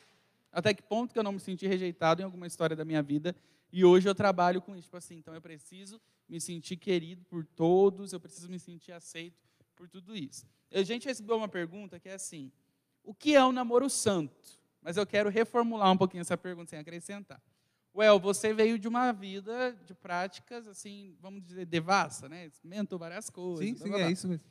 Até 0.52 0.72
que 0.72 0.84
ponto 0.84 1.14
que 1.14 1.18
eu 1.18 1.24
não 1.24 1.32
me 1.32 1.40
senti 1.40 1.66
rejeitado 1.66 2.22
em 2.22 2.26
alguma 2.26 2.46
história 2.46 2.76
da 2.76 2.86
minha 2.86 3.02
vida 3.02 3.36
e 3.74 3.84
hoje 3.84 4.08
eu 4.08 4.14
trabalho 4.14 4.62
com 4.62 4.76
isso. 4.76 4.84
Tipo 4.84 4.98
assim, 4.98 5.16
então 5.16 5.34
eu 5.34 5.42
preciso 5.42 6.00
me 6.30 6.40
sentir 6.40 6.78
querido 6.78 7.26
por 7.26 7.44
todos, 7.44 8.14
eu 8.14 8.20
preciso 8.20 8.52
me 8.52 8.60
sentir 8.60 8.92
aceito 8.92 9.44
por 9.76 9.90
tudo 9.90 10.16
isso. 10.16 10.46
A 10.72 10.84
gente 10.84 11.08
recebeu 11.08 11.38
uma 11.38 11.48
pergunta 11.48 12.00
que 12.00 12.08
é 12.08 12.14
assim: 12.14 12.52
o 13.04 13.16
que 13.16 13.34
é 13.34 13.44
o 13.44 13.52
namoro 13.52 13.90
santo? 13.90 14.60
Mas 14.80 14.96
eu 14.96 15.08
quero 15.08 15.28
reformular 15.32 15.92
um 15.92 15.98
pouquinho 15.98 16.22
essa 16.22 16.38
pergunta 16.38 16.70
sem 16.70 16.78
acrescentar. 16.78 17.42
Well, 17.98 18.20
você 18.20 18.54
veio 18.54 18.78
de 18.78 18.88
uma 18.88 19.12
vida 19.12 19.76
de 19.84 19.96
práticas, 19.96 20.68
assim, 20.68 21.16
vamos 21.20 21.44
dizer, 21.44 21.66
devassa, 21.66 22.30
né? 22.30 22.46
Experimentou 22.46 23.00
várias 23.00 23.28
coisas. 23.28 23.66
Sim, 23.66 23.76
sim, 23.76 23.92
é 23.96 24.12
isso 24.12 24.28
mesmo. 24.28 24.44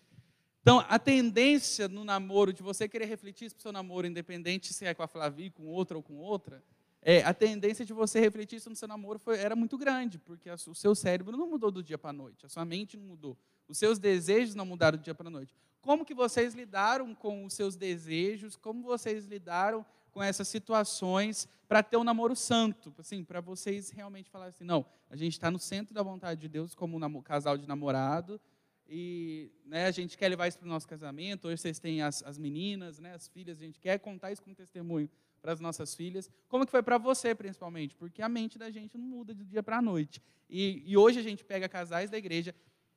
Então, 0.61 0.85
a 0.89 0.99
tendência 0.99 1.87
no 1.87 2.05
namoro, 2.05 2.53
de 2.53 2.61
você 2.61 2.89
querer 2.89 3.05
refletir 3.05 3.49
para 3.53 3.59
o 3.61 3.63
seu 3.63 3.71
namoro, 3.71 4.05
independente 4.05 4.75
se 4.75 4.85
é 4.85 4.93
com 4.93 5.05
a 5.05 5.07
Flavi, 5.07 5.51
com 5.51 5.65
outra 5.67 5.97
ou 5.97 6.03
com 6.03 6.17
outra, 6.17 6.61
é, 7.01 7.23
a 7.23 7.33
tendência 7.33 7.85
de 7.85 7.93
você 7.93 8.19
refletir 8.19 8.57
isso 8.57 8.69
no 8.69 8.75
seu 8.75 8.89
namoro 8.89 9.21
foi, 9.21 9.39
era 9.39 9.55
muito 9.55 9.79
grande, 9.79 10.19
porque 10.19 10.51
o 10.51 10.75
seu 10.75 10.93
cérebro 10.97 11.37
não 11.37 11.49
mudou 11.49 11.71
do 11.71 11.85
dia 11.85 11.97
para 11.97 12.11
a 12.11 12.13
noite, 12.13 12.45
a 12.45 12.49
sua 12.49 12.65
mente 12.65 12.97
não 12.97 13.07
mudou, 13.07 13.39
os 13.69 13.79
seus 13.79 14.01
desejos 14.01 14.57
não 14.57 14.67
mudaram 14.67 14.99
do 14.99 15.05
dia 15.05 15.15
para 15.15 15.29
a 15.29 15.31
noite. 15.31 15.55
Como 15.81 16.05
que 16.05 16.15
vocês 16.15 16.53
lidaram 16.53 17.15
com 17.15 17.45
os 17.45 17.55
seus 17.55 17.77
desejos? 17.77 18.57
Como 18.57 18.83
vocês 18.83 19.25
lidaram 19.25 19.87
com 20.17 20.23
essas 20.23 20.49
situações 20.49 21.47
para 21.69 21.83
ter 21.83 21.99
um 21.99 22.03
namoro 22.03 22.35
santo, 22.35 22.91
assim, 22.97 23.23
para 23.23 23.39
vocês 23.39 23.91
realmente 23.91 24.31
falarem 24.31 24.49
assim, 24.49 24.65
não, 24.65 24.87
a 25.11 25.15
gente 25.15 25.35
está 25.35 25.51
no 25.51 25.59
centro 25.59 25.93
da 25.93 26.03
vontade 26.03 26.41
de 26.41 26.49
Deus 26.49 26.75
como 26.75 26.97
um 26.97 27.21
casal 27.21 27.59
de 27.59 27.69
namorado 27.69 28.41
e 28.89 29.53
né, 29.67 29.85
a 29.85 29.91
gente 29.91 30.17
quer 30.17 30.31
levar 30.31 30.49
isso 30.49 30.57
para 30.59 30.65
o 30.65 30.71
nosso 30.71 30.89
casamento. 30.89 31.49
Hoje 31.49 31.61
vocês 31.61 31.79
têm 31.79 32.01
as, 32.01 32.23
as 32.23 32.39
meninas, 32.39 32.99
né, 32.99 33.13
as 33.13 33.29
filhas, 33.29 33.59
a 33.59 33.61
gente 33.61 33.79
quer 33.79 33.99
contar 33.99 34.33
isso 34.33 34.43
como 34.43 34.57
testemunho 34.57 35.11
para 35.43 35.53
as 35.53 35.61
nossas 35.61 35.95
filhas. 35.95 36.31
Como 36.49 36.65
que 36.65 36.71
foi 36.71 36.83
para 36.83 36.97
você, 36.97 37.35
principalmente? 37.35 37.95
Porque 37.95 38.23
a 38.23 38.29
mente 38.29 38.57
da 38.57 38.71
gente 38.71 38.97
não 38.97 39.05
muda 39.05 39.35
de 39.35 39.45
dia 39.45 39.63
para 39.63 39.77
a 39.77 39.83
noite. 39.83 40.23
E, 40.49 40.83
e 40.87 40.97
hoje 40.97 41.21
a 41.21 41.23
gente 41.23 41.45
pega 41.45 41.69
casais 41.69 42.09
da 42.09 42.17
igreja. 42.17 42.55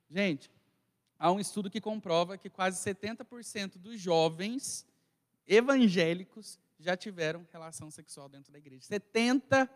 Gente, 0.09 0.49
há 1.17 1.29
um 1.33 1.39
estudo 1.41 1.69
que 1.69 1.81
comprova 1.81 2.37
que 2.37 2.49
quase 2.49 2.81
70% 2.81 3.77
dos 3.77 3.99
jovens 3.99 4.87
evangélicos 5.45 6.57
já 6.79 6.95
tiveram 6.95 7.45
relação 7.51 7.91
sexual 7.91 8.29
dentro 8.29 8.51
da 8.51 8.57
igreja. 8.57 8.83
70%. 8.89 9.69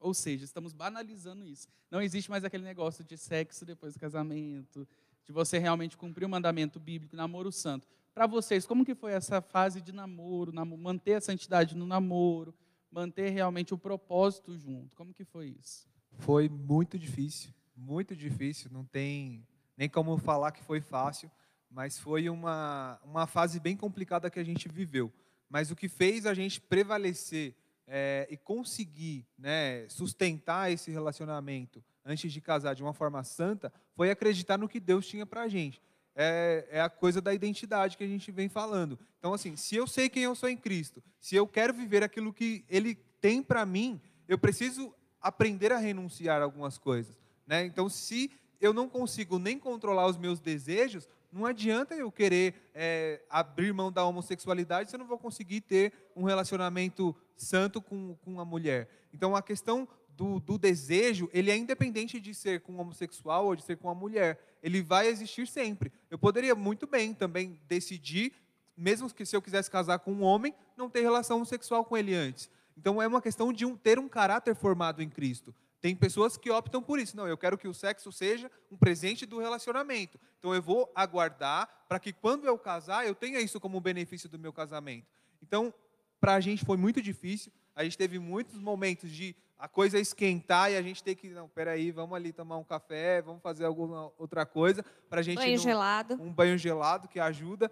Ou 0.00 0.14
seja, 0.14 0.44
estamos 0.44 0.72
banalizando 0.72 1.44
isso. 1.44 1.66
Não 1.90 2.00
existe 2.00 2.30
mais 2.30 2.44
aquele 2.44 2.62
negócio 2.62 3.02
de 3.02 3.16
sexo 3.16 3.64
depois 3.64 3.94
do 3.94 4.00
casamento, 4.00 4.86
de 5.24 5.32
você 5.32 5.58
realmente 5.58 5.96
cumprir 5.96 6.24
o 6.24 6.28
mandamento 6.28 6.78
bíblico, 6.78 7.16
namoro 7.16 7.50
santo. 7.50 7.88
Para 8.14 8.26
vocês, 8.26 8.66
como 8.66 8.84
que 8.84 8.94
foi 8.94 9.12
essa 9.12 9.40
fase 9.40 9.80
de 9.80 9.92
namoro, 9.92 10.52
manter 10.52 11.14
a 11.14 11.20
santidade 11.20 11.76
no 11.76 11.86
namoro, 11.86 12.54
manter 12.90 13.30
realmente 13.30 13.74
o 13.74 13.78
propósito 13.78 14.56
junto? 14.56 14.96
Como 14.96 15.12
que 15.12 15.24
foi 15.24 15.54
isso? 15.58 15.88
Foi 16.18 16.48
muito 16.48 16.98
difícil, 16.98 17.52
muito 17.76 18.16
difícil. 18.16 18.70
Não 18.72 18.84
tem 18.84 19.46
nem 19.76 19.88
como 19.88 20.16
falar 20.18 20.52
que 20.52 20.62
foi 20.64 20.80
fácil, 20.80 21.30
mas 21.70 21.98
foi 21.98 22.28
uma, 22.28 22.98
uma 23.04 23.26
fase 23.26 23.60
bem 23.60 23.76
complicada 23.76 24.30
que 24.30 24.38
a 24.38 24.44
gente 24.44 24.68
viveu. 24.68 25.12
Mas 25.48 25.70
o 25.70 25.76
que 25.76 25.88
fez 25.88 26.26
a 26.26 26.34
gente 26.34 26.60
prevalecer 26.60 27.54
é, 27.86 28.28
e 28.30 28.36
conseguir 28.36 29.26
né, 29.38 29.88
sustentar 29.88 30.70
esse 30.70 30.90
relacionamento 30.90 31.82
antes 32.04 32.32
de 32.32 32.40
casar 32.40 32.74
de 32.74 32.82
uma 32.82 32.92
forma 32.92 33.24
santa 33.24 33.72
foi 33.94 34.10
acreditar 34.10 34.58
no 34.58 34.68
que 34.68 34.78
Deus 34.78 35.06
tinha 35.06 35.24
para 35.24 35.42
a 35.42 35.48
gente. 35.48 35.80
É, 36.14 36.66
é, 36.70 36.80
a 36.80 36.88
coisa 36.88 37.20
da 37.20 37.32
identidade 37.32 37.96
que 37.96 38.04
a 38.04 38.06
gente 38.08 38.30
vem 38.30 38.48
falando. 38.48 38.98
Então, 39.18 39.32
assim, 39.32 39.56
se 39.56 39.76
eu 39.76 39.86
sei 39.86 40.08
quem 40.08 40.24
eu 40.24 40.34
sou 40.34 40.48
em 40.48 40.56
Cristo, 40.56 41.02
se 41.20 41.36
eu 41.36 41.46
quero 41.46 41.72
viver 41.72 42.02
aquilo 42.02 42.32
que 42.32 42.64
Ele 42.68 42.96
tem 43.20 43.42
para 43.42 43.64
mim, 43.64 44.00
eu 44.26 44.36
preciso 44.36 44.92
aprender 45.20 45.72
a 45.72 45.78
renunciar 45.78 46.40
a 46.40 46.44
algumas 46.44 46.76
coisas. 46.76 47.16
Né? 47.46 47.64
Então, 47.64 47.88
se 47.88 48.30
eu 48.60 48.72
não 48.72 48.88
consigo 48.88 49.38
nem 49.38 49.58
controlar 49.58 50.06
os 50.06 50.18
meus 50.18 50.40
desejos, 50.40 51.08
não 51.30 51.44
adianta 51.44 51.94
eu 51.94 52.10
querer 52.10 52.54
é, 52.74 53.20
abrir 53.28 53.72
mão 53.72 53.92
da 53.92 54.04
homossexualidade 54.04 54.88
se 54.88 54.96
eu 54.96 54.98
não 54.98 55.06
vou 55.06 55.18
conseguir 55.18 55.60
ter 55.60 55.92
um 56.16 56.24
relacionamento 56.24 57.14
santo 57.36 57.80
com, 57.82 58.16
com 58.16 58.32
uma 58.32 58.44
mulher. 58.44 58.88
Então, 59.12 59.36
a 59.36 59.42
questão 59.42 59.86
do, 60.08 60.40
do, 60.40 60.58
desejo, 60.58 61.28
ele 61.32 61.50
é 61.50 61.56
independente 61.56 62.18
de 62.18 62.34
ser 62.34 62.60
com 62.60 62.72
um 62.72 62.80
homossexual 62.80 63.46
ou 63.46 63.54
de 63.54 63.62
ser 63.62 63.76
com 63.76 63.88
uma 63.88 63.94
mulher. 63.94 64.38
Ele 64.62 64.82
vai 64.82 65.06
existir 65.06 65.46
sempre. 65.46 65.92
Eu 66.10 66.18
poderia 66.18 66.54
muito 66.54 66.86
bem 66.86 67.14
também 67.14 67.60
decidir, 67.68 68.32
mesmo 68.76 69.12
que 69.12 69.26
se 69.26 69.36
eu 69.36 69.42
quisesse 69.42 69.70
casar 69.70 69.98
com 69.98 70.12
um 70.12 70.22
homem, 70.22 70.54
não 70.76 70.90
ter 70.90 71.02
relação 71.02 71.44
sexual 71.44 71.84
com 71.84 71.96
ele 71.96 72.14
antes. 72.14 72.50
Então, 72.76 73.02
é 73.02 73.06
uma 73.06 73.20
questão 73.20 73.52
de 73.52 73.66
um, 73.66 73.76
ter 73.76 73.98
um 73.98 74.08
caráter 74.08 74.54
formado 74.54 75.02
em 75.02 75.08
Cristo. 75.08 75.54
Tem 75.80 75.94
pessoas 75.94 76.36
que 76.36 76.50
optam 76.50 76.82
por 76.82 76.98
isso. 76.98 77.16
Não, 77.16 77.26
eu 77.26 77.38
quero 77.38 77.56
que 77.56 77.68
o 77.68 77.74
sexo 77.74 78.10
seja 78.10 78.50
um 78.70 78.76
presente 78.76 79.24
do 79.24 79.38
relacionamento. 79.38 80.18
Então 80.38 80.54
eu 80.54 80.62
vou 80.62 80.90
aguardar 80.94 81.68
para 81.88 82.00
que 82.00 82.12
quando 82.12 82.46
eu 82.46 82.58
casar, 82.58 83.06
eu 83.06 83.14
tenha 83.14 83.40
isso 83.40 83.60
como 83.60 83.80
benefício 83.80 84.28
do 84.28 84.38
meu 84.38 84.52
casamento. 84.52 85.06
Então, 85.42 85.72
para 86.20 86.34
a 86.34 86.40
gente 86.40 86.64
foi 86.64 86.76
muito 86.76 87.00
difícil. 87.00 87.52
A 87.74 87.84
gente 87.84 87.96
teve 87.96 88.18
muitos 88.18 88.58
momentos 88.58 89.10
de 89.10 89.36
a 89.56 89.66
coisa 89.66 89.98
esquentar 89.98 90.70
e 90.70 90.76
a 90.76 90.82
gente 90.82 91.02
ter 91.02 91.14
que, 91.16 91.28
não, 91.30 91.48
peraí, 91.48 91.90
vamos 91.90 92.14
ali 92.14 92.32
tomar 92.32 92.56
um 92.58 92.64
café, 92.64 93.20
vamos 93.22 93.42
fazer 93.42 93.64
alguma 93.64 94.12
outra 94.16 94.46
coisa 94.46 94.84
para 95.08 95.20
a 95.20 95.22
gente. 95.22 95.36
Banho 95.36 95.56
não, 95.56 95.62
gelado. 95.62 96.14
Um 96.14 96.32
banho 96.32 96.56
gelado 96.56 97.08
que 97.08 97.18
ajuda 97.18 97.70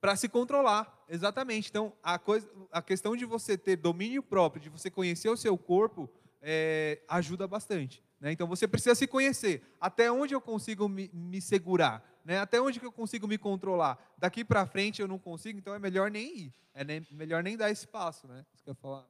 para 0.00 0.16
se 0.16 0.28
controlar, 0.28 1.04
exatamente. 1.08 1.68
Então, 1.68 1.92
a, 2.02 2.18
coisa, 2.18 2.48
a 2.70 2.80
questão 2.80 3.16
de 3.16 3.24
você 3.24 3.58
ter 3.58 3.76
domínio 3.76 4.22
próprio, 4.22 4.62
de 4.62 4.68
você 4.68 4.90
conhecer 4.90 5.28
o 5.28 5.36
seu 5.36 5.58
corpo, 5.58 6.08
é, 6.44 7.00
ajuda 7.08 7.48
bastante. 7.48 8.02
Né? 8.20 8.32
Então, 8.32 8.46
você 8.46 8.68
precisa 8.68 8.94
se 8.94 9.06
conhecer. 9.06 9.62
Até 9.80 10.12
onde 10.12 10.34
eu 10.34 10.40
consigo 10.40 10.88
me, 10.88 11.10
me 11.12 11.40
segurar? 11.40 12.04
Né? 12.24 12.38
Até 12.38 12.60
onde 12.60 12.78
que 12.78 12.86
eu 12.86 12.92
consigo 12.92 13.26
me 13.26 13.38
controlar? 13.38 13.98
Daqui 14.18 14.44
para 14.44 14.66
frente 14.66 15.00
eu 15.00 15.08
não 15.08 15.18
consigo, 15.18 15.58
então 15.58 15.74
é 15.74 15.78
melhor 15.78 16.10
nem 16.10 16.44
ir. 16.44 16.54
É 16.74 16.84
nem, 16.84 17.06
melhor 17.10 17.42
nem 17.42 17.56
dar 17.56 17.70
esse 17.70 17.86
passo. 17.86 18.28
Né? 18.28 18.44
Quer 18.64 18.74
falar? 18.74 19.06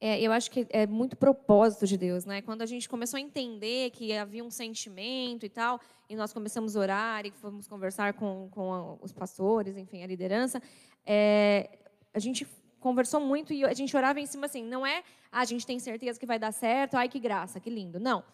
É, 0.00 0.18
eu 0.18 0.32
acho 0.32 0.50
que 0.50 0.66
é 0.70 0.86
muito 0.86 1.14
propósito 1.14 1.86
de 1.86 1.98
Deus, 1.98 2.24
né? 2.24 2.40
Quando 2.40 2.62
a 2.62 2.66
gente 2.66 2.88
começou 2.88 3.18
a 3.18 3.20
entender 3.20 3.90
que 3.90 4.16
havia 4.16 4.42
um 4.42 4.50
sentimento 4.50 5.44
e 5.44 5.48
tal, 5.50 5.78
e 6.08 6.16
nós 6.16 6.32
começamos 6.32 6.74
a 6.74 6.80
orar 6.80 7.26
e 7.26 7.30
fomos 7.30 7.68
conversar 7.68 8.14
com, 8.14 8.48
com 8.50 8.98
os 9.02 9.12
pastores, 9.12 9.76
enfim, 9.76 10.02
a 10.02 10.06
liderança, 10.06 10.62
é, 11.04 11.68
a 12.14 12.18
gente 12.18 12.46
conversou 12.80 13.20
muito 13.20 13.52
e 13.52 13.64
a 13.64 13.72
gente 13.74 13.96
orava 13.96 14.18
em 14.20 14.26
cima 14.26 14.46
assim, 14.46 14.64
não 14.64 14.86
é, 14.86 15.02
ah, 15.30 15.40
a 15.40 15.44
gente 15.44 15.66
tem 15.66 15.78
certeza 15.78 16.18
que 16.18 16.26
vai 16.26 16.38
dar 16.38 16.52
certo, 16.52 16.96
ai 16.96 17.08
que 17.08 17.18
graça, 17.18 17.60
que 17.60 17.70
lindo. 17.70 18.00
Não 18.00 18.24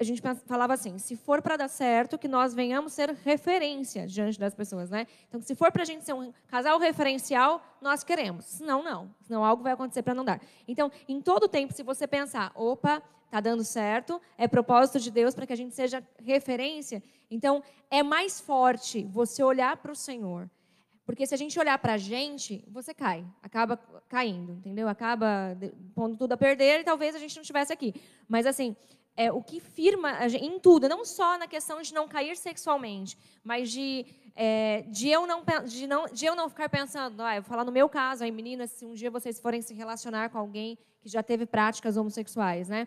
a 0.00 0.04
gente 0.04 0.22
falava 0.46 0.74
assim: 0.74 0.96
se 0.98 1.16
for 1.16 1.42
para 1.42 1.56
dar 1.56 1.68
certo, 1.68 2.16
que 2.16 2.28
nós 2.28 2.54
venhamos 2.54 2.92
ser 2.92 3.10
referência 3.24 4.06
diante 4.06 4.38
das 4.38 4.54
pessoas, 4.54 4.90
né? 4.90 5.06
Então, 5.28 5.40
se 5.40 5.54
for 5.54 5.72
para 5.72 5.82
a 5.82 5.84
gente 5.84 6.04
ser 6.04 6.12
um 6.12 6.32
casal 6.46 6.78
referencial, 6.78 7.60
nós 7.80 8.04
queremos. 8.04 8.44
Senão, 8.44 8.82
não. 8.82 9.10
Senão, 9.22 9.44
algo 9.44 9.62
vai 9.62 9.72
acontecer 9.72 10.02
para 10.02 10.14
não 10.14 10.24
dar. 10.24 10.40
Então, 10.66 10.90
em 11.08 11.20
todo 11.20 11.48
tempo, 11.48 11.72
se 11.72 11.82
você 11.82 12.06
pensar, 12.06 12.52
opa, 12.54 13.02
está 13.24 13.40
dando 13.40 13.64
certo, 13.64 14.20
é 14.36 14.46
propósito 14.46 15.00
de 15.00 15.10
Deus 15.10 15.34
para 15.34 15.46
que 15.46 15.52
a 15.52 15.56
gente 15.56 15.74
seja 15.74 16.02
referência, 16.24 17.02
então, 17.30 17.62
é 17.90 18.02
mais 18.02 18.40
forte 18.40 19.04
você 19.04 19.42
olhar 19.42 19.76
para 19.76 19.92
o 19.92 19.96
Senhor. 19.96 20.48
Porque 21.08 21.26
se 21.26 21.32
a 21.34 21.38
gente 21.38 21.58
olhar 21.58 21.78
para 21.78 21.94
a 21.94 21.96
gente, 21.96 22.62
você 22.68 22.92
cai, 22.92 23.24
acaba 23.42 23.78
caindo, 24.10 24.52
entendeu? 24.52 24.86
Acaba 24.86 25.56
pondo 25.94 26.18
tudo 26.18 26.32
a 26.32 26.36
perder 26.36 26.80
e 26.80 26.84
talvez 26.84 27.14
a 27.14 27.18
gente 27.18 27.34
não 27.34 27.40
estivesse 27.40 27.72
aqui. 27.72 27.94
Mas, 28.28 28.44
assim, 28.44 28.76
é, 29.16 29.32
o 29.32 29.42
que 29.42 29.58
firma 29.58 30.26
em 30.26 30.60
tudo, 30.60 30.86
não 30.86 31.06
só 31.06 31.38
na 31.38 31.48
questão 31.48 31.80
de 31.80 31.94
não 31.94 32.06
cair 32.06 32.36
sexualmente, 32.36 33.16
mas 33.42 33.70
de, 33.70 34.04
é, 34.36 34.82
de, 34.82 35.08
eu, 35.08 35.26
não, 35.26 35.42
de, 35.64 35.86
não, 35.86 36.04
de 36.04 36.26
eu 36.26 36.36
não 36.36 36.46
ficar 36.46 36.68
pensando, 36.68 37.22
ah, 37.22 37.36
eu 37.36 37.40
vou 37.40 37.48
falar 37.48 37.64
no 37.64 37.72
meu 37.72 37.88
caso, 37.88 38.22
aí 38.22 38.30
meninas, 38.30 38.70
se 38.72 38.84
um 38.84 38.92
dia 38.92 39.10
vocês 39.10 39.40
forem 39.40 39.62
se 39.62 39.72
relacionar 39.72 40.28
com 40.28 40.36
alguém 40.36 40.76
que 41.00 41.08
já 41.08 41.22
teve 41.22 41.46
práticas 41.46 41.96
homossexuais, 41.96 42.68
né? 42.68 42.86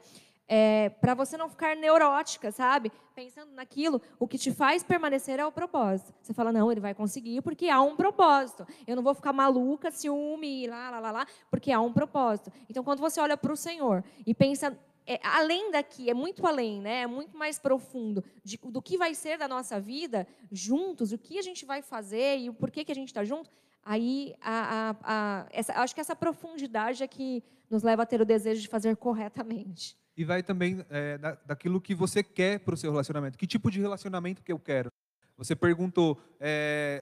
É, 0.53 0.89
para 0.89 1.13
você 1.13 1.37
não 1.37 1.47
ficar 1.47 1.77
neurótica, 1.77 2.51
sabe? 2.51 2.91
Pensando 3.15 3.53
naquilo, 3.53 4.01
o 4.19 4.27
que 4.27 4.37
te 4.37 4.51
faz 4.51 4.83
permanecer 4.83 5.39
é 5.39 5.45
o 5.45 5.51
propósito. 5.51 6.13
Você 6.21 6.33
fala, 6.33 6.51
não, 6.51 6.69
ele 6.69 6.81
vai 6.81 6.93
conseguir 6.93 7.41
porque 7.41 7.69
há 7.69 7.81
um 7.81 7.95
propósito. 7.95 8.67
Eu 8.85 8.97
não 8.97 9.01
vou 9.01 9.15
ficar 9.15 9.31
maluca, 9.31 9.89
ciúme, 9.91 10.67
lá, 10.67 10.89
lá, 10.89 10.99
lá, 10.99 11.11
lá, 11.11 11.27
porque 11.49 11.71
há 11.71 11.79
um 11.79 11.93
propósito. 11.93 12.51
Então, 12.69 12.83
quando 12.83 12.99
você 12.99 13.21
olha 13.21 13.37
para 13.37 13.53
o 13.53 13.55
Senhor 13.55 14.03
e 14.27 14.33
pensa 14.33 14.77
é, 15.07 15.21
além 15.23 15.71
daqui, 15.71 16.09
é 16.09 16.13
muito 16.13 16.45
além, 16.45 16.81
né? 16.81 17.03
é 17.03 17.07
muito 17.07 17.37
mais 17.37 17.57
profundo 17.57 18.21
de, 18.43 18.57
do 18.57 18.81
que 18.81 18.97
vai 18.97 19.15
ser 19.15 19.37
da 19.37 19.47
nossa 19.47 19.79
vida 19.79 20.27
juntos, 20.51 21.13
o 21.13 21.17
que 21.17 21.39
a 21.39 21.41
gente 21.41 21.65
vai 21.65 21.81
fazer 21.81 22.39
e 22.39 22.49
o 22.49 22.53
porquê 22.53 22.83
que 22.83 22.91
a 22.91 22.95
gente 22.95 23.07
está 23.07 23.23
junto. 23.23 23.49
Aí, 23.85 24.35
a, 24.41 24.89
a, 24.89 24.95
a, 25.03 25.47
essa, 25.49 25.79
acho 25.79 25.95
que 25.95 26.01
essa 26.01 26.15
profundidade 26.15 27.01
é 27.01 27.07
que 27.07 27.41
nos 27.69 27.83
leva 27.83 28.03
a 28.03 28.05
ter 28.05 28.19
o 28.19 28.25
desejo 28.25 28.61
de 28.61 28.67
fazer 28.67 28.97
corretamente. 28.97 30.00
E 30.15 30.23
vai 30.23 30.43
também 30.43 30.85
é, 30.89 31.17
da, 31.17 31.37
daquilo 31.45 31.81
que 31.81 31.95
você 31.95 32.21
quer 32.21 32.59
para 32.59 32.73
o 32.73 32.77
seu 32.77 32.91
relacionamento. 32.91 33.37
Que 33.37 33.47
tipo 33.47 33.71
de 33.71 33.79
relacionamento 33.79 34.43
que 34.43 34.51
eu 34.51 34.59
quero? 34.59 34.91
Você 35.37 35.55
perguntou, 35.55 36.21
é, 36.39 37.01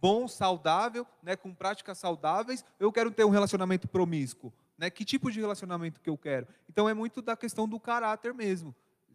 bom, 0.00 0.26
saudável, 0.26 1.06
né, 1.22 1.36
com 1.36 1.54
práticas 1.54 1.98
saudáveis, 1.98 2.64
eu 2.80 2.90
quero 2.90 3.10
ter 3.10 3.24
um 3.24 3.30
relacionamento 3.30 3.86
promíscuo. 3.86 4.52
Né? 4.78 4.90
Que 4.90 5.04
tipo 5.04 5.30
de 5.30 5.40
relacionamento 5.40 6.00
que 6.00 6.10
eu 6.10 6.16
quero? 6.16 6.46
Então 6.68 6.88
é 6.88 6.94
muito 6.94 7.22
da 7.22 7.36
questão 7.36 7.68
do 7.68 7.78
caráter 7.78 8.34
mesmo. 8.34 8.74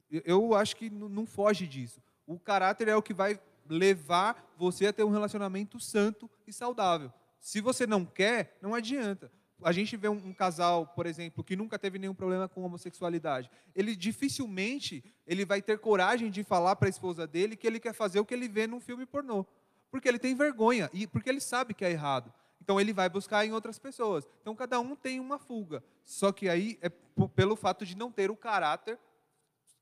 Eu 0.10 0.54
acho 0.54 0.76
que 0.76 0.90
não 0.90 1.26
foge 1.26 1.66
disso. 1.66 2.02
O 2.26 2.38
caráter 2.40 2.88
é 2.88 2.96
o 2.96 3.02
que 3.02 3.14
vai 3.14 3.40
levar 3.70 4.54
você 4.58 4.88
a 4.88 4.94
ter 4.94 5.04
um 5.04 5.10
relacionamento 5.10 5.80
santo 5.80 6.30
e 6.46 6.52
saudável. 6.52 7.12
Se 7.40 7.62
você 7.62 7.88
não 7.88 8.06
quer, 8.06 8.58
não 8.62 8.76
adianta. 8.76 9.32
A 9.64 9.72
gente 9.72 9.96
vê 9.96 10.10
um, 10.10 10.34
casal, 10.34 10.88
por 10.88 11.06
exemplo, 11.06 11.44
que 11.44 11.56
nunca 11.56 11.78
teve 11.78 12.00
nenhum 12.00 12.14
problema 12.14 12.48
com 12.48 12.64
homossexualidade. 12.64 13.50
Ele 13.76 13.96
dificilmente 13.96 15.04
ele 15.26 15.46
vai 15.46 15.62
ter 15.62 15.80
coragem 15.80 16.30
de 16.30 16.44
falar 16.44 16.76
para 16.76 16.88
a 16.88 16.90
esposa 16.90 17.28
dele 17.28 17.56
que 17.56 17.68
ele 17.68 17.80
quer 17.80 17.94
fazer 17.94 18.20
o 18.20 18.26
que 18.26 18.34
ele 18.34 18.48
vê 18.48 18.66
num 18.68 18.80
filme 18.80 19.06
pornô, 19.06 19.46
porque 19.90 20.08
ele 20.08 20.20
tem 20.20 20.36
vergonha 20.36 20.90
e 20.94 21.06
porque 21.06 21.30
ele 21.30 21.40
sabe 21.40 21.74
que 21.74 21.86
é 21.86 21.92
errado. 21.92 22.34
Então 22.62 22.80
ele 22.80 22.94
vai 22.94 23.10
buscar 23.10 23.46
em 23.46 23.54
outras 23.54 23.80
pessoas. 23.80 24.28
Então 24.42 24.56
cada 24.56 24.80
um 24.80 24.96
tem 24.96 25.20
uma 25.20 25.40
fuga. 25.40 25.84
Só 26.04 26.32
que 26.32 26.48
aí 26.48 26.78
é 26.82 26.90
pelo 27.36 27.56
fato 27.56 27.86
de 27.86 27.96
não 27.96 28.12
ter 28.12 28.30
o 28.30 28.36
caráter 28.36 28.98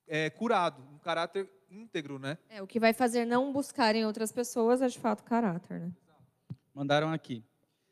é, 0.07 0.29
curado, 0.29 0.81
um 0.93 0.97
caráter 0.97 1.49
íntegro, 1.69 2.17
né? 2.17 2.37
É, 2.49 2.61
o 2.61 2.67
que 2.67 2.79
vai 2.79 2.93
fazer 2.93 3.25
não 3.25 3.53
buscar 3.53 3.95
em 3.95 4.05
outras 4.05 4.31
pessoas 4.31 4.81
é 4.81 4.87
de 4.87 4.97
fato 4.97 5.23
caráter, 5.23 5.79
né? 5.79 5.91
Mandaram 6.73 7.11
aqui. 7.11 7.43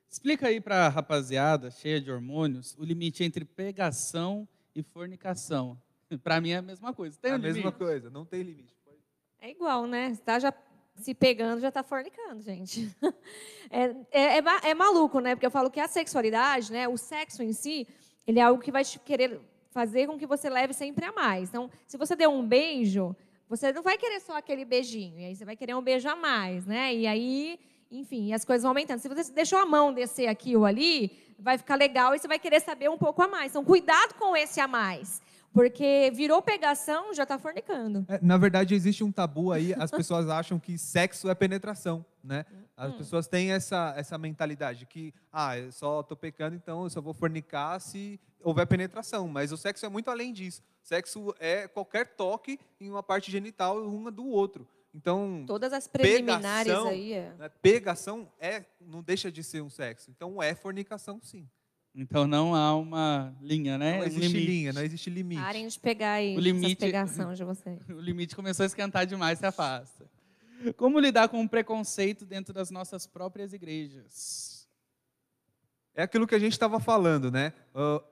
Explica 0.09 0.47
aí 0.47 0.61
para 0.61 0.85
a 0.85 0.89
rapaziada 0.89 1.69
cheia 1.69 1.99
de 1.99 2.11
hormônios 2.11 2.75
o 2.77 2.83
limite 2.83 3.23
entre 3.23 3.45
pegação 3.45 4.47
e 4.75 4.81
fornicação. 4.81 5.77
Para 6.23 6.39
mim 6.39 6.51
é 6.51 6.57
a 6.57 6.61
mesma 6.61 6.93
coisa. 6.93 7.17
Tem 7.21 7.31
é 7.31 7.33
um 7.33 7.35
a 7.35 7.39
limite? 7.39 7.55
mesma 7.55 7.71
coisa, 7.71 8.09
não 8.09 8.25
tem 8.25 8.41
limite. 8.41 8.75
É 9.39 9.51
igual, 9.51 9.85
né? 9.85 10.09
Está 10.09 10.39
já 10.39 10.51
se 10.95 11.13
pegando 11.13 11.61
já 11.61 11.67
está 11.69 11.83
fornicando, 11.83 12.41
gente. 12.41 12.93
É, 13.69 13.83
é, 14.11 14.37
é, 14.37 14.69
é, 14.69 14.73
maluco, 14.73 15.19
né? 15.19 15.35
Porque 15.35 15.45
eu 15.45 15.51
falo 15.51 15.69
que 15.69 15.77
a 15.77 15.89
sexualidade, 15.89 16.71
né, 16.71 16.87
o 16.87 16.95
sexo 16.95 17.43
em 17.43 17.51
si, 17.51 17.85
ele 18.25 18.39
é 18.39 18.41
algo 18.41 18.61
que 18.61 18.71
vai 18.71 18.81
te 18.81 18.97
querer 18.97 19.41
fazer 19.71 20.07
com 20.07 20.17
que 20.17 20.25
você 20.25 20.49
leve 20.49 20.73
sempre 20.73 21.03
a 21.03 21.11
mais. 21.11 21.49
Então, 21.49 21.69
se 21.85 21.97
você 21.97 22.15
der 22.15 22.29
um 22.29 22.47
beijo, 22.47 23.13
você 23.49 23.73
não 23.73 23.83
vai 23.83 23.97
querer 23.97 24.21
só 24.21 24.37
aquele 24.37 24.63
beijinho, 24.63 25.19
e 25.19 25.25
aí 25.25 25.35
você 25.35 25.43
vai 25.43 25.57
querer 25.57 25.75
um 25.75 25.81
beijo 25.81 26.07
a 26.07 26.15
mais, 26.15 26.65
né? 26.65 26.95
E 26.95 27.05
aí, 27.05 27.59
enfim, 27.91 28.33
as 28.33 28.43
coisas 28.43 28.63
vão 28.63 28.71
aumentando. 28.71 28.99
Se 28.99 29.07
você 29.07 29.31
deixou 29.31 29.59
a 29.59 29.65
mão 29.65 29.93
descer 29.93 30.27
aqui 30.27 30.55
ou 30.55 30.65
ali, 30.65 31.11
vai 31.39 31.57
ficar 31.57 31.75
legal 31.75 32.13
e 32.13 32.19
você 32.19 32.27
vai 32.27 32.39
querer 32.39 32.59
saber 32.59 32.89
um 32.89 32.97
pouco 32.97 33.21
a 33.21 33.27
mais. 33.27 33.51
Então, 33.51 33.63
cuidado 33.63 34.15
com 34.15 34.35
esse 34.35 34.59
a 34.59 34.67
mais. 34.67 35.21
Porque 35.53 36.11
virou 36.13 36.41
pegação, 36.41 37.13
já 37.13 37.23
está 37.23 37.39
fornicando. 37.39 38.05
É, 38.07 38.19
na 38.21 38.37
verdade, 38.37 38.75
existe 38.75 39.03
um 39.03 39.11
tabu 39.11 39.51
aí, 39.51 39.73
as 39.73 39.89
pessoas 39.89 40.27
acham 40.29 40.59
que 40.59 40.77
sexo 40.77 41.29
é 41.29 41.35
penetração, 41.35 42.05
né? 42.23 42.45
As 42.75 42.93
hum. 42.93 42.97
pessoas 42.97 43.27
têm 43.27 43.51
essa, 43.51 43.93
essa 43.97 44.17
mentalidade 44.19 44.85
que, 44.85 45.13
ah, 45.33 45.57
eu 45.57 45.71
só 45.71 46.01
estou 46.01 46.15
pecando, 46.15 46.55
então 46.55 46.83
eu 46.83 46.89
só 46.89 47.01
vou 47.01 47.13
fornicar 47.13 47.79
se 47.81 48.19
houver 48.43 48.67
penetração. 48.67 49.27
Mas 49.27 49.51
o 49.51 49.57
sexo 49.57 49.85
é 49.85 49.89
muito 49.89 50.11
além 50.11 50.31
disso. 50.31 50.61
Sexo 50.83 51.33
é 51.39 51.67
qualquer 51.67 52.15
toque 52.15 52.59
em 52.79 52.89
uma 52.89 53.01
parte 53.01 53.31
genital 53.31 53.81
uma 53.83 54.11
do 54.11 54.27
outro. 54.27 54.67
Então, 54.97 55.43
todas 55.45 55.71
as 55.73 55.87
preliminares 55.87 56.73
pegação, 56.73 56.89
aí 56.89 57.13
é. 57.13 57.33
Né, 57.37 57.49
pegação 57.61 58.27
é 58.39 58.65
não 58.81 59.03
deixa 59.03 59.31
de 59.31 59.43
ser 59.43 59.61
um 59.61 59.69
sexo. 59.69 60.09
Então 60.09 60.41
é 60.41 60.55
fornicação 60.55 61.19
sim. 61.21 61.47
Então 61.93 62.25
não 62.25 62.55
há 62.55 62.75
uma 62.75 63.35
linha, 63.39 63.77
né? 63.77 63.99
Não 63.99 64.05
existe 64.05 64.35
um 64.35 64.39
linha, 64.39 64.73
não 64.73 64.81
existe 64.81 65.09
limite. 65.11 65.41
Parem 65.41 65.67
de 65.67 65.79
pegar 65.79 66.13
aí 66.13 66.35
o 66.35 66.39
limite, 66.39 66.75
pegação 66.77 67.31
de 67.31 67.43
vocês. 67.43 67.79
O 67.89 67.99
limite 67.99 68.35
começou 68.35 68.63
a 68.63 68.67
esquentar 68.67 69.05
demais, 69.05 69.37
se 69.37 69.45
afasta. 69.45 70.09
Como 70.75 70.99
lidar 70.99 71.29
com 71.29 71.43
o 71.43 71.47
preconceito 71.47 72.25
dentro 72.25 72.51
das 72.51 72.71
nossas 72.71 73.05
próprias 73.05 73.53
igrejas? 73.53 74.67
É 75.93 76.01
aquilo 76.01 76.25
que 76.25 76.33
a 76.33 76.39
gente 76.39 76.53
estava 76.53 76.79
falando, 76.79 77.31
né? 77.31 77.53
Uh, 77.73 78.03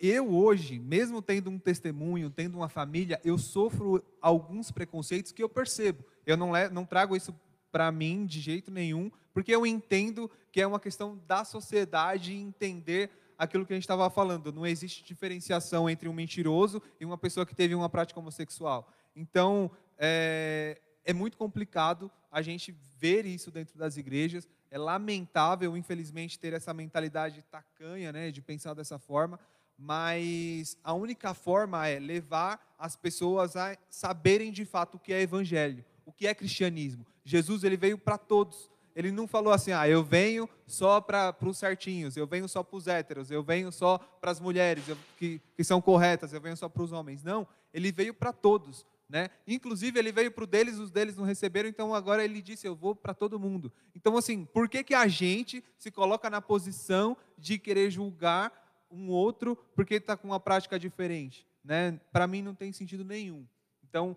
eu 0.00 0.34
hoje, 0.34 0.78
mesmo 0.78 1.20
tendo 1.20 1.50
um 1.50 1.58
testemunho, 1.58 2.30
tendo 2.30 2.56
uma 2.56 2.68
família, 2.68 3.20
eu 3.24 3.36
sofro 3.36 4.02
alguns 4.20 4.70
preconceitos 4.70 5.32
que 5.32 5.42
eu 5.42 5.48
percebo. 5.48 6.04
Eu 6.26 6.36
não, 6.36 6.52
não 6.72 6.84
trago 6.84 7.14
isso 7.14 7.34
para 7.70 7.92
mim 7.92 8.24
de 8.24 8.40
jeito 8.40 8.70
nenhum, 8.70 9.10
porque 9.34 9.54
eu 9.54 9.66
entendo 9.66 10.30
que 10.50 10.60
é 10.60 10.66
uma 10.66 10.80
questão 10.80 11.20
da 11.26 11.44
sociedade 11.44 12.34
entender 12.34 13.10
aquilo 13.36 13.66
que 13.66 13.72
a 13.72 13.76
gente 13.76 13.84
estava 13.84 14.08
falando. 14.08 14.52
Não 14.52 14.66
existe 14.66 15.04
diferenciação 15.04 15.88
entre 15.88 16.08
um 16.08 16.12
mentiroso 16.12 16.80
e 16.98 17.04
uma 17.04 17.18
pessoa 17.18 17.44
que 17.44 17.54
teve 17.54 17.74
uma 17.74 17.88
prática 17.88 18.18
homossexual. 18.18 18.88
Então, 19.14 19.70
é, 19.98 20.80
é 21.04 21.12
muito 21.12 21.36
complicado 21.36 22.10
a 22.36 22.42
gente 22.42 22.76
ver 22.98 23.24
isso 23.24 23.50
dentro 23.50 23.78
das 23.78 23.96
igrejas. 23.96 24.46
É 24.70 24.76
lamentável, 24.76 25.74
infelizmente, 25.74 26.38
ter 26.38 26.52
essa 26.52 26.74
mentalidade 26.74 27.42
tacanha, 27.50 28.12
né, 28.12 28.30
de 28.30 28.42
pensar 28.42 28.74
dessa 28.74 28.98
forma. 28.98 29.40
Mas 29.78 30.76
a 30.84 30.92
única 30.92 31.32
forma 31.32 31.88
é 31.88 31.98
levar 31.98 32.60
as 32.78 32.94
pessoas 32.94 33.56
a 33.56 33.74
saberem 33.88 34.52
de 34.52 34.66
fato 34.66 34.96
o 34.96 34.98
que 34.98 35.14
é 35.14 35.22
evangelho, 35.22 35.82
o 36.04 36.12
que 36.12 36.26
é 36.26 36.34
cristianismo. 36.34 37.06
Jesus 37.24 37.64
ele 37.64 37.76
veio 37.78 37.96
para 37.96 38.18
todos. 38.18 38.70
ele 38.94 39.10
não 39.10 39.26
falou 39.26 39.50
assim, 39.50 39.72
ah, 39.72 39.88
eu 39.88 40.04
venho 40.04 40.46
só 40.66 41.00
para 41.00 41.34
os 41.40 41.56
certinhos, 41.56 42.18
eu 42.18 42.26
venho 42.26 42.46
só 42.46 42.62
para 42.62 42.76
os 42.76 42.86
héteros, 42.86 43.30
eu 43.30 43.42
venho 43.42 43.72
só 43.72 43.96
para 43.96 44.30
as 44.30 44.40
mulheres 44.40 44.86
eu, 44.86 44.96
que, 45.16 45.40
que 45.56 45.64
são 45.64 45.80
corretas, 45.80 46.34
eu 46.34 46.40
venho 46.40 46.56
só 46.56 46.68
para 46.68 46.82
os 46.82 46.92
homens. 46.92 47.24
Não, 47.24 47.48
ele 47.72 47.90
veio 47.90 48.12
para 48.12 48.30
todos. 48.30 48.84
Né? 49.08 49.30
Inclusive, 49.46 49.98
ele 49.98 50.10
veio 50.10 50.32
para 50.32 50.42
o 50.42 50.46
deles, 50.46 50.78
os 50.78 50.90
deles 50.90 51.16
não 51.16 51.24
receberam, 51.24 51.68
então 51.68 51.94
agora 51.94 52.24
ele 52.24 52.42
disse: 52.42 52.66
Eu 52.66 52.74
vou 52.74 52.94
para 52.94 53.14
todo 53.14 53.38
mundo. 53.38 53.72
Então, 53.94 54.16
assim, 54.16 54.44
por 54.44 54.68
que, 54.68 54.82
que 54.82 54.94
a 54.94 55.06
gente 55.06 55.62
se 55.78 55.90
coloca 55.90 56.28
na 56.28 56.42
posição 56.42 57.16
de 57.38 57.58
querer 57.58 57.90
julgar 57.90 58.52
um 58.90 59.08
outro 59.08 59.56
porque 59.74 59.94
está 59.94 60.16
com 60.16 60.28
uma 60.28 60.40
prática 60.40 60.78
diferente? 60.78 61.46
Né? 61.62 62.00
Para 62.12 62.26
mim, 62.26 62.42
não 62.42 62.54
tem 62.54 62.72
sentido 62.72 63.04
nenhum. 63.04 63.46
Então, 63.88 64.16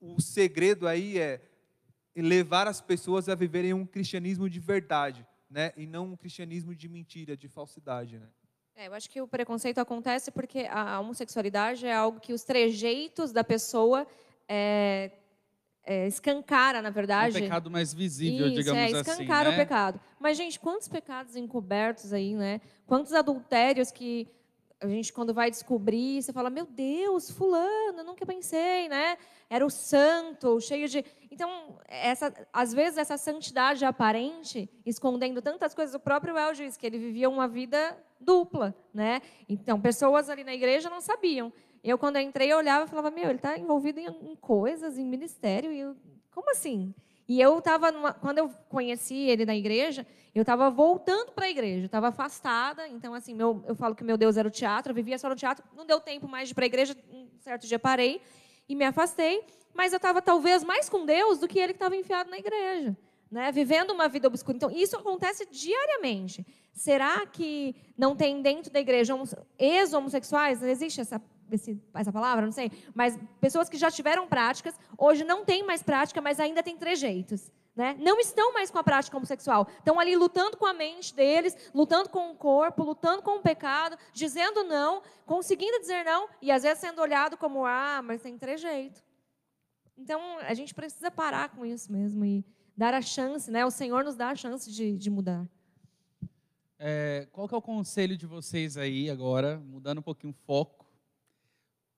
o, 0.00 0.14
o 0.14 0.20
segredo 0.20 0.88
aí 0.88 1.18
é 1.18 1.40
levar 2.16 2.66
as 2.66 2.80
pessoas 2.80 3.28
a 3.28 3.34
viverem 3.34 3.74
um 3.74 3.86
cristianismo 3.86 4.48
de 4.48 4.60
verdade, 4.60 5.26
né? 5.48 5.72
e 5.76 5.86
não 5.86 6.12
um 6.12 6.16
cristianismo 6.16 6.74
de 6.74 6.88
mentira, 6.88 7.36
de 7.36 7.48
falsidade. 7.48 8.18
Né? 8.18 8.28
É, 8.74 8.88
eu 8.88 8.94
acho 8.94 9.08
que 9.08 9.20
o 9.20 9.28
preconceito 9.28 9.78
acontece 9.78 10.30
porque 10.30 10.66
a 10.70 10.98
homossexualidade 10.98 11.86
é 11.86 11.94
algo 11.94 12.18
que 12.18 12.32
os 12.32 12.42
trejeitos 12.42 13.30
da 13.30 13.44
pessoa 13.44 14.06
é, 14.48 15.10
é, 15.84 16.06
escancara, 16.06 16.80
na 16.80 16.90
verdade. 16.90 17.36
É 17.36 17.40
um 17.40 17.42
pecado 17.42 17.70
mais 17.70 17.92
visível, 17.92 18.46
Isso, 18.46 18.56
digamos 18.56 18.80
é, 18.80 18.84
assim. 18.86 19.10
escancara 19.10 19.50
né? 19.50 19.56
o 19.56 19.58
pecado. 19.58 20.00
Mas, 20.18 20.36
gente, 20.36 20.58
quantos 20.58 20.88
pecados 20.88 21.36
encobertos 21.36 22.12
aí, 22.12 22.34
né? 22.34 22.60
Quantos 22.86 23.12
adultérios 23.12 23.90
que 23.90 24.26
a 24.80 24.88
gente, 24.88 25.12
quando 25.12 25.32
vai 25.32 25.50
descobrir, 25.50 26.22
você 26.22 26.32
fala, 26.32 26.50
meu 26.50 26.66
Deus, 26.66 27.30
fulano, 27.30 27.98
eu 27.98 28.04
nunca 28.04 28.26
pensei, 28.26 28.88
né? 28.88 29.16
Era 29.52 29.66
o 29.66 29.68
santo, 29.68 30.58
cheio 30.62 30.88
de... 30.88 31.04
Então, 31.30 31.78
essa, 31.86 32.32
às 32.50 32.72
vezes, 32.72 32.96
essa 32.96 33.18
santidade 33.18 33.84
aparente, 33.84 34.66
escondendo 34.86 35.42
tantas 35.42 35.74
coisas, 35.74 35.94
o 35.94 36.00
próprio 36.00 36.38
El 36.38 36.54
diz 36.54 36.78
que 36.78 36.86
ele 36.86 36.96
vivia 36.98 37.28
uma 37.28 37.46
vida 37.46 37.94
dupla, 38.18 38.74
né? 38.94 39.20
Então, 39.46 39.78
pessoas 39.78 40.30
ali 40.30 40.42
na 40.42 40.54
igreja 40.54 40.88
não 40.88 41.02
sabiam. 41.02 41.52
Eu, 41.84 41.98
quando 41.98 42.16
eu 42.16 42.22
entrei, 42.22 42.50
eu 42.50 42.56
olhava 42.56 42.86
e 42.86 42.88
falava, 42.88 43.10
meu, 43.10 43.24
ele 43.24 43.34
está 43.34 43.58
envolvido 43.58 44.00
em, 44.00 44.06
em, 44.06 44.34
coisas, 44.36 44.96
em 44.96 45.04
ministério, 45.04 45.70
e 45.70 45.80
eu, 45.80 45.96
como 46.30 46.50
assim? 46.50 46.94
E 47.28 47.38
eu 47.38 47.58
estava, 47.58 47.92
quando 48.22 48.38
eu 48.38 48.48
conheci 48.70 49.28
ele 49.28 49.44
na 49.44 49.54
igreja, 49.54 50.06
eu 50.34 50.40
estava 50.40 50.70
voltando 50.70 51.32
para 51.32 51.44
a 51.44 51.50
igreja, 51.50 51.84
estava 51.84 52.08
afastada. 52.08 52.88
Então, 52.88 53.12
assim, 53.12 53.34
meu, 53.34 53.62
eu 53.68 53.74
falo 53.74 53.94
que 53.94 54.02
meu 54.02 54.16
Deus 54.16 54.38
era 54.38 54.48
o 54.48 54.50
teatro, 54.50 54.92
eu 54.92 54.94
vivia 54.94 55.18
só 55.18 55.28
no 55.28 55.36
teatro. 55.36 55.62
Não 55.76 55.84
deu 55.84 56.00
tempo 56.00 56.26
mais 56.26 56.48
de 56.48 56.52
ir 56.52 56.54
para 56.54 56.64
a 56.64 56.72
igreja. 56.72 56.96
Um 57.10 57.28
certo 57.38 57.66
dia 57.66 57.78
parei 57.78 58.22
e 58.68 58.74
me 58.74 58.84
afastei. 58.84 59.44
Mas 59.74 59.92
eu 59.92 59.96
estava 59.96 60.20
talvez 60.20 60.62
mais 60.62 60.88
com 60.88 61.06
Deus 61.06 61.38
do 61.38 61.48
que 61.48 61.58
ele 61.58 61.72
que 61.72 61.76
estava 61.76 61.96
enfiado 61.96 62.30
na 62.30 62.38
igreja, 62.38 62.96
né? 63.30 63.50
Vivendo 63.50 63.90
uma 63.90 64.08
vida 64.08 64.28
obscura. 64.28 64.56
Então, 64.56 64.70
isso 64.70 64.96
acontece 64.96 65.46
diariamente. 65.50 66.46
Será 66.72 67.24
que 67.26 67.74
não 67.96 68.14
tem 68.14 68.42
dentro 68.42 68.70
da 68.70 68.80
igreja 68.80 69.14
ex-homossexuais? 69.58 70.62
Existe 70.62 71.00
essa 71.00 71.20
essa 71.94 72.10
palavra, 72.10 72.46
não 72.46 72.52
sei, 72.52 72.72
mas 72.94 73.18
pessoas 73.38 73.68
que 73.68 73.76
já 73.76 73.90
tiveram 73.90 74.26
práticas, 74.26 74.74
hoje 74.96 75.22
não 75.22 75.44
têm 75.44 75.62
mais 75.62 75.82
prática, 75.82 76.18
mas 76.18 76.40
ainda 76.40 76.62
têm 76.62 76.78
trejeitos. 76.78 77.50
Né? 77.74 77.96
Não 77.98 78.20
estão 78.20 78.52
mais 78.52 78.70
com 78.70 78.78
a 78.78 78.84
prática 78.84 79.16
homossexual. 79.16 79.66
Estão 79.78 79.98
ali 79.98 80.14
lutando 80.14 80.58
com 80.58 80.66
a 80.66 80.74
mente 80.74 81.14
deles, 81.14 81.56
lutando 81.74 82.10
com 82.10 82.30
o 82.30 82.34
corpo, 82.34 82.84
lutando 82.84 83.22
com 83.22 83.38
o 83.38 83.42
pecado, 83.42 83.96
dizendo 84.12 84.62
não, 84.64 85.02
conseguindo 85.24 85.80
dizer 85.80 86.04
não, 86.04 86.28
e 86.42 86.52
às 86.52 86.62
vezes 86.62 86.78
sendo 86.78 87.00
olhado 87.00 87.36
como, 87.36 87.64
ah, 87.64 88.02
mas 88.02 88.20
tem 88.20 88.36
trejeito. 88.36 89.02
Então, 89.96 90.38
a 90.40 90.52
gente 90.52 90.74
precisa 90.74 91.10
parar 91.10 91.48
com 91.50 91.64
isso 91.64 91.90
mesmo 91.90 92.24
e 92.24 92.44
dar 92.76 92.92
a 92.92 93.00
chance, 93.00 93.50
né? 93.50 93.64
O 93.64 93.70
Senhor 93.70 94.04
nos 94.04 94.16
dá 94.16 94.30
a 94.30 94.36
chance 94.36 94.70
de, 94.70 94.96
de 94.96 95.10
mudar. 95.10 95.46
É, 96.78 97.28
qual 97.30 97.48
que 97.48 97.54
é 97.54 97.58
o 97.58 97.62
conselho 97.62 98.16
de 98.16 98.26
vocês 98.26 98.76
aí 98.76 99.08
agora, 99.08 99.58
mudando 99.60 99.98
um 99.98 100.02
pouquinho 100.02 100.32
o 100.32 100.46
foco, 100.46 100.84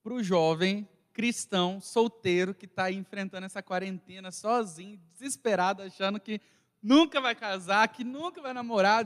para 0.03 0.13
o 0.13 0.21
jovem 0.21 0.87
cristão 1.15 1.79
solteiro 1.79 2.53
que 2.53 2.65
está 2.65 2.91
enfrentando 2.91 3.45
essa 3.45 3.63
quarentena 3.63 4.33
sozinho, 4.33 4.99
desesperado, 5.13 5.81
achando 5.81 6.19
que 6.19 6.41
nunca 6.83 7.21
vai 7.21 7.33
casar, 7.33 7.87
que 7.87 8.03
nunca 8.03 8.41
vai 8.41 8.51
namorar. 8.51 9.05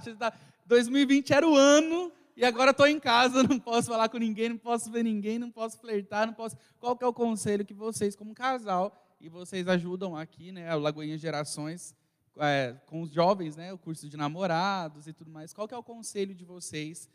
2020 0.65 1.27
tá, 1.27 1.35
era 1.35 1.47
o 1.47 1.55
ano 1.55 2.11
e 2.35 2.43
agora 2.43 2.71
estou 2.71 2.87
em 2.87 2.99
casa, 2.99 3.43
não 3.47 3.59
posso 3.59 3.89
falar 3.89 4.09
com 4.09 4.17
ninguém, 4.17 4.49
não 4.49 4.57
posso 4.57 4.89
ver 4.91 5.03
ninguém, 5.03 5.37
não 5.37 5.51
posso 5.51 5.79
flertar, 5.79 6.25
não 6.25 6.33
posso. 6.33 6.57
Qual 6.79 6.97
que 6.97 7.03
é 7.03 7.07
o 7.07 7.13
conselho 7.13 7.63
que 7.63 7.75
vocês, 7.75 8.15
como 8.15 8.33
casal, 8.33 9.05
e 9.21 9.29
vocês 9.29 9.67
ajudam 9.67 10.17
aqui, 10.17 10.51
né, 10.51 10.75
o 10.75 10.79
Lagoinha 10.79 11.17
Gerações, 11.17 11.93
é, 12.39 12.75
com 12.87 13.03
os 13.03 13.11
jovens, 13.11 13.55
né, 13.55 13.71
o 13.71 13.77
curso 13.77 14.09
de 14.09 14.17
namorados 14.17 15.05
e 15.05 15.13
tudo 15.13 15.29
mais. 15.29 15.53
Qual 15.53 15.67
que 15.67 15.75
é 15.75 15.77
o 15.77 15.83
conselho 15.83 16.33
de 16.33 16.43
vocês? 16.43 17.07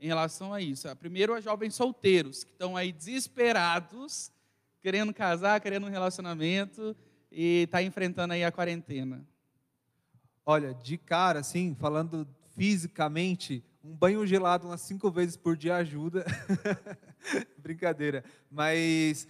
em 0.00 0.06
relação 0.06 0.52
a 0.52 0.60
isso. 0.60 0.88
Primeiro, 0.96 1.34
a 1.34 1.40
jovens 1.40 1.74
solteiros, 1.74 2.42
que 2.42 2.52
estão 2.52 2.76
aí 2.76 2.90
desesperados, 2.90 4.32
querendo 4.82 5.12
casar, 5.12 5.60
querendo 5.60 5.86
um 5.86 5.90
relacionamento 5.90 6.96
e 7.30 7.64
está 7.64 7.82
enfrentando 7.82 8.32
aí 8.32 8.44
a 8.44 8.52
quarentena. 8.52 9.26
Olha, 10.44 10.74
de 10.74 10.98
cara, 10.98 11.40
assim, 11.40 11.76
falando 11.78 12.26
fisicamente, 12.56 13.64
um 13.82 13.94
banho 13.94 14.26
gelado 14.26 14.66
umas 14.66 14.80
cinco 14.80 15.10
vezes 15.10 15.36
por 15.36 15.56
dia 15.56 15.76
ajuda. 15.76 16.24
Brincadeira. 17.58 18.24
Mas 18.50 19.28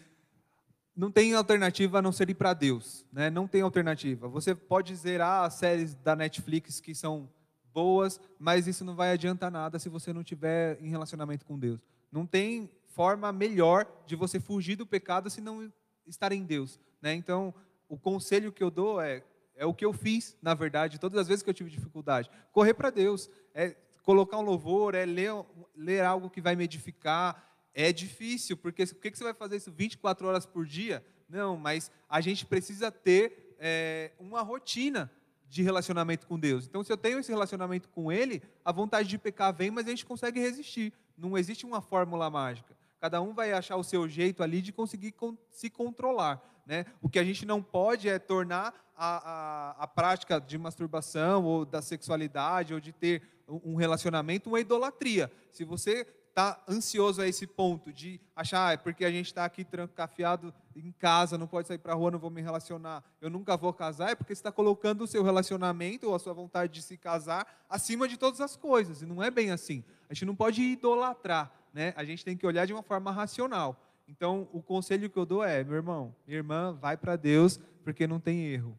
não 0.96 1.10
tem 1.10 1.34
alternativa 1.34 1.98
a 1.98 2.02
não 2.02 2.12
ser 2.12 2.30
ir 2.30 2.34
para 2.34 2.54
Deus. 2.54 3.04
Né? 3.12 3.30
Não 3.30 3.46
tem 3.46 3.62
alternativa. 3.62 4.28
Você 4.28 4.54
pode 4.54 4.94
zerar 4.94 5.44
as 5.44 5.54
séries 5.54 5.94
da 5.94 6.16
Netflix 6.16 6.80
que 6.80 6.94
são 6.94 7.28
boas, 7.72 8.20
mas 8.38 8.66
isso 8.66 8.84
não 8.84 8.96
vai 8.96 9.12
adiantar 9.12 9.50
nada 9.50 9.78
se 9.78 9.88
você 9.88 10.12
não 10.12 10.24
tiver 10.24 10.78
em 10.80 10.88
relacionamento 10.88 11.46
com 11.46 11.58
Deus. 11.58 11.80
Não 12.10 12.26
tem 12.26 12.68
forma 13.00 13.32
melhor 13.32 13.90
de 14.04 14.14
você 14.14 14.38
fugir 14.38 14.76
do 14.76 14.84
pecado 14.84 15.30
se 15.30 15.40
não 15.40 15.72
estar 16.06 16.32
em 16.32 16.44
Deus. 16.44 16.78
Né? 17.00 17.14
Então, 17.14 17.54
o 17.88 17.98
conselho 17.98 18.52
que 18.52 18.62
eu 18.62 18.70
dou 18.70 19.00
é, 19.00 19.24
é 19.56 19.64
o 19.64 19.72
que 19.72 19.86
eu 19.86 19.94
fiz, 19.94 20.36
na 20.42 20.52
verdade, 20.52 21.00
todas 21.00 21.18
as 21.18 21.26
vezes 21.26 21.42
que 21.42 21.48
eu 21.48 21.54
tive 21.54 21.70
dificuldade. 21.70 22.30
Correr 22.52 22.74
para 22.74 22.90
Deus, 22.90 23.30
é 23.54 23.74
colocar 24.02 24.36
um 24.36 24.42
louvor, 24.42 24.94
é 24.94 25.06
ler, 25.06 25.30
ler 25.74 26.04
algo 26.04 26.28
que 26.28 26.42
vai 26.42 26.54
me 26.54 26.64
edificar. 26.64 27.42
É 27.72 27.90
difícil, 27.90 28.54
porque 28.54 28.82
o 28.82 28.94
que 28.94 29.16
você 29.16 29.24
vai 29.24 29.32
fazer 29.32 29.56
isso 29.56 29.72
24 29.72 30.28
horas 30.28 30.44
por 30.44 30.66
dia? 30.66 31.02
Não, 31.26 31.56
mas 31.56 31.90
a 32.06 32.20
gente 32.20 32.44
precisa 32.44 32.92
ter 32.92 33.56
é, 33.58 34.12
uma 34.18 34.42
rotina 34.42 35.10
de 35.48 35.62
relacionamento 35.62 36.26
com 36.26 36.38
Deus. 36.38 36.66
Então, 36.66 36.84
se 36.84 36.92
eu 36.92 36.98
tenho 36.98 37.18
esse 37.18 37.32
relacionamento 37.32 37.88
com 37.88 38.12
Ele, 38.12 38.42
a 38.62 38.70
vontade 38.70 39.08
de 39.08 39.16
pecar 39.16 39.54
vem, 39.54 39.70
mas 39.70 39.86
a 39.86 39.90
gente 39.90 40.04
consegue 40.04 40.38
resistir. 40.38 40.92
Não 41.16 41.38
existe 41.38 41.64
uma 41.64 41.80
fórmula 41.80 42.28
mágica. 42.28 42.78
Cada 43.00 43.20
um 43.22 43.32
vai 43.32 43.52
achar 43.52 43.76
o 43.76 43.82
seu 43.82 44.06
jeito 44.08 44.42
ali 44.42 44.60
de 44.60 44.72
conseguir 44.72 45.14
se 45.50 45.70
controlar. 45.70 46.42
Né? 46.66 46.84
O 47.00 47.08
que 47.08 47.18
a 47.18 47.24
gente 47.24 47.46
não 47.46 47.62
pode 47.62 48.08
é 48.08 48.18
tornar 48.18 48.74
a, 48.94 49.30
a, 49.30 49.84
a 49.84 49.86
prática 49.86 50.38
de 50.38 50.58
masturbação 50.58 51.44
ou 51.44 51.64
da 51.64 51.80
sexualidade 51.80 52.74
ou 52.74 52.80
de 52.80 52.92
ter 52.92 53.22
um 53.48 53.74
relacionamento 53.74 54.50
uma 54.50 54.60
idolatria. 54.60 55.32
Se 55.50 55.64
você 55.64 56.06
está 56.30 56.62
ansioso 56.68 57.20
a 57.20 57.28
esse 57.28 57.46
ponto 57.46 57.92
de 57.92 58.20
achar, 58.34 58.68
ah, 58.68 58.72
é 58.72 58.76
porque 58.76 59.04
a 59.04 59.10
gente 59.10 59.26
está 59.26 59.44
aqui 59.44 59.64
trancafiado 59.64 60.54
em 60.74 60.92
casa, 60.92 61.36
não 61.36 61.46
pode 61.46 61.68
sair 61.68 61.78
para 61.78 61.92
a 61.92 61.94
rua, 61.94 62.10
não 62.10 62.18
vou 62.18 62.30
me 62.30 62.40
relacionar, 62.40 63.04
eu 63.20 63.28
nunca 63.28 63.56
vou 63.56 63.72
casar, 63.72 64.10
é 64.10 64.14
porque 64.14 64.34
você 64.34 64.40
está 64.40 64.50
colocando 64.50 65.02
o 65.02 65.06
seu 65.06 65.22
relacionamento 65.22 66.08
ou 66.08 66.14
a 66.14 66.18
sua 66.18 66.32
vontade 66.32 66.72
de 66.72 66.82
se 66.82 66.96
casar 66.96 67.46
acima 67.68 68.08
de 68.08 68.16
todas 68.16 68.40
as 68.40 68.56
coisas. 68.56 69.02
E 69.02 69.06
não 69.06 69.22
é 69.22 69.30
bem 69.30 69.50
assim. 69.50 69.84
A 70.08 70.14
gente 70.14 70.24
não 70.24 70.34
pode 70.34 70.62
idolatrar, 70.62 71.52
né? 71.74 71.92
A 71.96 72.04
gente 72.04 72.24
tem 72.24 72.36
que 72.36 72.46
olhar 72.46 72.66
de 72.66 72.72
uma 72.72 72.82
forma 72.82 73.10
racional. 73.10 73.76
Então, 74.08 74.48
o 74.52 74.62
conselho 74.62 75.10
que 75.10 75.16
eu 75.16 75.26
dou 75.26 75.44
é, 75.44 75.62
meu 75.62 75.76
irmão, 75.76 76.14
minha 76.26 76.38
irmã, 76.38 76.72
vai 76.72 76.96
para 76.96 77.16
Deus, 77.16 77.60
porque 77.84 78.06
não 78.06 78.18
tem 78.18 78.46
erro. 78.46 78.76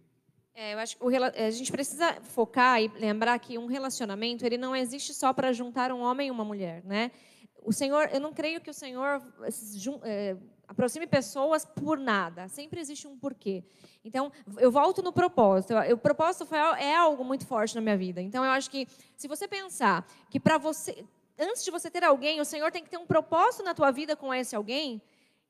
É, 0.53 0.73
eu 0.73 0.79
acho 0.79 0.97
que 0.97 1.03
o, 1.03 1.07
a 1.07 1.49
gente 1.49 1.71
precisa 1.71 2.19
focar 2.21 2.81
e 2.81 2.89
lembrar 2.89 3.39
que 3.39 3.57
um 3.57 3.65
relacionamento 3.65 4.45
ele 4.45 4.57
não 4.57 4.75
existe 4.75 5.13
só 5.13 5.31
para 5.31 5.53
juntar 5.53 5.91
um 5.91 6.01
homem 6.01 6.27
e 6.27 6.31
uma 6.31 6.43
mulher, 6.43 6.83
né? 6.83 7.11
O 7.63 7.71
Senhor, 7.71 8.09
eu 8.11 8.19
não 8.19 8.33
creio 8.33 8.59
que 8.59 8.69
o 8.69 8.73
Senhor 8.73 9.21
é, 10.03 10.35
aproxime 10.67 11.05
pessoas 11.05 11.63
por 11.63 11.97
nada. 11.97 12.47
Sempre 12.47 12.79
existe 12.79 13.07
um 13.07 13.17
porquê. 13.17 13.63
Então, 14.03 14.31
eu 14.57 14.71
volto 14.71 15.03
no 15.03 15.13
propósito. 15.13 15.73
O 15.93 15.97
propósito 15.97 16.45
foi, 16.45 16.57
é 16.57 16.95
algo 16.95 17.23
muito 17.23 17.45
forte 17.45 17.75
na 17.75 17.81
minha 17.81 17.97
vida. 17.97 18.21
Então, 18.21 18.43
eu 18.43 18.51
acho 18.51 18.69
que 18.69 18.87
se 19.15 19.27
você 19.27 19.47
pensar 19.47 20.07
que 20.29 20.39
para 20.39 20.57
você, 20.57 21.05
antes 21.37 21.63
de 21.63 21.69
você 21.69 21.91
ter 21.91 22.03
alguém, 22.03 22.41
o 22.41 22.45
Senhor 22.45 22.71
tem 22.71 22.83
que 22.83 22.89
ter 22.89 22.97
um 22.97 23.05
propósito 23.05 23.63
na 23.63 23.73
tua 23.73 23.91
vida 23.91 24.15
com 24.15 24.33
esse 24.33 24.55
alguém. 24.55 25.01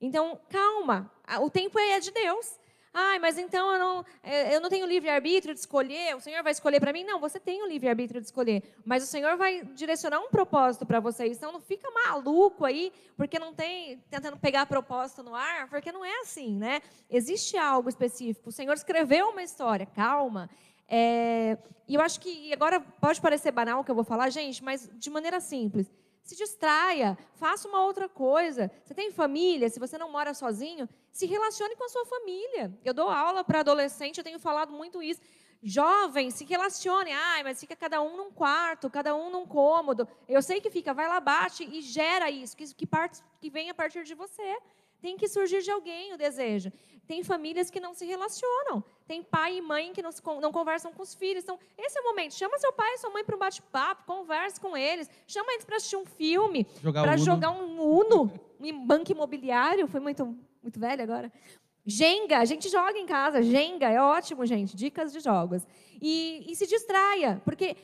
Então, 0.02 0.40
calma. 0.50 1.10
O 1.40 1.50
tempo 1.50 1.80
é 1.80 2.00
de 2.00 2.12
Deus. 2.12 2.60
Ai, 2.94 3.20
mas 3.20 3.38
então 3.38 3.72
eu 3.72 3.80
não, 3.80 4.06
é, 4.22 4.54
eu 4.54 4.60
não 4.60 4.70
tenho 4.70 4.86
livre-arbítrio 4.86 5.54
de 5.54 5.60
escolher, 5.62 6.14
o 6.16 6.20
Senhor 6.20 6.44
vai 6.44 6.52
escolher 6.52 6.80
para 6.82 6.92
mim? 6.92 7.06
Não, 7.06 7.22
você 7.22 7.40
tem 7.40 7.64
o 7.64 7.68
livre-arbítrio 7.68 8.20
de 8.20 8.28
escolher, 8.28 8.64
mas 8.84 9.02
o 9.02 9.08
Senhor 9.08 9.38
vai 9.38 9.64
direcionar 9.64 10.20
um 10.20 10.30
propósito 10.30 10.86
para 10.86 11.00
você. 11.00 11.28
Então 11.28 11.54
não 11.54 11.62
fica 11.62 11.90
maluco 11.90 12.66
aí, 12.66 12.92
porque 13.16 13.40
não 13.40 13.54
tem, 13.54 13.98
tentando 14.10 14.38
pegar 14.38 14.66
propósito 14.66 15.24
no 15.24 15.34
ar, 15.34 15.70
porque 15.70 15.92
não 15.92 16.04
é 16.04 16.20
assim, 16.20 16.58
né? 16.58 16.82
Existe 17.10 17.56
algo 17.56 17.88
específico. 17.88 18.50
O 18.50 18.52
Senhor 18.52 18.74
escreveu 18.74 19.30
uma 19.30 19.42
história, 19.42 19.86
calma. 19.86 20.50
É, 20.86 21.58
e 21.88 21.96
eu 21.96 22.02
acho 22.02 22.20
que 22.20 22.52
agora 22.52 22.82
pode 22.82 23.22
parecer 23.22 23.52
banal 23.52 23.80
o 23.80 23.84
que 23.86 23.92
eu 23.92 23.96
vou 23.96 24.04
falar, 24.04 24.30
gente, 24.30 24.62
mas 24.62 24.90
de 24.94 25.10
maneira 25.10 25.40
simples. 25.40 25.90
Se 26.24 26.36
distraia, 26.36 27.18
faça 27.36 27.68
uma 27.68 27.84
outra 27.84 28.08
coisa. 28.08 28.72
Você 28.84 28.94
tem 28.94 29.12
família, 29.12 29.70
se 29.70 29.80
você 29.80 29.98
não 29.98 30.12
mora 30.12 30.34
sozinho, 30.34 30.88
se 31.12 31.26
relacione 31.26 31.76
com 31.76 31.84
a 31.84 31.90
sua 31.90 32.06
família. 32.06 32.78
Eu 32.86 32.94
dou 32.94 33.10
aula 33.10 33.44
para 33.44 33.62
adolescente, 33.62 34.18
eu 34.18 34.24
tenho 34.24 34.40
falado 34.40 34.72
muito 34.72 35.02
isso. 35.02 35.20
Jovens, 35.64 36.36
se 36.36 36.46
relacione. 36.46 37.12
Ai, 37.12 37.44
mas 37.44 37.60
fica 37.60 37.76
cada 37.76 38.02
um 38.02 38.18
num 38.18 38.32
quarto, 38.32 38.90
cada 38.90 39.16
um 39.16 39.30
num 39.30 39.46
cômodo. 39.46 40.08
Eu 40.28 40.42
sei 40.42 40.60
que 40.60 40.72
fica, 40.72 40.94
vai 40.94 41.08
lá, 41.08 41.20
bate 41.20 41.64
e 41.64 41.82
gera 41.82 42.30
isso, 42.30 42.56
que, 42.58 42.74
que, 42.74 42.88
parte, 42.88 43.22
que 43.40 43.50
vem 43.50 43.70
a 43.70 43.74
partir 43.74 44.04
de 44.04 44.16
você. 44.16 44.58
Tem 45.02 45.18
que 45.18 45.28
surgir 45.28 45.62
de 45.62 45.72
alguém 45.72 46.14
o 46.14 46.18
desejo. 46.18 46.72
Tem 47.08 47.24
famílias 47.24 47.70
que 47.70 47.80
não 47.80 47.94
se 47.94 48.06
relacionam. 48.06 48.84
Tem 49.08 49.22
pai 49.22 49.58
e 49.58 49.62
mãe 49.62 49.92
que 49.92 50.02
não, 50.02 50.12
se, 50.12 50.22
não 50.40 50.52
conversam 50.52 50.94
com 50.94 51.02
os 51.02 51.14
filhos. 51.14 51.44
Então, 51.44 51.60
esse 51.78 51.98
é 51.98 52.02
o 52.02 52.06
momento. 52.06 52.36
Chama 52.36 52.58
seu 52.60 52.72
pai 52.72 52.94
e 52.94 52.98
sua 53.00 53.10
mãe 53.10 53.24
para 53.24 53.36
um 53.36 53.40
bate-papo, 53.40 54.06
converse 54.06 54.60
com 54.60 54.78
eles. 54.78 55.10
Chama 55.28 55.52
eles 55.54 55.66
para 55.66 55.78
assistir 55.78 55.98
um 55.98 56.06
filme, 56.06 56.66
para 56.94 57.18
jogar 57.18 57.52
um 57.52 57.82
Uno, 57.82 58.32
um 58.60 58.86
banco 58.86 59.12
imobiliário. 59.12 59.88
Foi 59.88 60.00
muito, 60.00 60.38
muito 60.62 60.80
velho 60.80 61.04
agora. 61.04 61.32
Jenga, 61.86 62.38
a 62.38 62.46
gente 62.46 62.70
joga 62.70 62.98
em 62.98 63.06
casa. 63.06 63.42
Jenga 63.42 63.90
é 63.90 64.00
ótimo, 64.00 64.46
gente. 64.46 64.78
Dicas 64.78 65.12
de 65.12 65.20
jogos. 65.20 65.68
E, 66.02 66.46
e 66.48 66.56
se 66.56 66.68
distraia, 66.68 67.42
porque 67.44 67.76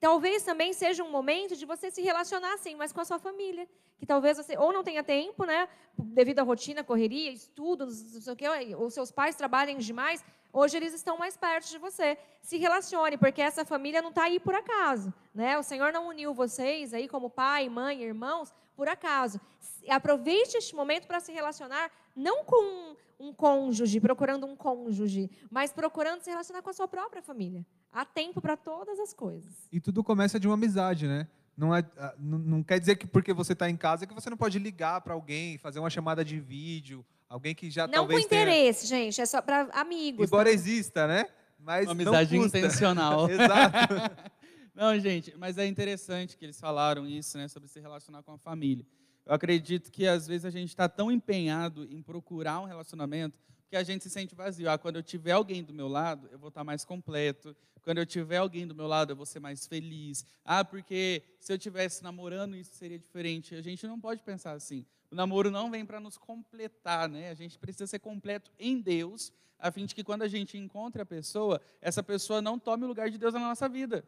talvez 0.00 0.42
também 0.42 0.72
seja 0.72 1.02
um 1.02 1.10
momento 1.10 1.56
de 1.56 1.64
você 1.64 1.90
se 1.90 2.02
relacionar 2.02 2.54
assim, 2.54 2.74
mas 2.74 2.92
com 2.92 3.00
a 3.00 3.04
sua 3.04 3.18
família, 3.18 3.68
que 3.98 4.06
talvez 4.06 4.36
você 4.36 4.56
ou 4.56 4.72
não 4.72 4.84
tenha 4.84 5.02
tempo, 5.02 5.44
né, 5.44 5.68
devido 5.98 6.40
à 6.40 6.42
rotina, 6.42 6.84
correria, 6.84 7.30
estudo, 7.30 7.86
não 7.86 7.92
sei 7.92 8.32
o 8.32 8.36
quê, 8.36 8.46
ou 8.76 8.90
seus 8.90 9.10
pais 9.10 9.36
trabalhem 9.36 9.78
demais, 9.78 10.24
hoje 10.52 10.76
eles 10.76 10.92
estão 10.94 11.16
mais 11.16 11.36
perto 11.36 11.68
de 11.68 11.78
você. 11.78 12.18
Se 12.42 12.58
relacione, 12.58 13.16
porque 13.16 13.40
essa 13.40 13.64
família 13.64 14.02
não 14.02 14.10
está 14.10 14.24
aí 14.24 14.38
por 14.38 14.54
acaso, 14.54 15.12
né? 15.34 15.58
O 15.58 15.62
Senhor 15.62 15.92
não 15.92 16.08
uniu 16.08 16.34
vocês 16.34 16.92
aí 16.92 17.08
como 17.08 17.30
pai, 17.30 17.68
mãe, 17.68 18.02
irmãos 18.02 18.54
por 18.76 18.88
acaso. 18.88 19.40
Aproveite 19.88 20.58
este 20.58 20.74
momento 20.74 21.06
para 21.06 21.20
se 21.20 21.32
relacionar 21.32 21.90
não 22.16 22.44
com 22.44 22.96
um 23.18 23.32
cônjuge, 23.32 24.00
procurando 24.00 24.46
um 24.46 24.56
cônjuge, 24.56 25.30
mas 25.50 25.72
procurando 25.72 26.22
se 26.22 26.30
relacionar 26.30 26.62
com 26.62 26.70
a 26.70 26.72
sua 26.72 26.88
própria 26.88 27.22
família. 27.22 27.64
Há 27.92 28.04
tempo 28.04 28.40
para 28.40 28.56
todas 28.56 28.98
as 28.98 29.12
coisas. 29.12 29.52
E 29.72 29.80
tudo 29.80 30.02
começa 30.02 30.38
de 30.38 30.46
uma 30.46 30.54
amizade, 30.54 31.06
né? 31.06 31.28
Não, 31.56 31.74
é, 31.74 31.82
ah, 31.96 32.14
não, 32.18 32.38
não 32.38 32.62
quer 32.62 32.78
dizer 32.78 32.96
que 32.96 33.06
porque 33.06 33.32
você 33.32 33.54
está 33.54 33.70
em 33.70 33.76
casa 33.76 34.06
que 34.06 34.12
você 34.12 34.28
não 34.28 34.36
pode 34.36 34.58
ligar 34.58 35.00
para 35.00 35.14
alguém, 35.14 35.56
fazer 35.56 35.78
uma 35.78 35.88
chamada 35.88 36.22
de 36.22 36.38
vídeo, 36.38 37.04
alguém 37.28 37.54
que 37.54 37.70
já 37.70 37.86
não 37.86 37.94
talvez 37.94 38.20
com 38.20 38.26
interesse, 38.26 38.88
tenha... 38.88 39.04
gente, 39.04 39.20
é 39.20 39.26
só 39.26 39.40
para 39.40 39.62
amigos. 39.72 40.26
Embora 40.26 40.50
tá? 40.50 40.54
exista, 40.54 41.06
né? 41.06 41.26
Mas 41.58 41.86
uma 41.86 41.92
amizade 41.92 42.36
intencional. 42.36 43.28
Exato. 43.30 43.94
não, 44.74 44.98
gente, 44.98 45.34
mas 45.38 45.56
é 45.56 45.66
interessante 45.66 46.36
que 46.36 46.44
eles 46.44 46.60
falaram 46.60 47.06
isso, 47.06 47.38
né, 47.38 47.48
sobre 47.48 47.68
se 47.70 47.80
relacionar 47.80 48.22
com 48.22 48.32
a 48.32 48.38
família. 48.38 48.84
Eu 49.26 49.34
acredito 49.34 49.90
que 49.90 50.06
às 50.06 50.26
vezes 50.26 50.44
a 50.44 50.50
gente 50.50 50.68
está 50.68 50.88
tão 50.88 51.10
empenhado 51.10 51.84
em 51.90 52.00
procurar 52.00 52.60
um 52.60 52.64
relacionamento 52.64 53.36
que 53.68 53.76
a 53.76 53.82
gente 53.82 54.04
se 54.04 54.10
sente 54.10 54.34
vazio. 54.36 54.70
Ah, 54.70 54.78
quando 54.78 54.96
eu 54.96 55.02
tiver 55.02 55.32
alguém 55.32 55.64
do 55.64 55.74
meu 55.74 55.88
lado, 55.88 56.28
eu 56.30 56.38
vou 56.38 56.48
estar 56.48 56.60
tá 56.60 56.64
mais 56.64 56.84
completo. 56.84 57.54
Quando 57.82 57.98
eu 57.98 58.06
tiver 58.06 58.36
alguém 58.36 58.66
do 58.66 58.74
meu 58.74 58.86
lado, 58.86 59.12
eu 59.12 59.16
vou 59.16 59.26
ser 59.26 59.40
mais 59.40 59.66
feliz. 59.66 60.24
Ah, 60.44 60.64
porque 60.64 61.22
se 61.40 61.52
eu 61.52 61.56
estivesse 61.56 62.02
namorando, 62.02 62.56
isso 62.56 62.74
seria 62.74 62.98
diferente. 62.98 63.54
A 63.54 63.60
gente 63.60 63.86
não 63.86 64.00
pode 64.00 64.22
pensar 64.22 64.52
assim. 64.52 64.86
O 65.10 65.14
namoro 65.14 65.50
não 65.50 65.70
vem 65.70 65.84
para 65.84 66.00
nos 66.00 66.16
completar, 66.16 67.08
né? 67.08 67.30
A 67.30 67.34
gente 67.34 67.58
precisa 67.58 67.86
ser 67.86 67.98
completo 67.98 68.50
em 68.58 68.80
Deus, 68.80 69.32
a 69.58 69.70
fim 69.70 69.86
de 69.86 69.94
que 69.94 70.04
quando 70.04 70.22
a 70.22 70.28
gente 70.28 70.56
encontre 70.56 71.02
a 71.02 71.06
pessoa, 71.06 71.60
essa 71.80 72.02
pessoa 72.02 72.40
não 72.42 72.58
tome 72.58 72.84
o 72.84 72.88
lugar 72.88 73.10
de 73.10 73.18
Deus 73.18 73.34
na 73.34 73.40
nossa 73.40 73.68
vida. 73.68 74.04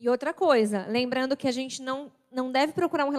E 0.00 0.08
outra 0.08 0.34
coisa, 0.34 0.86
lembrando 0.86 1.36
que 1.36 1.46
a 1.46 1.52
gente 1.52 1.80
não, 1.80 2.10
não 2.32 2.50
deve 2.50 2.72
procurar 2.72 3.04
um 3.04 3.12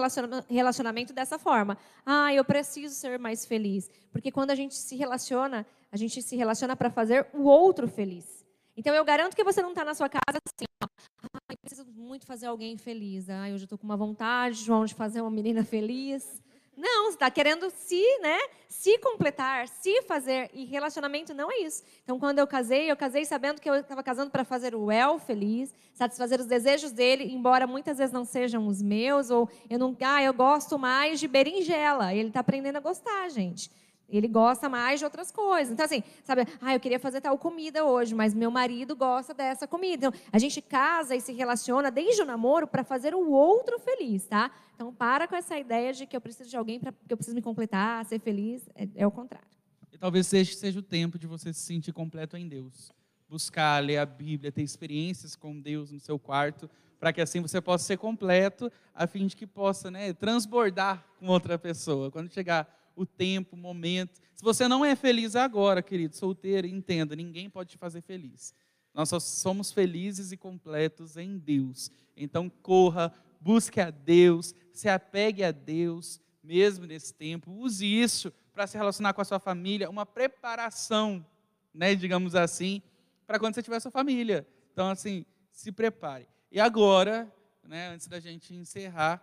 relacionamento 0.48 1.12
dessa 1.12 1.38
forma. 1.38 1.78
Ah, 2.04 2.34
eu 2.34 2.44
preciso 2.44 2.94
ser 2.94 3.18
mais 3.18 3.46
feliz. 3.46 3.90
Porque 4.12 4.30
quando 4.30 4.50
a 4.50 4.54
gente 4.54 4.74
se 4.74 4.96
relaciona, 4.96 5.66
a 5.90 5.96
gente 5.96 6.20
se 6.20 6.36
relaciona 6.36 6.74
para 6.74 6.90
fazer 6.90 7.26
o 7.32 7.44
outro 7.44 7.86
feliz. 7.88 8.44
Então 8.76 8.94
eu 8.94 9.04
garanto 9.04 9.36
que 9.36 9.44
você 9.44 9.62
não 9.62 9.70
está 9.70 9.84
na 9.84 9.94
sua 9.94 10.08
casa 10.08 10.38
assim, 10.44 10.66
ó, 10.82 10.88
ah, 11.22 11.52
eu 11.52 11.58
preciso 11.58 11.86
muito 11.86 12.26
fazer 12.26 12.46
alguém 12.46 12.76
feliz. 12.76 13.30
Ah, 13.30 13.48
eu 13.48 13.56
estou 13.56 13.78
com 13.78 13.84
uma 13.84 13.96
vontade, 13.96 14.56
João, 14.56 14.84
de 14.84 14.94
fazer 14.94 15.20
uma 15.20 15.30
menina 15.30 15.64
feliz. 15.64 16.42
Não, 16.76 17.08
está 17.08 17.30
querendo 17.30 17.70
se, 17.70 18.02
né, 18.20 18.38
se 18.68 18.98
completar, 18.98 19.68
se 19.68 20.02
fazer. 20.02 20.50
E 20.52 20.64
relacionamento 20.64 21.32
não 21.32 21.50
é 21.50 21.58
isso. 21.58 21.82
Então, 22.02 22.18
quando 22.18 22.38
eu 22.38 22.46
casei, 22.46 22.90
eu 22.90 22.96
casei 22.96 23.24
sabendo 23.24 23.60
que 23.60 23.70
eu 23.70 23.74
estava 23.76 24.02
casando 24.02 24.30
para 24.30 24.44
fazer 24.44 24.74
o 24.74 24.90
El 24.90 25.18
feliz, 25.18 25.72
satisfazer 25.92 26.40
os 26.40 26.46
desejos 26.46 26.90
dele, 26.90 27.24
embora 27.24 27.66
muitas 27.66 27.98
vezes 27.98 28.12
não 28.12 28.24
sejam 28.24 28.66
os 28.66 28.82
meus, 28.82 29.30
ou 29.30 29.48
eu 29.70 29.78
não, 29.78 29.96
ah, 30.02 30.22
eu 30.22 30.34
gosto 30.34 30.78
mais 30.78 31.20
de 31.20 31.28
berinjela. 31.28 32.12
Ele 32.12 32.28
está 32.28 32.40
aprendendo 32.40 32.76
a 32.76 32.80
gostar, 32.80 33.28
gente. 33.28 33.70
Ele 34.08 34.28
gosta 34.28 34.68
mais 34.68 35.00
de 35.00 35.04
outras 35.04 35.30
coisas. 35.30 35.72
Então, 35.72 35.84
assim, 35.84 36.02
sabe, 36.22 36.46
ah, 36.60 36.74
eu 36.74 36.80
queria 36.80 37.00
fazer 37.00 37.20
tal 37.20 37.36
comida 37.38 37.84
hoje, 37.84 38.14
mas 38.14 38.34
meu 38.34 38.50
marido 38.50 38.94
gosta 38.94 39.32
dessa 39.32 39.66
comida. 39.66 40.06
Então, 40.06 40.20
a 40.32 40.38
gente 40.38 40.60
casa 40.60 41.16
e 41.16 41.20
se 41.20 41.32
relaciona 41.32 41.90
desde 41.90 42.22
o 42.22 42.24
namoro 42.24 42.66
para 42.66 42.84
fazer 42.84 43.14
o 43.14 43.30
outro 43.30 43.78
feliz, 43.78 44.26
tá? 44.26 44.50
Então, 44.74 44.92
para 44.92 45.26
com 45.26 45.34
essa 45.34 45.58
ideia 45.58 45.92
de 45.92 46.06
que 46.06 46.16
eu 46.16 46.20
preciso 46.20 46.50
de 46.50 46.56
alguém 46.56 46.78
para 46.78 46.92
que 46.92 47.12
eu 47.12 47.16
preciso 47.16 47.34
me 47.34 47.42
completar, 47.42 48.04
ser 48.04 48.20
feliz. 48.20 48.68
É, 48.74 48.88
é 48.96 49.06
o 49.06 49.10
contrário. 49.10 49.48
E 49.92 49.98
talvez 49.98 50.26
seja, 50.26 50.54
seja 50.54 50.78
o 50.78 50.82
tempo 50.82 51.18
de 51.18 51.26
você 51.26 51.52
se 51.52 51.60
sentir 51.60 51.92
completo 51.92 52.36
em 52.36 52.48
Deus. 52.48 52.92
Buscar, 53.28 53.82
ler 53.82 53.98
a 53.98 54.06
Bíblia, 54.06 54.52
ter 54.52 54.62
experiências 54.62 55.34
com 55.34 55.58
Deus 55.58 55.90
no 55.90 55.98
seu 55.98 56.18
quarto, 56.18 56.68
para 57.00 57.12
que 57.12 57.20
assim 57.20 57.40
você 57.40 57.60
possa 57.60 57.84
ser 57.84 57.96
completo, 57.96 58.70
a 58.94 59.06
fim 59.06 59.26
de 59.26 59.36
que 59.36 59.46
possa 59.46 59.90
né, 59.90 60.12
transbordar 60.12 61.04
com 61.18 61.26
outra 61.28 61.58
pessoa. 61.58 62.10
Quando 62.10 62.32
chegar 62.32 62.68
o 62.94 63.04
tempo, 63.04 63.56
o 63.56 63.58
momento. 63.58 64.20
Se 64.34 64.42
você 64.42 64.68
não 64.68 64.84
é 64.84 64.94
feliz 64.94 65.36
agora, 65.36 65.82
querido, 65.82 66.16
solteiro, 66.16 66.66
entenda, 66.66 67.16
ninguém 67.16 67.48
pode 67.50 67.70
te 67.70 67.78
fazer 67.78 68.00
feliz. 68.00 68.54
Nós 68.92 69.08
só 69.08 69.18
somos 69.18 69.72
felizes 69.72 70.32
e 70.32 70.36
completos 70.36 71.16
em 71.16 71.36
Deus. 71.36 71.90
Então 72.16 72.48
corra, 72.48 73.12
busque 73.40 73.80
a 73.80 73.90
Deus, 73.90 74.54
se 74.72 74.88
apegue 74.88 75.42
a 75.42 75.50
Deus, 75.50 76.20
mesmo 76.42 76.86
nesse 76.86 77.12
tempo. 77.12 77.50
Use 77.50 77.84
isso 77.84 78.32
para 78.52 78.66
se 78.66 78.76
relacionar 78.76 79.12
com 79.12 79.20
a 79.20 79.24
sua 79.24 79.40
família, 79.40 79.90
uma 79.90 80.06
preparação, 80.06 81.26
né, 81.72 81.94
digamos 81.94 82.36
assim, 82.36 82.80
para 83.26 83.38
quando 83.38 83.54
você 83.54 83.62
tiver 83.62 83.80
sua 83.80 83.90
família. 83.90 84.46
Então, 84.72 84.88
assim, 84.88 85.24
se 85.50 85.72
prepare. 85.72 86.28
E 86.52 86.60
agora, 86.60 87.32
né, 87.64 87.88
antes 87.88 88.06
da 88.06 88.20
gente 88.20 88.54
encerrar, 88.54 89.20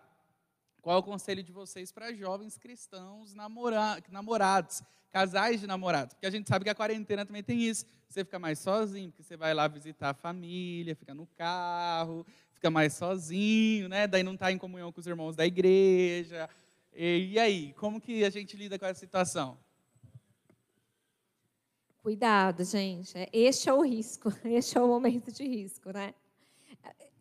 qual 0.81 0.95
é 0.95 0.99
o 0.99 1.03
conselho 1.03 1.43
de 1.43 1.51
vocês 1.51 1.91
para 1.91 2.13
jovens 2.13 2.57
cristãos 2.57 3.35
namora 3.35 4.01
namorados, 4.09 4.81
casais 5.11 5.61
de 5.61 5.67
namorados? 5.67 6.15
Porque 6.15 6.25
a 6.25 6.31
gente 6.31 6.49
sabe 6.49 6.65
que 6.65 6.71
a 6.71 6.75
quarentena 6.75 7.25
também 7.25 7.43
tem 7.43 7.61
isso. 7.61 7.85
Você 8.09 8.25
fica 8.25 8.39
mais 8.39 8.57
sozinho, 8.59 9.11
porque 9.11 9.23
você 9.23 9.37
vai 9.37 9.53
lá 9.53 9.67
visitar 9.67 10.09
a 10.09 10.13
família, 10.13 10.95
fica 10.95 11.13
no 11.13 11.27
carro, 11.27 12.25
fica 12.51 12.69
mais 12.71 12.93
sozinho, 12.93 13.87
né? 13.87 14.07
Daí 14.07 14.23
não 14.23 14.33
está 14.33 14.51
em 14.51 14.57
comunhão 14.57 14.91
com 14.91 14.99
os 14.99 15.07
irmãos 15.07 15.35
da 15.35 15.45
igreja. 15.45 16.49
E, 16.93 17.33
e 17.33 17.39
aí, 17.39 17.73
como 17.73 18.01
que 18.01 18.23
a 18.25 18.29
gente 18.29 18.57
lida 18.57 18.79
com 18.79 18.85
essa 18.85 18.99
situação? 18.99 19.57
Cuidado, 22.01 22.63
gente. 22.63 23.13
Este 23.31 23.69
é 23.69 23.73
o 23.73 23.81
risco. 23.81 24.33
Este 24.43 24.77
é 24.77 24.81
o 24.81 24.87
momento 24.87 25.31
de 25.31 25.43
risco, 25.43 25.91
né? 25.91 26.15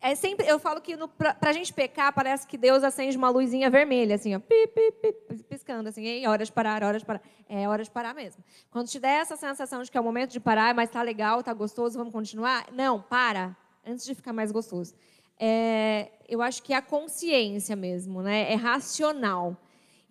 É 0.03 0.15
sempre, 0.15 0.47
eu 0.47 0.57
falo 0.57 0.81
que 0.81 0.97
para 1.15 1.51
a 1.51 1.53
gente 1.53 1.71
pecar, 1.71 2.11
parece 2.11 2.47
que 2.47 2.57
Deus 2.57 2.83
acende 2.83 3.15
uma 3.15 3.29
luzinha 3.29 3.69
vermelha, 3.69 4.15
assim, 4.15 4.35
ó, 4.35 4.39
pi, 4.39 4.67
pi, 4.67 4.91
pi, 4.93 5.43
piscando, 5.43 5.87
assim, 5.89 6.03
Ei, 6.03 6.25
hora 6.25 6.43
de 6.43 6.51
parar, 6.51 6.83
hora 6.83 6.97
de 6.97 7.05
parar. 7.05 7.21
É 7.47 7.69
hora 7.69 7.83
de 7.83 7.91
parar 7.91 8.15
mesmo. 8.15 8.43
Quando 8.71 8.87
te 8.87 8.99
der 8.99 9.21
essa 9.21 9.35
sensação 9.35 9.83
de 9.83 9.91
que 9.91 9.97
é 9.97 10.01
o 10.01 10.03
momento 10.03 10.31
de 10.31 10.39
parar, 10.39 10.73
mas 10.73 10.89
está 10.89 11.03
legal, 11.03 11.41
está 11.41 11.53
gostoso, 11.53 11.99
vamos 11.99 12.11
continuar, 12.11 12.65
não, 12.73 12.99
para, 12.99 13.55
antes 13.85 14.03
de 14.03 14.15
ficar 14.15 14.33
mais 14.33 14.51
gostoso. 14.51 14.95
É, 15.39 16.09
eu 16.27 16.41
acho 16.41 16.63
que 16.63 16.73
é 16.73 16.77
a 16.77 16.81
consciência 16.81 17.75
mesmo, 17.75 18.23
né? 18.23 18.51
é 18.51 18.55
racional. 18.55 19.55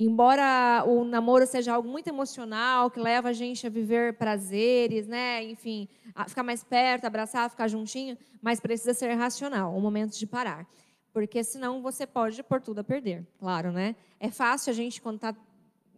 Embora 0.03 0.83
o 0.87 1.05
namoro 1.05 1.47
seja 1.47 1.75
algo 1.75 1.87
muito 1.87 2.09
emocional, 2.09 2.91
que 2.91 2.99
leva 2.99 3.29
a 3.29 3.33
gente 3.35 3.67
a 3.67 3.71
viver 3.71 4.15
prazeres, 4.15 5.07
né? 5.07 5.45
Enfim, 5.45 5.87
ficar 6.27 6.43
mais 6.43 6.65
perto, 6.65 7.05
abraçar, 7.05 7.51
ficar 7.51 7.69
juntinho, 7.69 8.17
mas 8.41 8.59
precisa 8.61 8.95
ser 8.95 9.13
racional, 9.13 9.77
o 9.77 9.81
momento 9.81 10.19
de 10.19 10.27
parar. 10.27 10.67
Porque 11.13 11.45
senão 11.45 11.83
você 11.83 12.07
pode 12.07 12.43
pôr 12.43 12.63
tudo 12.63 12.79
a 12.79 12.85
perder, 12.85 13.27
claro, 13.39 13.73
né? 13.73 13.95
É 14.19 14.31
fácil 14.31 14.71
a 14.71 14.75
gente, 14.75 15.03
quando 15.03 15.17
está 15.17 15.37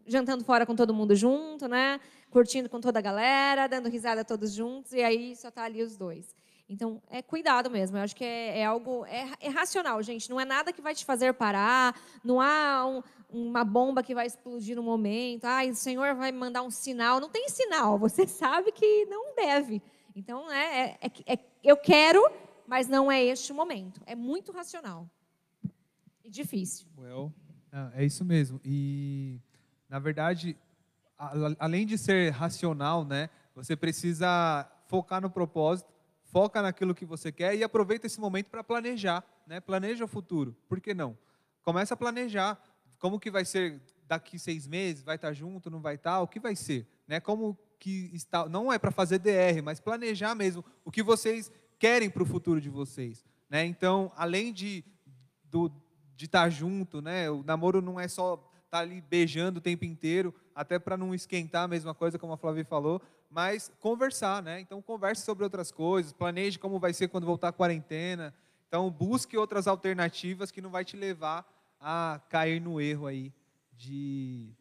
jantando 0.04 0.42
fora 0.44 0.66
com 0.66 0.74
todo 0.74 0.92
mundo 0.92 1.14
junto, 1.14 1.68
né? 1.68 2.00
Curtindo 2.28 2.68
com 2.68 2.80
toda 2.80 2.98
a 2.98 3.02
galera, 3.02 3.68
dando 3.68 3.88
risada 3.88 4.24
todos 4.24 4.52
juntos, 4.52 4.92
e 4.92 5.00
aí 5.00 5.36
só 5.36 5.48
tá 5.48 5.62
ali 5.62 5.80
os 5.80 5.96
dois. 5.96 6.34
Então, 6.72 7.02
é 7.10 7.20
cuidado 7.20 7.70
mesmo. 7.70 7.98
Eu 7.98 8.02
acho 8.02 8.16
que 8.16 8.24
é, 8.24 8.60
é 8.60 8.64
algo 8.64 9.04
é, 9.04 9.28
é, 9.40 9.48
racional, 9.48 10.02
gente. 10.02 10.30
Não 10.30 10.40
é 10.40 10.44
nada 10.44 10.72
que 10.72 10.80
vai 10.80 10.94
te 10.94 11.04
fazer 11.04 11.34
parar. 11.34 11.94
Não 12.24 12.40
há 12.40 12.86
um, 12.86 13.02
uma 13.32 13.64
bomba 13.64 14.02
que 14.02 14.14
vai 14.14 14.26
explodir 14.26 14.76
no 14.76 14.82
momento. 14.82 15.44
Ah, 15.44 15.64
o 15.64 15.74
Senhor 15.74 16.14
vai 16.14 16.30
mandar 16.30 16.62
um 16.62 16.70
sinal. 16.70 17.18
Não 17.18 17.28
tem 17.28 17.48
sinal. 17.48 17.98
Você 17.98 18.26
sabe 18.28 18.70
que 18.72 19.06
não 19.06 19.34
deve. 19.34 19.82
Então, 20.14 20.50
é, 20.50 20.98
é, 21.00 21.10
é, 21.26 21.32
é 21.34 21.38
eu 21.64 21.76
quero, 21.76 22.22
mas 22.66 22.86
não 22.88 23.10
é 23.10 23.22
este 23.22 23.50
o 23.52 23.54
momento. 23.54 24.00
É 24.06 24.14
muito 24.14 24.52
racional 24.52 25.08
e 26.24 26.30
difícil. 26.30 26.86
Well, 26.96 27.32
é 27.94 28.04
isso 28.04 28.24
mesmo. 28.24 28.60
E 28.64 29.40
na 29.88 29.98
verdade, 29.98 30.56
além 31.58 31.86
de 31.86 31.98
ser 31.98 32.30
racional, 32.30 33.04
né, 33.04 33.28
você 33.54 33.76
precisa 33.76 34.70
focar 34.86 35.20
no 35.20 35.30
propósito, 35.30 35.92
foca 36.24 36.62
naquilo 36.62 36.94
que 36.94 37.04
você 37.04 37.30
quer 37.30 37.54
e 37.54 37.62
aproveita 37.62 38.06
esse 38.06 38.20
momento 38.20 38.48
para 38.48 38.64
planejar, 38.64 39.24
né? 39.46 39.60
Planeja 39.60 40.04
o 40.04 40.08
futuro. 40.08 40.56
Por 40.68 40.80
que 40.80 40.94
não? 40.94 41.16
Começa 41.62 41.94
a 41.94 41.96
planejar 41.96 42.58
como 43.02 43.18
que 43.18 43.32
vai 43.32 43.44
ser 43.44 43.82
daqui 44.06 44.38
seis 44.38 44.64
meses, 44.64 45.02
vai 45.02 45.16
estar 45.16 45.32
junto, 45.32 45.68
não 45.68 45.80
vai 45.80 45.96
estar, 45.96 46.20
o 46.20 46.28
que 46.28 46.38
vai 46.38 46.54
ser, 46.54 46.86
né? 47.04 47.18
Como 47.18 47.58
que 47.76 48.08
está, 48.14 48.48
não 48.48 48.72
é 48.72 48.78
para 48.78 48.92
fazer 48.92 49.18
DR, 49.18 49.60
mas 49.60 49.80
planejar 49.80 50.36
mesmo 50.36 50.64
o 50.84 50.90
que 50.92 51.02
vocês 51.02 51.50
querem 51.80 52.08
para 52.08 52.22
o 52.22 52.26
futuro 52.26 52.60
de 52.60 52.70
vocês, 52.70 53.24
né? 53.50 53.64
Então, 53.64 54.12
além 54.14 54.52
de 54.52 54.84
do, 55.50 55.68
de 56.14 56.26
estar 56.26 56.48
junto, 56.48 57.02
né? 57.02 57.28
O 57.28 57.42
namoro 57.42 57.82
não 57.82 57.98
é 57.98 58.06
só 58.06 58.36
tá 58.70 58.78
ali 58.78 59.00
beijando 59.00 59.58
o 59.58 59.60
tempo 59.60 59.84
inteiro, 59.84 60.32
até 60.54 60.78
para 60.78 60.96
não 60.96 61.12
esquentar 61.12 61.64
a 61.64 61.68
mesma 61.68 61.92
coisa, 61.92 62.20
como 62.20 62.34
a 62.34 62.36
Flávia 62.36 62.64
falou, 62.64 63.02
mas 63.28 63.68
conversar, 63.80 64.40
né? 64.44 64.60
Então 64.60 64.80
converse 64.80 65.24
sobre 65.24 65.42
outras 65.42 65.72
coisas, 65.72 66.12
planeje 66.12 66.56
como 66.56 66.78
vai 66.78 66.92
ser 66.92 67.08
quando 67.08 67.26
voltar 67.26 67.48
a 67.48 67.52
quarentena. 67.52 68.32
Então 68.68 68.88
busque 68.88 69.36
outras 69.36 69.66
alternativas 69.66 70.52
que 70.52 70.62
não 70.62 70.70
vai 70.70 70.84
te 70.84 70.96
levar 70.96 71.44
a 71.82 72.20
cair 72.28 72.60
no 72.60 72.80
erro 72.80 73.06
aí 73.06 73.32
de 73.76 74.54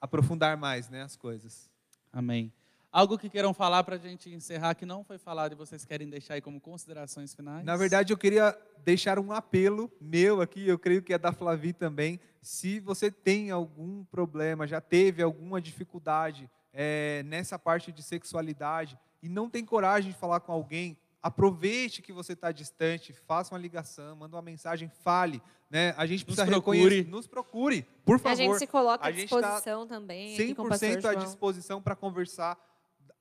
aprofundar 0.00 0.56
mais, 0.56 0.88
né, 0.88 1.02
as 1.02 1.16
coisas. 1.16 1.68
Amém. 2.12 2.52
Algo 2.92 3.18
que 3.18 3.28
queiram 3.28 3.54
falar 3.54 3.84
para 3.84 3.96
a 3.96 3.98
gente 3.98 4.30
encerrar 4.30 4.74
que 4.74 4.84
não 4.84 5.04
foi 5.04 5.16
falado 5.16 5.52
e 5.52 5.54
vocês 5.54 5.84
querem 5.84 6.08
deixar 6.08 6.34
aí 6.34 6.40
como 6.40 6.60
considerações 6.60 7.34
finais? 7.34 7.64
Na 7.64 7.76
verdade, 7.76 8.12
eu 8.12 8.18
queria 8.18 8.56
deixar 8.84 9.18
um 9.18 9.32
apelo 9.32 9.90
meu 10.00 10.40
aqui, 10.40 10.66
eu 10.66 10.78
creio 10.78 11.02
que 11.02 11.12
é 11.12 11.18
da 11.18 11.32
Flavi 11.32 11.72
também, 11.72 12.18
se 12.42 12.80
você 12.80 13.10
tem 13.10 13.50
algum 13.50 14.04
problema, 14.06 14.66
já 14.66 14.80
teve 14.80 15.22
alguma 15.22 15.60
dificuldade 15.60 16.50
é, 16.72 17.22
nessa 17.26 17.58
parte 17.58 17.92
de 17.92 18.02
sexualidade 18.02 18.98
e 19.22 19.28
não 19.28 19.48
tem 19.48 19.64
coragem 19.64 20.10
de 20.10 20.18
falar 20.18 20.40
com 20.40 20.50
alguém, 20.50 20.96
aproveite 21.22 22.02
que 22.02 22.12
você 22.12 22.32
está 22.32 22.50
distante, 22.52 23.12
faça 23.12 23.54
uma 23.54 23.60
ligação, 23.60 24.16
manda 24.16 24.36
uma 24.36 24.42
mensagem, 24.42 24.88
fale. 24.88 25.42
Né? 25.70 25.94
A 25.96 26.06
gente 26.06 26.24
precisa 26.24 26.46
nos 26.46 26.54
reconhecer. 26.54 27.06
Nos 27.08 27.26
procure, 27.26 27.86
por 28.04 28.18
favor. 28.18 28.32
A 28.32 28.34
gente 28.34 28.58
se 28.58 28.66
coloca 28.66 29.04
à 29.04 29.08
tá 29.08 29.10
disposição 29.10 29.86
tá 29.86 29.94
também. 29.94 30.36
100% 30.36 31.04
à 31.04 31.14
disposição 31.14 31.80
para 31.80 31.94
conversar 31.94 32.58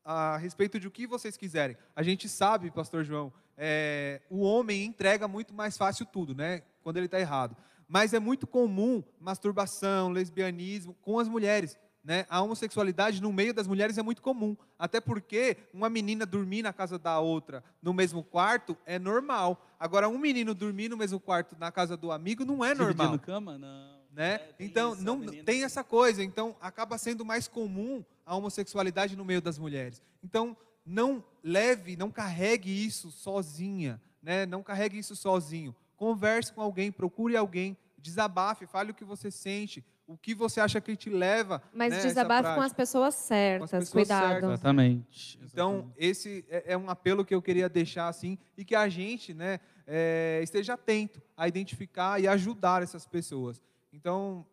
a 0.03 0.37
respeito 0.37 0.79
de 0.79 0.87
o 0.87 0.91
que 0.91 1.05
vocês 1.05 1.37
quiserem. 1.37 1.77
A 1.95 2.01
gente 2.01 2.27
sabe, 2.27 2.71
Pastor 2.71 3.03
João, 3.03 3.31
é, 3.57 4.21
o 4.29 4.41
homem 4.41 4.85
entrega 4.85 5.27
muito 5.27 5.53
mais 5.53 5.77
fácil 5.77 6.05
tudo, 6.05 6.33
né? 6.33 6.63
Quando 6.81 6.97
ele 6.97 7.05
está 7.05 7.19
errado 7.19 7.55
mas 7.89 8.13
é 8.13 8.19
muito 8.19 8.45
comum 8.45 9.03
masturbação, 9.19 10.11
lesbianismo 10.11 10.93
com 11.01 11.17
as 11.17 11.27
mulheres. 11.27 11.75
Né? 12.03 12.25
A 12.29 12.41
homossexualidade 12.41 13.21
no 13.21 13.31
meio 13.31 13.53
das 13.53 13.67
mulheres 13.67 13.97
é 13.97 14.01
muito 14.01 14.21
comum. 14.21 14.55
Até 14.77 15.01
porque 15.01 15.57
uma 15.73 15.89
menina 15.89 16.25
dormir 16.25 16.63
na 16.63 16.71
casa 16.71 16.97
da 16.97 17.19
outra 17.19 17.63
no 17.81 17.93
mesmo 17.93 18.23
quarto 18.23 18.77
é 18.85 18.97
normal. 18.97 19.65
Agora, 19.79 20.07
um 20.07 20.17
menino 20.17 20.53
dormir 20.53 20.89
no 20.89 20.97
mesmo 20.97 21.19
quarto 21.19 21.55
na 21.59 21.71
casa 21.71 21.97
do 21.97 22.11
amigo 22.11 22.45
não 22.45 22.63
é 22.63 22.73
normal. 22.73 23.07
Dividindo 23.07 23.19
cama? 23.19 23.57
Não. 23.57 23.99
Né? 24.11 24.35
É, 24.35 24.53
então, 24.59 24.93
isso, 24.93 25.03
não 25.03 25.21
tem 25.43 25.63
essa 25.63 25.83
coisa. 25.83 26.23
Então, 26.23 26.55
acaba 26.59 26.97
sendo 26.97 27.23
mais 27.23 27.47
comum 27.47 28.03
a 28.25 28.35
homossexualidade 28.35 29.15
no 29.15 29.25
meio 29.25 29.41
das 29.41 29.57
mulheres. 29.57 30.01
Então, 30.23 30.55
não 30.85 31.23
leve, 31.43 31.95
não 31.95 32.09
carregue 32.09 32.71
isso 32.85 33.11
sozinha. 33.11 34.01
Né? 34.21 34.45
Não 34.45 34.63
carregue 34.63 34.97
isso 34.97 35.15
sozinho 35.15 35.75
converse 35.99 36.53
com 36.53 36.61
alguém, 36.61 36.93
procure 36.93 37.35
alguém, 37.35 37.77
desabafe, 37.97 38.65
fale 38.65 38.91
o 38.91 38.93
que 38.93 39.03
você 39.03 39.29
sente, 39.29 39.83
o 40.09 40.17
que 40.17 40.33
você 40.33 40.59
acha 40.59 40.81
que 40.81 40.95
te 40.95 41.07
leva. 41.07 41.61
Mas 41.71 41.93
né, 41.93 42.01
desabafe 42.01 42.55
com 42.55 42.61
as 42.61 42.73
pessoas 42.73 43.13
certas, 43.13 43.71
as 43.71 43.79
pessoas 43.81 43.89
cuidado. 43.91 44.31
Certas. 44.31 44.49
Exatamente. 44.49 45.39
Então, 45.43 45.93
esse 45.95 46.43
é, 46.49 46.73
é 46.73 46.77
um 46.77 46.89
apelo 46.89 47.23
que 47.23 47.33
eu 47.33 47.41
queria 47.41 47.69
deixar 47.69 48.07
assim, 48.07 48.35
e 48.57 48.65
que 48.65 48.73
a 48.73 48.89
gente 48.89 49.35
né, 49.35 49.59
é, 49.85 50.39
esteja 50.41 50.73
atento 50.73 51.21
a 51.37 51.47
identificar 51.47 52.19
e 52.19 52.27
ajudar 52.27 52.81
essas 52.81 53.05
pessoas. 53.05 53.61
Então, 53.93 54.43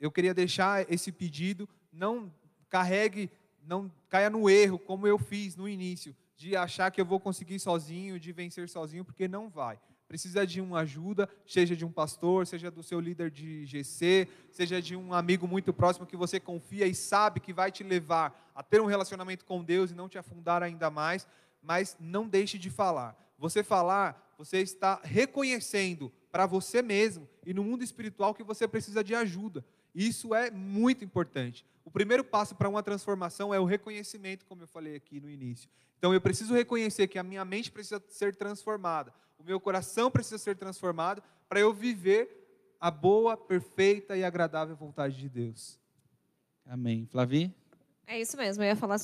eu 0.00 0.10
queria 0.10 0.32
deixar 0.32 0.90
esse 0.90 1.12
pedido, 1.12 1.68
não 1.92 2.32
carregue, 2.70 3.30
não 3.62 3.92
caia 4.08 4.30
no 4.30 4.48
erro, 4.48 4.78
como 4.78 5.06
eu 5.06 5.18
fiz 5.18 5.56
no 5.56 5.68
início, 5.68 6.16
de 6.38 6.56
achar 6.56 6.90
que 6.90 7.00
eu 7.00 7.04
vou 7.04 7.20
conseguir 7.20 7.60
sozinho, 7.60 8.18
de 8.18 8.32
vencer 8.32 8.66
sozinho, 8.66 9.04
porque 9.04 9.28
não 9.28 9.50
vai 9.50 9.78
precisa 10.12 10.46
de 10.46 10.60
uma 10.60 10.80
ajuda, 10.80 11.26
seja 11.46 11.74
de 11.74 11.86
um 11.86 11.90
pastor, 11.90 12.46
seja 12.46 12.70
do 12.70 12.82
seu 12.82 13.00
líder 13.00 13.30
de 13.30 13.64
GC, 13.64 14.28
seja 14.50 14.82
de 14.82 14.94
um 14.94 15.14
amigo 15.14 15.48
muito 15.48 15.72
próximo 15.72 16.04
que 16.04 16.18
você 16.18 16.38
confia 16.38 16.86
e 16.86 16.94
sabe 16.94 17.40
que 17.40 17.50
vai 17.50 17.72
te 17.72 17.82
levar 17.82 18.52
a 18.54 18.62
ter 18.62 18.78
um 18.82 18.84
relacionamento 18.84 19.42
com 19.46 19.64
Deus 19.64 19.90
e 19.90 19.94
não 19.94 20.10
te 20.10 20.18
afundar 20.18 20.62
ainda 20.62 20.90
mais, 20.90 21.26
mas 21.62 21.96
não 21.98 22.28
deixe 22.28 22.58
de 22.58 22.68
falar. 22.68 23.16
Você 23.38 23.62
falar, 23.62 24.34
você 24.36 24.58
está 24.58 25.00
reconhecendo 25.02 26.12
para 26.30 26.44
você 26.44 26.82
mesmo 26.82 27.26
e 27.46 27.54
no 27.54 27.64
mundo 27.64 27.82
espiritual 27.82 28.34
que 28.34 28.42
você 28.42 28.68
precisa 28.68 29.02
de 29.02 29.14
ajuda. 29.14 29.64
Isso 29.94 30.34
é 30.34 30.50
muito 30.50 31.02
importante. 31.02 31.64
O 31.86 31.90
primeiro 31.90 32.22
passo 32.22 32.54
para 32.54 32.68
uma 32.68 32.82
transformação 32.82 33.54
é 33.54 33.58
o 33.58 33.64
reconhecimento, 33.64 34.44
como 34.44 34.62
eu 34.62 34.68
falei 34.68 34.94
aqui 34.94 35.22
no 35.22 35.30
início. 35.30 35.70
Então 35.96 36.12
eu 36.12 36.20
preciso 36.20 36.52
reconhecer 36.52 37.08
que 37.08 37.18
a 37.18 37.22
minha 37.22 37.46
mente 37.46 37.72
precisa 37.72 38.02
ser 38.08 38.36
transformada, 38.36 39.14
o 39.42 39.46
meu 39.46 39.60
coração 39.60 40.10
precisa 40.10 40.38
ser 40.38 40.56
transformado 40.56 41.22
para 41.48 41.60
eu 41.60 41.72
viver 41.72 42.74
a 42.80 42.90
boa, 42.90 43.36
perfeita 43.36 44.16
e 44.16 44.24
agradável 44.24 44.76
vontade 44.76 45.16
de 45.16 45.28
Deus. 45.28 45.78
Amém. 46.64 47.06
Flavi? 47.10 47.52
É 48.06 48.20
isso 48.20 48.36
mesmo, 48.36 48.62
eu 48.62 48.68
ia 48.68 48.76
falar 48.76 48.98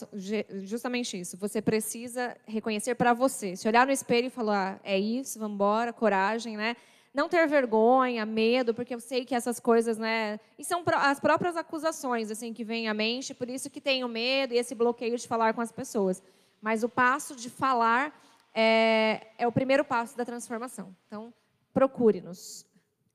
justamente 0.62 1.18
isso. 1.18 1.36
Você 1.38 1.62
precisa 1.62 2.36
reconhecer 2.46 2.94
para 2.94 3.12
você. 3.12 3.56
Se 3.56 3.66
olhar 3.66 3.86
no 3.86 3.92
espelho 3.92 4.26
e 4.26 4.30
falar, 4.30 4.76
ah, 4.76 4.80
é 4.84 4.98
isso, 4.98 5.38
vamos 5.38 5.54
embora, 5.54 5.92
coragem, 5.92 6.56
né? 6.56 6.76
Não 7.14 7.28
ter 7.28 7.46
vergonha, 7.48 8.24
medo, 8.26 8.74
porque 8.74 8.94
eu 8.94 9.00
sei 9.00 9.24
que 9.24 9.34
essas 9.34 9.58
coisas, 9.58 9.98
né? 9.98 10.38
E 10.58 10.64
são 10.64 10.84
as 10.86 11.18
próprias 11.18 11.56
acusações, 11.56 12.30
assim, 12.30 12.52
que 12.52 12.64
vêm 12.64 12.86
à 12.86 12.94
mente, 12.94 13.34
por 13.34 13.48
isso 13.48 13.70
que 13.70 13.80
tenho 13.80 14.06
medo 14.08 14.52
e 14.54 14.58
esse 14.58 14.74
bloqueio 14.74 15.16
de 15.16 15.26
falar 15.26 15.54
com 15.54 15.60
as 15.60 15.72
pessoas. 15.72 16.22
Mas 16.60 16.84
o 16.84 16.88
passo 16.88 17.34
de 17.34 17.48
falar 17.48 18.12
é, 18.60 19.34
é 19.38 19.46
o 19.46 19.52
primeiro 19.52 19.84
passo 19.84 20.16
da 20.16 20.24
transformação. 20.24 20.92
Então, 21.06 21.32
procure-nos. 21.72 22.66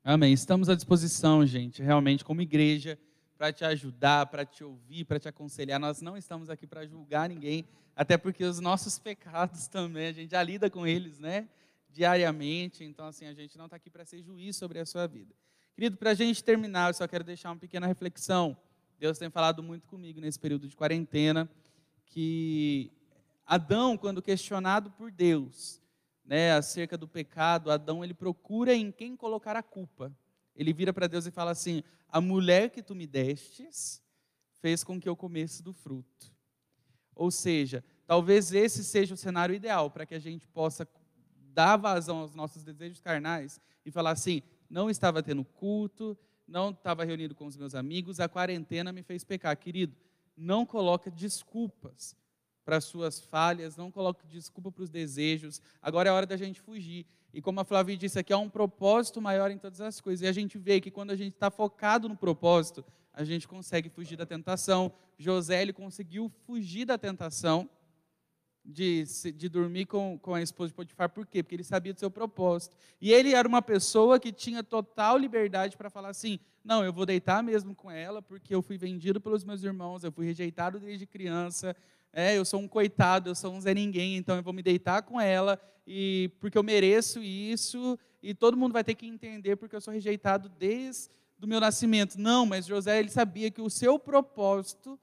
Amém. 0.02 0.32
Estamos 0.32 0.70
à 0.70 0.76
disposição, 0.76 1.46
gente, 1.46 1.84
realmente, 1.84 2.24
como 2.24 2.42
igreja, 2.42 2.98
para 3.38 3.52
te 3.52 3.66
ajudar, 3.66 4.28
para 4.28 4.46
te 4.46 4.64
ouvir, 4.64 5.04
para 5.04 5.20
te 5.20 5.28
aconselhar. 5.28 5.82
Nós 5.82 6.02
não 6.02 6.16
estamos 6.16 6.50
aqui 6.50 6.66
para 6.66 6.86
julgar 6.86 7.28
ninguém, 7.28 7.68
até 7.94 8.18
porque 8.18 8.46
os 8.46 8.62
nossos 8.62 8.98
pecados 9.00 9.68
também, 9.68 10.08
a 10.08 10.12
gente 10.14 10.32
já 10.32 10.42
lida 10.42 10.70
com 10.70 10.88
eles, 10.88 11.20
né? 11.20 11.50
Diariamente. 11.90 12.86
Então, 12.86 13.06
assim, 13.06 13.26
a 13.26 13.34
gente 13.34 13.58
não 13.58 13.66
está 13.66 13.76
aqui 13.76 13.90
para 13.90 14.06
ser 14.06 14.22
juiz 14.22 14.56
sobre 14.56 14.80
a 14.80 14.86
sua 14.86 15.08
vida. 15.08 15.36
Querido, 15.76 15.98
para 15.98 16.12
a 16.12 16.16
gente 16.16 16.42
terminar, 16.42 16.90
eu 16.90 16.94
só 16.94 17.06
quero 17.06 17.26
deixar 17.26 17.50
uma 17.50 17.58
pequena 17.58 17.86
reflexão. 17.86 18.56
Deus 18.98 19.18
tem 19.18 19.30
falado 19.30 19.62
muito 19.62 19.90
comigo 19.90 20.22
nesse 20.22 20.40
período 20.40 20.70
de 20.70 20.76
quarentena, 20.78 21.50
que 22.06 22.94
Adão, 23.46 23.98
quando 23.98 24.22
questionado 24.22 24.90
por 24.92 25.12
Deus, 25.12 25.82
né, 26.24 26.54
acerca 26.54 26.98
do 26.98 27.08
pecado, 27.08 27.72
Adão 27.72 28.04
ele 28.04 28.14
procura 28.14 28.74
em 28.74 28.92
quem 28.92 29.16
colocar 29.16 29.56
a 29.56 29.64
culpa. 29.64 30.16
Ele 30.56 30.72
vira 30.72 30.94
para 30.94 31.08
Deus 31.08 31.26
e 31.26 31.32
fala 31.32 31.52
assim: 31.52 31.84
"A 32.08 32.22
mulher 32.22 32.70
que 32.70 32.82
tu 32.82 32.96
me 32.96 33.06
destes 33.06 34.02
fez 34.62 34.84
com 34.84 35.00
que 35.00 35.10
eu 35.10 35.16
comesse 35.16 35.62
do 35.62 35.74
fruto". 35.74 36.32
Ou 37.16 37.30
seja, 37.30 37.84
talvez 38.06 38.54
esse 38.54 38.84
seja 38.84 39.14
o 39.14 39.18
cenário 39.18 39.54
ideal 39.54 39.92
para 39.92 40.06
que 40.06 40.16
a 40.16 40.20
gente 40.20 40.48
possa 40.48 40.88
dar 41.54 41.78
vazão 41.78 42.18
aos 42.20 42.34
nossos 42.34 42.64
desejos 42.64 43.00
carnais 43.00 43.60
e 43.86 43.92
falar 43.92 44.12
assim: 44.12 44.42
não 44.70 44.90
estava 44.90 45.22
tendo 45.22 45.44
culto, 45.44 46.18
não 46.48 46.72
estava 46.72 47.04
reunido 47.04 47.36
com 47.36 47.46
os 47.46 47.58
meus 47.58 47.76
amigos, 47.76 48.20
a 48.20 48.30
quarentena 48.30 48.92
me 48.92 49.04
fez 49.04 49.24
pecar. 49.24 49.56
Querido, 49.58 49.96
não 50.36 50.66
coloque 50.66 51.12
desculpas 51.12 52.16
para 52.64 52.78
as 52.78 52.86
suas 52.86 53.20
falhas, 53.20 53.76
não 53.76 53.92
coloque 53.92 54.26
desculpa 54.28 54.72
para 54.72 54.84
os 54.84 54.90
desejos. 54.90 55.62
Agora 55.82 56.10
é 56.10 56.12
hora 56.12 56.26
da 56.26 56.38
gente 56.38 56.62
fugir. 56.62 57.06
E 57.34 57.42
como 57.42 57.60
a 57.60 57.66
Flávia 57.66 57.98
disse, 57.98 58.20
aqui 58.20 58.32
há 58.32 58.38
um 58.38 58.50
propósito 58.50 59.22
maior 59.22 59.50
em 59.52 59.58
todas 59.58 59.82
as 59.82 60.00
coisas. 60.00 60.24
E 60.24 60.28
a 60.28 60.32
gente 60.32 60.58
vê 60.58 60.80
que 60.80 60.92
quando 60.92 61.12
a 61.12 61.16
gente 61.16 61.34
está 61.34 61.50
focado 61.50 62.08
no 62.08 62.16
propósito, 62.16 62.86
a 63.14 63.24
gente 63.24 63.48
consegue 63.48 63.90
fugir 63.90 64.16
da 64.16 64.26
tentação. 64.26 64.92
José 65.18 65.62
ele 65.62 65.74
conseguiu 65.74 66.32
fugir 66.46 66.86
da 66.86 66.98
tentação 66.98 67.70
de, 68.64 69.04
de 69.36 69.50
dormir 69.50 69.86
com, 69.86 70.18
com 70.20 70.34
a 70.34 70.42
esposa 70.42 70.70
de 70.70 70.76
Potifar. 70.76 71.10
Por 71.10 71.28
quê? 71.28 71.44
Porque 71.44 71.56
ele 71.56 71.64
sabia 71.64 71.94
do 71.94 72.00
seu 72.00 72.10
propósito. 72.10 72.78
E 73.02 73.12
ele 73.12 73.34
era 73.34 73.48
uma 73.48 73.62
pessoa 73.62 74.20
que 74.20 74.32
tinha 74.32 74.64
total 74.64 75.18
liberdade 75.18 75.76
para 75.76 75.90
falar 75.90 76.10
assim: 76.10 76.40
não, 76.64 76.84
eu 76.84 76.94
vou 76.94 77.06
deitar 77.06 77.44
mesmo 77.44 77.76
com 77.76 77.92
ela, 77.92 78.22
porque 78.22 78.56
eu 78.56 78.62
fui 78.62 78.78
vendido 78.78 79.20
pelos 79.20 79.44
meus 79.44 79.64
irmãos, 79.64 80.04
eu 80.04 80.12
fui 80.12 80.26
rejeitado 80.26 80.80
desde 80.80 81.06
criança, 81.06 81.76
é, 82.14 82.38
eu 82.38 82.46
sou 82.46 82.60
um 82.60 82.68
coitado, 82.68 83.32
eu 83.32 83.36
sou 83.36 83.52
um 83.52 83.60
Zé 83.60 83.74
Ninguém, 83.74 84.16
então 84.16 84.36
eu 84.36 84.44
vou 84.44 84.54
me 84.54 84.62
deitar 84.62 85.02
com 85.02 85.20
ela, 85.20 85.60
e 85.86 86.32
porque 86.40 86.58
eu 86.58 86.64
mereço 86.64 87.22
isso, 87.22 88.00
e 88.22 88.34
todo 88.34 88.56
mundo 88.56 88.72
vai 88.72 88.84
ter 88.84 88.94
que 88.94 89.08
entender 89.08 89.56
porque 89.56 89.76
eu 89.76 89.82
sou 89.82 89.94
rejeitado 89.94 90.48
desde 90.48 91.10
o 91.42 91.48
meu 91.48 91.60
nascimento. 91.60 92.18
Não, 92.18 92.46
mas 92.46 92.66
José 92.66 93.00
ele 93.00 93.10
sabia 93.10 93.52
que 93.52 93.62
o 93.62 93.70
seu 93.70 94.00
propósito 94.00 94.98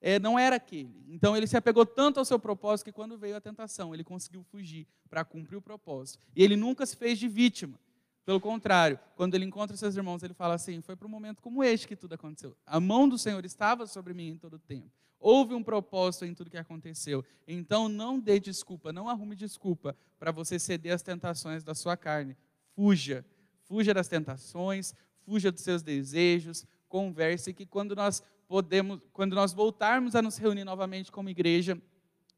é, 0.00 0.18
não 0.18 0.38
era 0.38 0.56
aquele. 0.56 1.04
Então 1.08 1.36
ele 1.36 1.46
se 1.46 1.56
apegou 1.56 1.86
tanto 1.86 2.18
ao 2.18 2.24
seu 2.24 2.38
propósito 2.38 2.86
que 2.86 2.92
quando 2.92 3.16
veio 3.16 3.36
a 3.36 3.40
tentação, 3.40 3.94
ele 3.94 4.04
conseguiu 4.04 4.42
fugir 4.42 4.86
para 5.08 5.24
cumprir 5.24 5.56
o 5.56 5.62
propósito. 5.62 6.18
E 6.34 6.42
ele 6.42 6.56
nunca 6.56 6.84
se 6.84 6.96
fez 6.96 7.18
de 7.18 7.28
vítima. 7.28 7.78
Pelo 8.24 8.40
contrário, 8.40 8.98
quando 9.16 9.34
ele 9.34 9.44
encontra 9.44 9.76
seus 9.76 9.96
irmãos, 9.96 10.22
ele 10.22 10.34
fala 10.34 10.54
assim: 10.54 10.80
Foi 10.80 10.94
para 10.94 11.06
um 11.06 11.10
momento 11.10 11.40
como 11.40 11.64
este 11.64 11.88
que 11.88 11.96
tudo 11.96 12.14
aconteceu. 12.14 12.56
A 12.66 12.78
mão 12.78 13.08
do 13.08 13.18
Senhor 13.18 13.44
estava 13.44 13.86
sobre 13.86 14.12
mim 14.12 14.28
em 14.28 14.36
todo 14.36 14.54
o 14.54 14.58
tempo. 14.58 14.90
Houve 15.22 15.54
um 15.54 15.62
propósito 15.62 16.24
em 16.24 16.34
tudo 16.34 16.50
que 16.50 16.58
aconteceu. 16.58 17.24
Então 17.46 17.88
não 17.88 18.18
dê 18.18 18.40
desculpa, 18.40 18.92
não 18.92 19.08
arrume 19.08 19.36
desculpa 19.36 19.96
para 20.18 20.32
você 20.32 20.58
ceder 20.58 20.92
às 20.92 21.02
tentações 21.02 21.62
da 21.62 21.74
sua 21.74 21.96
carne. 21.96 22.36
Fuja. 22.74 23.24
Fuja 23.62 23.94
das 23.94 24.08
tentações, 24.08 24.94
fuja 25.24 25.52
dos 25.52 25.62
seus 25.62 25.82
desejos, 25.82 26.66
converse 26.88 27.54
que 27.54 27.64
quando 27.64 27.94
nós 27.94 28.22
podemos, 28.48 29.00
quando 29.12 29.34
nós 29.34 29.52
voltarmos 29.52 30.14
a 30.14 30.20
nos 30.20 30.36
reunir 30.36 30.64
novamente 30.64 31.10
como 31.10 31.30
igreja, 31.30 31.80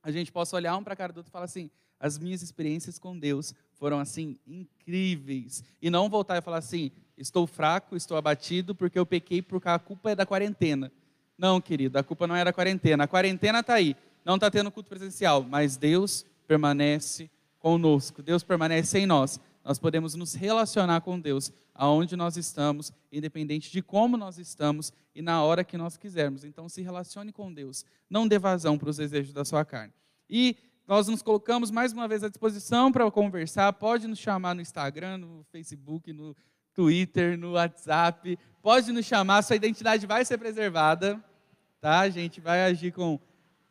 a 0.02 0.12
gente 0.12 0.30
possa 0.30 0.54
olhar 0.54 0.76
um 0.76 0.84
para 0.84 0.92
a 0.92 0.96
cara 0.96 1.12
do 1.12 1.16
outro 1.16 1.30
e 1.30 1.32
falar 1.32 1.46
assim: 1.46 1.70
as 1.98 2.18
minhas 2.18 2.42
experiências 2.42 2.98
com 2.98 3.18
Deus 3.18 3.54
foram 3.72 3.98
assim 3.98 4.38
incríveis. 4.46 5.64
E 5.80 5.88
não 5.88 6.08
voltar 6.08 6.36
e 6.36 6.42
falar 6.42 6.58
assim: 6.58 6.92
estou 7.16 7.46
fraco, 7.46 7.96
estou 7.96 8.16
abatido 8.16 8.74
porque 8.74 8.98
eu 8.98 9.06
pequei 9.06 9.40
porque 9.40 9.68
a 9.68 9.78
culpa 9.78 10.10
é 10.10 10.14
da 10.14 10.26
quarentena. 10.26 10.92
Não, 11.36 11.60
querido, 11.60 11.98
a 11.98 12.02
culpa 12.02 12.26
não 12.26 12.36
é 12.36 12.44
da 12.44 12.52
quarentena. 12.52 13.04
A 13.04 13.08
quarentena 13.08 13.60
está 13.60 13.74
aí. 13.74 13.96
Não 14.24 14.36
está 14.36 14.50
tendo 14.50 14.70
culto 14.70 14.88
presencial, 14.88 15.42
mas 15.42 15.76
Deus 15.76 16.24
permanece 16.46 17.30
conosco. 17.58 18.22
Deus 18.22 18.42
permanece 18.42 18.98
em 18.98 19.06
nós. 19.06 19.40
Nós 19.64 19.78
podemos 19.78 20.14
nos 20.14 20.34
relacionar 20.34 21.00
com 21.00 21.18
Deus 21.18 21.52
aonde 21.74 22.14
nós 22.14 22.36
estamos, 22.36 22.92
independente 23.10 23.70
de 23.70 23.82
como 23.82 24.16
nós 24.16 24.38
estamos 24.38 24.92
e 25.14 25.20
na 25.20 25.42
hora 25.42 25.64
que 25.64 25.76
nós 25.76 25.96
quisermos. 25.96 26.44
Então, 26.44 26.68
se 26.68 26.82
relacione 26.82 27.32
com 27.32 27.52
Deus. 27.52 27.84
Não 28.08 28.28
dê 28.28 28.38
vazão 28.38 28.78
para 28.78 28.90
os 28.90 28.98
desejos 28.98 29.32
da 29.32 29.44
sua 29.44 29.64
carne. 29.64 29.92
E 30.28 30.56
nós 30.86 31.08
nos 31.08 31.22
colocamos 31.22 31.70
mais 31.70 31.92
uma 31.92 32.06
vez 32.06 32.22
à 32.22 32.28
disposição 32.28 32.92
para 32.92 33.10
conversar. 33.10 33.72
Pode 33.72 34.06
nos 34.06 34.18
chamar 34.18 34.54
no 34.54 34.60
Instagram, 34.60 35.18
no 35.18 35.44
Facebook, 35.50 36.12
no 36.12 36.36
Twitter, 36.74 37.38
no 37.38 37.52
WhatsApp. 37.52 38.38
Pode 38.62 38.92
nos 38.92 39.06
chamar, 39.06 39.42
sua 39.42 39.56
identidade 39.56 40.06
vai 40.06 40.24
ser 40.24 40.38
preservada. 40.38 41.22
Tá? 41.80 42.00
A 42.00 42.10
gente 42.10 42.40
vai 42.40 42.64
agir 42.64 42.92
com 42.92 43.18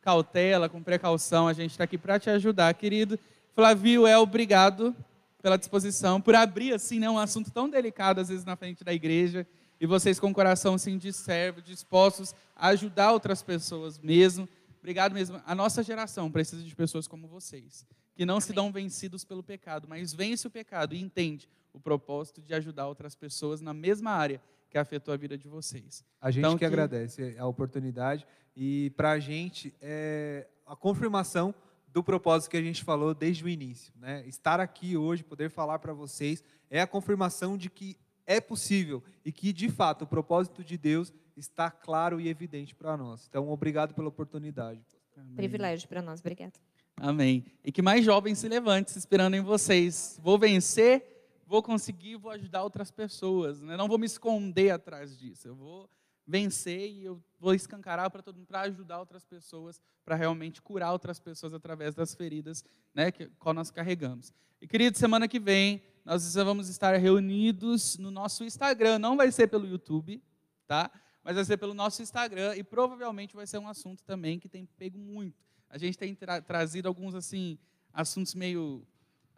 cautela, 0.00 0.68
com 0.68 0.82
precaução. 0.82 1.46
A 1.46 1.52
gente 1.52 1.72
está 1.72 1.84
aqui 1.84 1.98
para 1.98 2.18
te 2.18 2.30
ajudar, 2.30 2.72
querido. 2.74 3.18
Flavio, 3.54 4.06
é 4.06 4.18
obrigado 4.18 4.94
pela 5.40 5.58
disposição, 5.58 6.22
por 6.22 6.34
abrir 6.34 6.72
assim, 6.72 6.98
né, 6.98 7.10
um 7.10 7.18
assunto 7.18 7.50
tão 7.50 7.68
delicado 7.68 8.18
às 8.18 8.30
vezes 8.30 8.46
na 8.46 8.56
frente 8.56 8.82
da 8.82 8.94
igreja 8.94 9.46
e 9.78 9.86
vocês 9.86 10.18
com 10.18 10.30
o 10.30 10.34
coração 10.34 10.74
assim 10.74 10.96
de 10.96 11.12
servo, 11.12 11.60
dispostos 11.60 12.34
a 12.56 12.68
ajudar 12.68 13.12
outras 13.12 13.42
pessoas 13.42 13.98
mesmo. 13.98 14.48
Obrigado 14.78 15.12
mesmo. 15.12 15.42
A 15.44 15.54
nossa 15.54 15.82
geração 15.82 16.30
precisa 16.30 16.62
de 16.62 16.74
pessoas 16.74 17.06
como 17.06 17.28
vocês, 17.28 17.86
que 18.14 18.24
não 18.24 18.36
Amém. 18.36 18.40
se 18.40 18.52
dão 18.54 18.72
vencidos 18.72 19.22
pelo 19.22 19.42
pecado, 19.42 19.86
mas 19.86 20.14
vence 20.14 20.46
o 20.46 20.50
pecado 20.50 20.94
e 20.94 21.00
entende 21.00 21.46
o 21.74 21.80
propósito 21.80 22.40
de 22.40 22.54
ajudar 22.54 22.86
outras 22.86 23.14
pessoas 23.14 23.60
na 23.60 23.74
mesma 23.74 24.12
área 24.12 24.40
que 24.70 24.78
afetou 24.78 25.12
a 25.12 25.16
vida 25.16 25.36
de 25.36 25.46
vocês. 25.46 26.02
A 26.20 26.30
gente 26.30 26.40
então, 26.40 26.52
que, 26.54 26.60
que 26.60 26.64
agradece 26.64 27.36
a 27.38 27.46
oportunidade 27.46 28.26
e 28.56 28.90
para 28.96 29.10
a 29.10 29.18
gente 29.18 29.74
é 29.82 30.48
a 30.66 30.74
confirmação 30.74 31.54
do 31.88 32.02
propósito 32.02 32.50
que 32.50 32.56
a 32.56 32.62
gente 32.62 32.82
falou 32.82 33.14
desde 33.14 33.44
o 33.44 33.48
início. 33.48 33.92
Né? 33.96 34.26
Estar 34.26 34.58
aqui 34.58 34.96
hoje, 34.96 35.22
poder 35.22 35.50
falar 35.50 35.78
para 35.78 35.92
vocês, 35.92 36.42
é 36.70 36.80
a 36.80 36.86
confirmação 36.86 37.56
de 37.56 37.70
que 37.70 37.96
é 38.26 38.40
possível 38.40 39.02
e 39.24 39.30
que, 39.30 39.52
de 39.52 39.68
fato, 39.68 40.02
o 40.02 40.06
propósito 40.06 40.64
de 40.64 40.76
Deus 40.76 41.12
está 41.36 41.70
claro 41.70 42.20
e 42.20 42.28
evidente 42.28 42.74
para 42.74 42.96
nós. 42.96 43.26
Então, 43.28 43.48
obrigado 43.48 43.94
pela 43.94 44.08
oportunidade. 44.08 44.80
Amém. 45.16 45.36
Privilégio 45.36 45.88
para 45.88 46.02
nós, 46.02 46.20
obrigado. 46.20 46.58
Amém. 46.96 47.44
E 47.64 47.70
que 47.70 47.82
mais 47.82 48.04
jovens 48.04 48.38
se 48.38 48.48
levantem, 48.48 48.96
esperando 48.96 49.34
em 49.34 49.40
vocês. 49.40 50.18
Vou 50.22 50.38
vencer, 50.38 51.13
vou 51.46 51.62
conseguir, 51.62 52.16
vou 52.16 52.30
ajudar 52.30 52.62
outras 52.62 52.90
pessoas. 52.90 53.60
Né? 53.60 53.76
Não 53.76 53.88
vou 53.88 53.98
me 53.98 54.06
esconder 54.06 54.70
atrás 54.70 55.18
disso. 55.18 55.48
Eu 55.48 55.54
vou 55.54 55.88
vencer 56.26 56.90
e 56.90 57.04
eu 57.04 57.22
vou 57.38 57.54
escancarar 57.54 58.10
para 58.10 58.22
todo 58.22 58.36
mundo, 58.36 58.46
para 58.46 58.62
ajudar 58.62 58.98
outras 58.98 59.24
pessoas, 59.24 59.80
para 60.04 60.16
realmente 60.16 60.62
curar 60.62 60.92
outras 60.92 61.20
pessoas 61.20 61.52
através 61.52 61.94
das 61.94 62.14
feridas 62.14 62.64
né, 62.94 63.10
que 63.12 63.26
qual 63.38 63.54
nós 63.54 63.70
carregamos. 63.70 64.32
E 64.60 64.66
querido, 64.66 64.96
semana 64.96 65.28
que 65.28 65.38
vem 65.38 65.82
nós 66.04 66.34
vamos 66.34 66.68
estar 66.68 66.94
reunidos 66.96 67.96
no 67.98 68.10
nosso 68.10 68.44
Instagram, 68.44 68.98
não 68.98 69.16
vai 69.16 69.32
ser 69.32 69.46
pelo 69.46 69.66
YouTube, 69.66 70.22
tá? 70.66 70.90
Mas 71.22 71.36
vai 71.36 71.44
ser 71.44 71.56
pelo 71.56 71.72
nosso 71.72 72.02
Instagram 72.02 72.54
e 72.56 72.62
provavelmente 72.62 73.34
vai 73.34 73.46
ser 73.46 73.58
um 73.58 73.66
assunto 73.66 74.04
também 74.04 74.38
que 74.38 74.48
tem 74.48 74.66
pego 74.66 74.98
muito. 74.98 75.42
A 75.70 75.78
gente 75.78 75.96
tem 75.96 76.14
tra 76.14 76.42
trazido 76.42 76.86
alguns 76.86 77.14
assim 77.14 77.58
assuntos 77.92 78.34
meio 78.34 78.86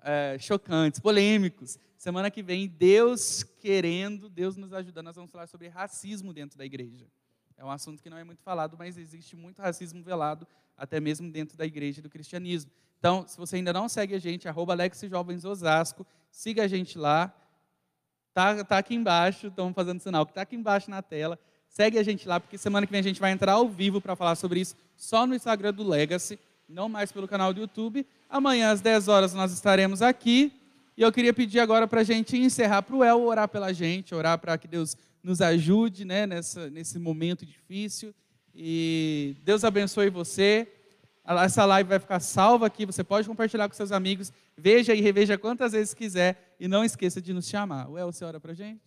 é, 0.02 0.36
chocantes, 0.38 1.00
polêmicos. 1.00 1.78
Semana 1.96 2.30
que 2.30 2.42
vem, 2.42 2.68
Deus 2.68 3.42
querendo, 3.42 4.28
Deus 4.28 4.56
nos 4.56 4.72
ajudando, 4.72 5.06
nós 5.06 5.16
vamos 5.16 5.30
falar 5.30 5.46
sobre 5.46 5.68
racismo 5.68 6.32
dentro 6.32 6.56
da 6.56 6.64
igreja. 6.64 7.06
É 7.56 7.64
um 7.64 7.70
assunto 7.70 8.02
que 8.02 8.10
não 8.10 8.18
é 8.18 8.24
muito 8.24 8.42
falado, 8.42 8.76
mas 8.78 8.98
existe 8.98 9.34
muito 9.34 9.62
racismo 9.62 10.02
velado, 10.02 10.46
até 10.76 11.00
mesmo 11.00 11.30
dentro 11.30 11.56
da 11.56 11.64
igreja 11.64 12.02
do 12.02 12.10
cristianismo. 12.10 12.70
Então, 12.98 13.26
se 13.26 13.36
você 13.36 13.56
ainda 13.56 13.72
não 13.72 13.88
segue 13.88 14.14
a 14.14 14.18
gente, 14.18 14.48
arroba 14.48 14.72
Alex 14.72 15.00
Jovens 15.08 15.44
Osasco, 15.44 16.06
siga 16.30 16.64
a 16.64 16.68
gente 16.68 16.98
lá. 16.98 17.34
Tá, 18.34 18.62
tá 18.62 18.78
aqui 18.78 18.94
embaixo, 18.94 19.46
estamos 19.46 19.74
fazendo 19.74 20.00
sinal 20.00 20.26
que 20.26 20.32
está 20.32 20.42
aqui 20.42 20.54
embaixo 20.54 20.90
na 20.90 21.00
tela. 21.00 21.38
Segue 21.68 21.98
a 21.98 22.02
gente 22.02 22.28
lá, 22.28 22.38
porque 22.38 22.58
semana 22.58 22.86
que 22.86 22.92
vem 22.92 23.00
a 23.00 23.04
gente 23.04 23.20
vai 23.20 23.32
entrar 23.32 23.52
ao 23.52 23.68
vivo 23.68 24.00
para 24.00 24.14
falar 24.14 24.34
sobre 24.34 24.60
isso 24.60 24.76
só 24.96 25.26
no 25.26 25.34
Instagram 25.34 25.72
do 25.72 25.86
Legacy, 25.86 26.38
não 26.68 26.88
mais 26.88 27.12
pelo 27.12 27.28
canal 27.28 27.52
do 27.52 27.60
YouTube. 27.60 28.06
Amanhã 28.28 28.70
às 28.70 28.80
10 28.80 29.08
horas 29.08 29.32
nós 29.32 29.52
estaremos 29.52 30.02
aqui. 30.02 30.52
E 30.96 31.02
eu 31.02 31.12
queria 31.12 31.32
pedir 31.32 31.60
agora 31.60 31.86
para 31.86 32.00
a 32.00 32.04
gente 32.04 32.36
encerrar 32.36 32.82
para 32.82 32.96
o 32.96 33.04
El 33.04 33.22
orar 33.22 33.48
pela 33.48 33.72
gente, 33.72 34.14
orar 34.14 34.38
para 34.38 34.56
que 34.56 34.66
Deus 34.66 34.96
nos 35.22 35.40
ajude 35.40 36.04
né, 36.04 36.26
nessa, 36.26 36.70
nesse 36.70 36.98
momento 36.98 37.44
difícil. 37.44 38.14
E 38.54 39.36
Deus 39.44 39.64
abençoe 39.64 40.08
você. 40.08 40.66
Essa 41.24 41.64
live 41.64 41.88
vai 41.88 41.98
ficar 41.98 42.20
salva 42.20 42.66
aqui. 42.66 42.86
Você 42.86 43.04
pode 43.04 43.28
compartilhar 43.28 43.68
com 43.68 43.74
seus 43.74 43.92
amigos. 43.92 44.32
Veja 44.56 44.94
e 44.94 45.00
reveja 45.00 45.36
quantas 45.36 45.72
vezes 45.72 45.92
quiser. 45.92 46.56
E 46.58 46.66
não 46.66 46.84
esqueça 46.84 47.20
de 47.20 47.32
nos 47.32 47.46
chamar. 47.46 47.88
El, 47.96 48.12
você 48.12 48.24
ora 48.24 48.40
para 48.40 48.52
a 48.52 48.54
gente? 48.54 48.80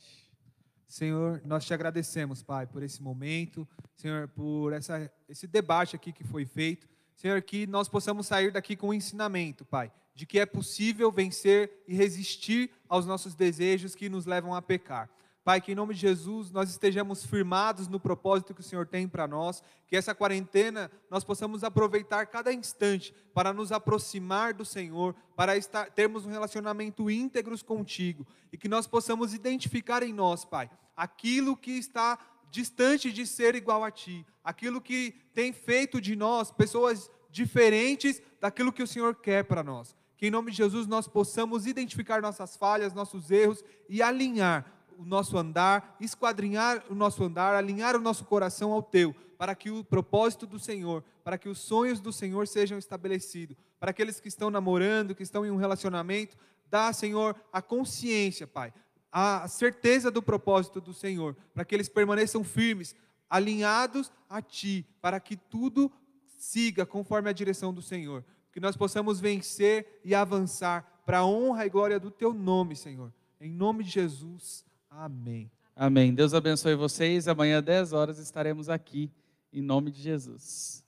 Senhor, 0.87 1.39
nós 1.45 1.65
te 1.65 1.73
agradecemos, 1.73 2.41
Pai, 2.41 2.65
por 2.65 2.81
esse 2.81 3.03
momento. 3.03 3.67
Senhor, 3.95 4.27
por 4.29 4.73
essa, 4.73 5.11
esse 5.27 5.45
debate 5.45 5.95
aqui 5.95 6.11
que 6.11 6.23
foi 6.23 6.45
feito. 6.45 6.87
Senhor, 7.19 7.41
que 7.41 7.67
nós 7.67 7.89
possamos 7.89 8.27
sair 8.27 8.49
daqui 8.49 8.77
com 8.77 8.87
um 8.87 8.93
ensinamento, 8.93 9.65
Pai, 9.65 9.91
de 10.15 10.25
que 10.25 10.39
é 10.39 10.45
possível 10.45 11.11
vencer 11.11 11.69
e 11.85 11.93
resistir 11.93 12.71
aos 12.87 13.05
nossos 13.05 13.35
desejos 13.35 13.93
que 13.93 14.07
nos 14.07 14.25
levam 14.25 14.55
a 14.55 14.61
pecar. 14.61 15.09
Pai, 15.43 15.59
que 15.59 15.73
em 15.73 15.75
nome 15.75 15.93
de 15.93 15.99
Jesus 15.99 16.49
nós 16.49 16.69
estejamos 16.69 17.25
firmados 17.25 17.89
no 17.89 17.99
propósito 17.99 18.53
que 18.53 18.61
o 18.61 18.63
Senhor 18.63 18.87
tem 18.87 19.05
para 19.05 19.27
nós, 19.27 19.61
que 19.85 19.97
essa 19.97 20.15
quarentena 20.15 20.89
nós 21.11 21.25
possamos 21.25 21.61
aproveitar 21.61 22.25
cada 22.27 22.53
instante 22.53 23.13
para 23.33 23.51
nos 23.51 23.73
aproximar 23.73 24.53
do 24.53 24.63
Senhor, 24.63 25.13
para 25.35 25.57
estar, 25.57 25.91
termos 25.91 26.25
um 26.25 26.29
relacionamento 26.29 27.11
íntegros 27.11 27.61
contigo 27.61 28.25
e 28.49 28.57
que 28.57 28.69
nós 28.69 28.87
possamos 28.87 29.33
identificar 29.33 30.03
em 30.03 30.13
nós, 30.13 30.45
Pai, 30.45 30.71
aquilo 30.95 31.57
que 31.57 31.71
está 31.71 32.17
distante 32.51 33.11
de 33.11 33.25
ser 33.25 33.55
igual 33.55 33.83
a 33.83 33.91
Ti, 33.91 34.25
aquilo 34.43 34.81
que 34.81 35.15
tem 35.33 35.53
feito 35.53 36.01
de 36.01 36.15
nós 36.15 36.51
pessoas 36.51 37.09
diferentes 37.29 38.21
daquilo 38.41 38.73
que 38.73 38.83
o 38.83 38.87
Senhor 38.87 39.15
quer 39.15 39.43
para 39.43 39.63
nós. 39.63 39.95
Que 40.17 40.27
em 40.27 40.31
nome 40.31 40.51
de 40.51 40.57
Jesus 40.57 40.87
nós 40.87 41.07
possamos 41.07 41.65
identificar 41.65 42.21
nossas 42.21 42.57
falhas, 42.57 42.93
nossos 42.93 43.31
erros 43.31 43.63
e 43.87 44.01
alinhar 44.01 44.65
o 44.97 45.05
nosso 45.05 45.37
andar, 45.37 45.95
esquadrinhar 46.01 46.83
o 46.89 46.95
nosso 46.95 47.23
andar, 47.23 47.55
alinhar 47.55 47.95
o 47.95 48.01
nosso 48.01 48.25
coração 48.25 48.73
ao 48.73 48.83
teu, 48.83 49.15
para 49.37 49.55
que 49.55 49.71
o 49.71 49.81
propósito 49.81 50.45
do 50.45 50.59
Senhor, 50.59 51.03
para 51.23 51.37
que 51.37 51.47
os 51.47 51.59
sonhos 51.59 52.01
do 52.01 52.11
Senhor 52.11 52.45
sejam 52.47 52.77
estabelecidos. 52.77 53.55
Para 53.79 53.91
aqueles 53.91 54.19
que 54.19 54.27
estão 54.27 54.49
namorando, 54.49 55.15
que 55.15 55.23
estão 55.23 55.45
em 55.45 55.51
um 55.51 55.55
relacionamento, 55.55 56.35
dá, 56.69 56.91
Senhor, 56.91 57.33
a 57.53 57.61
consciência, 57.61 58.45
Pai, 58.45 58.73
a 59.11 59.47
certeza 59.47 60.11
do 60.11 60.21
propósito 60.21 60.79
do 60.79 60.93
Senhor, 60.93 61.35
para 61.53 61.65
que 61.65 61.75
eles 61.75 61.89
permaneçam 61.89 62.43
firmes, 62.43 62.95
alinhados 63.29 64.11
a 64.29 64.41
Ti, 64.41 64.85
para 65.01 65.19
que 65.19 65.35
tudo 65.35 65.91
siga 66.25 66.85
conforme 66.85 67.29
a 67.29 67.33
direção 67.33 67.73
do 67.73 67.81
Senhor. 67.81 68.23
Que 68.51 68.59
nós 68.59 68.75
possamos 68.75 69.19
vencer 69.19 70.01
e 70.03 70.15
avançar 70.15 71.01
para 71.05 71.19
a 71.19 71.25
honra 71.25 71.65
e 71.65 71.69
glória 71.69 71.99
do 71.99 72.11
Teu 72.11 72.33
nome, 72.33 72.75
Senhor. 72.75 73.13
Em 73.39 73.51
nome 73.51 73.83
de 73.83 73.91
Jesus. 73.91 74.65
Amém. 74.89 75.49
Amém. 75.75 76.13
Deus 76.13 76.33
abençoe 76.33 76.75
vocês. 76.75 77.27
Amanhã, 77.27 77.63
10 77.63 77.93
horas, 77.93 78.19
estaremos 78.19 78.69
aqui, 78.69 79.11
em 79.53 79.61
nome 79.61 79.91
de 79.91 80.01
Jesus. 80.01 80.83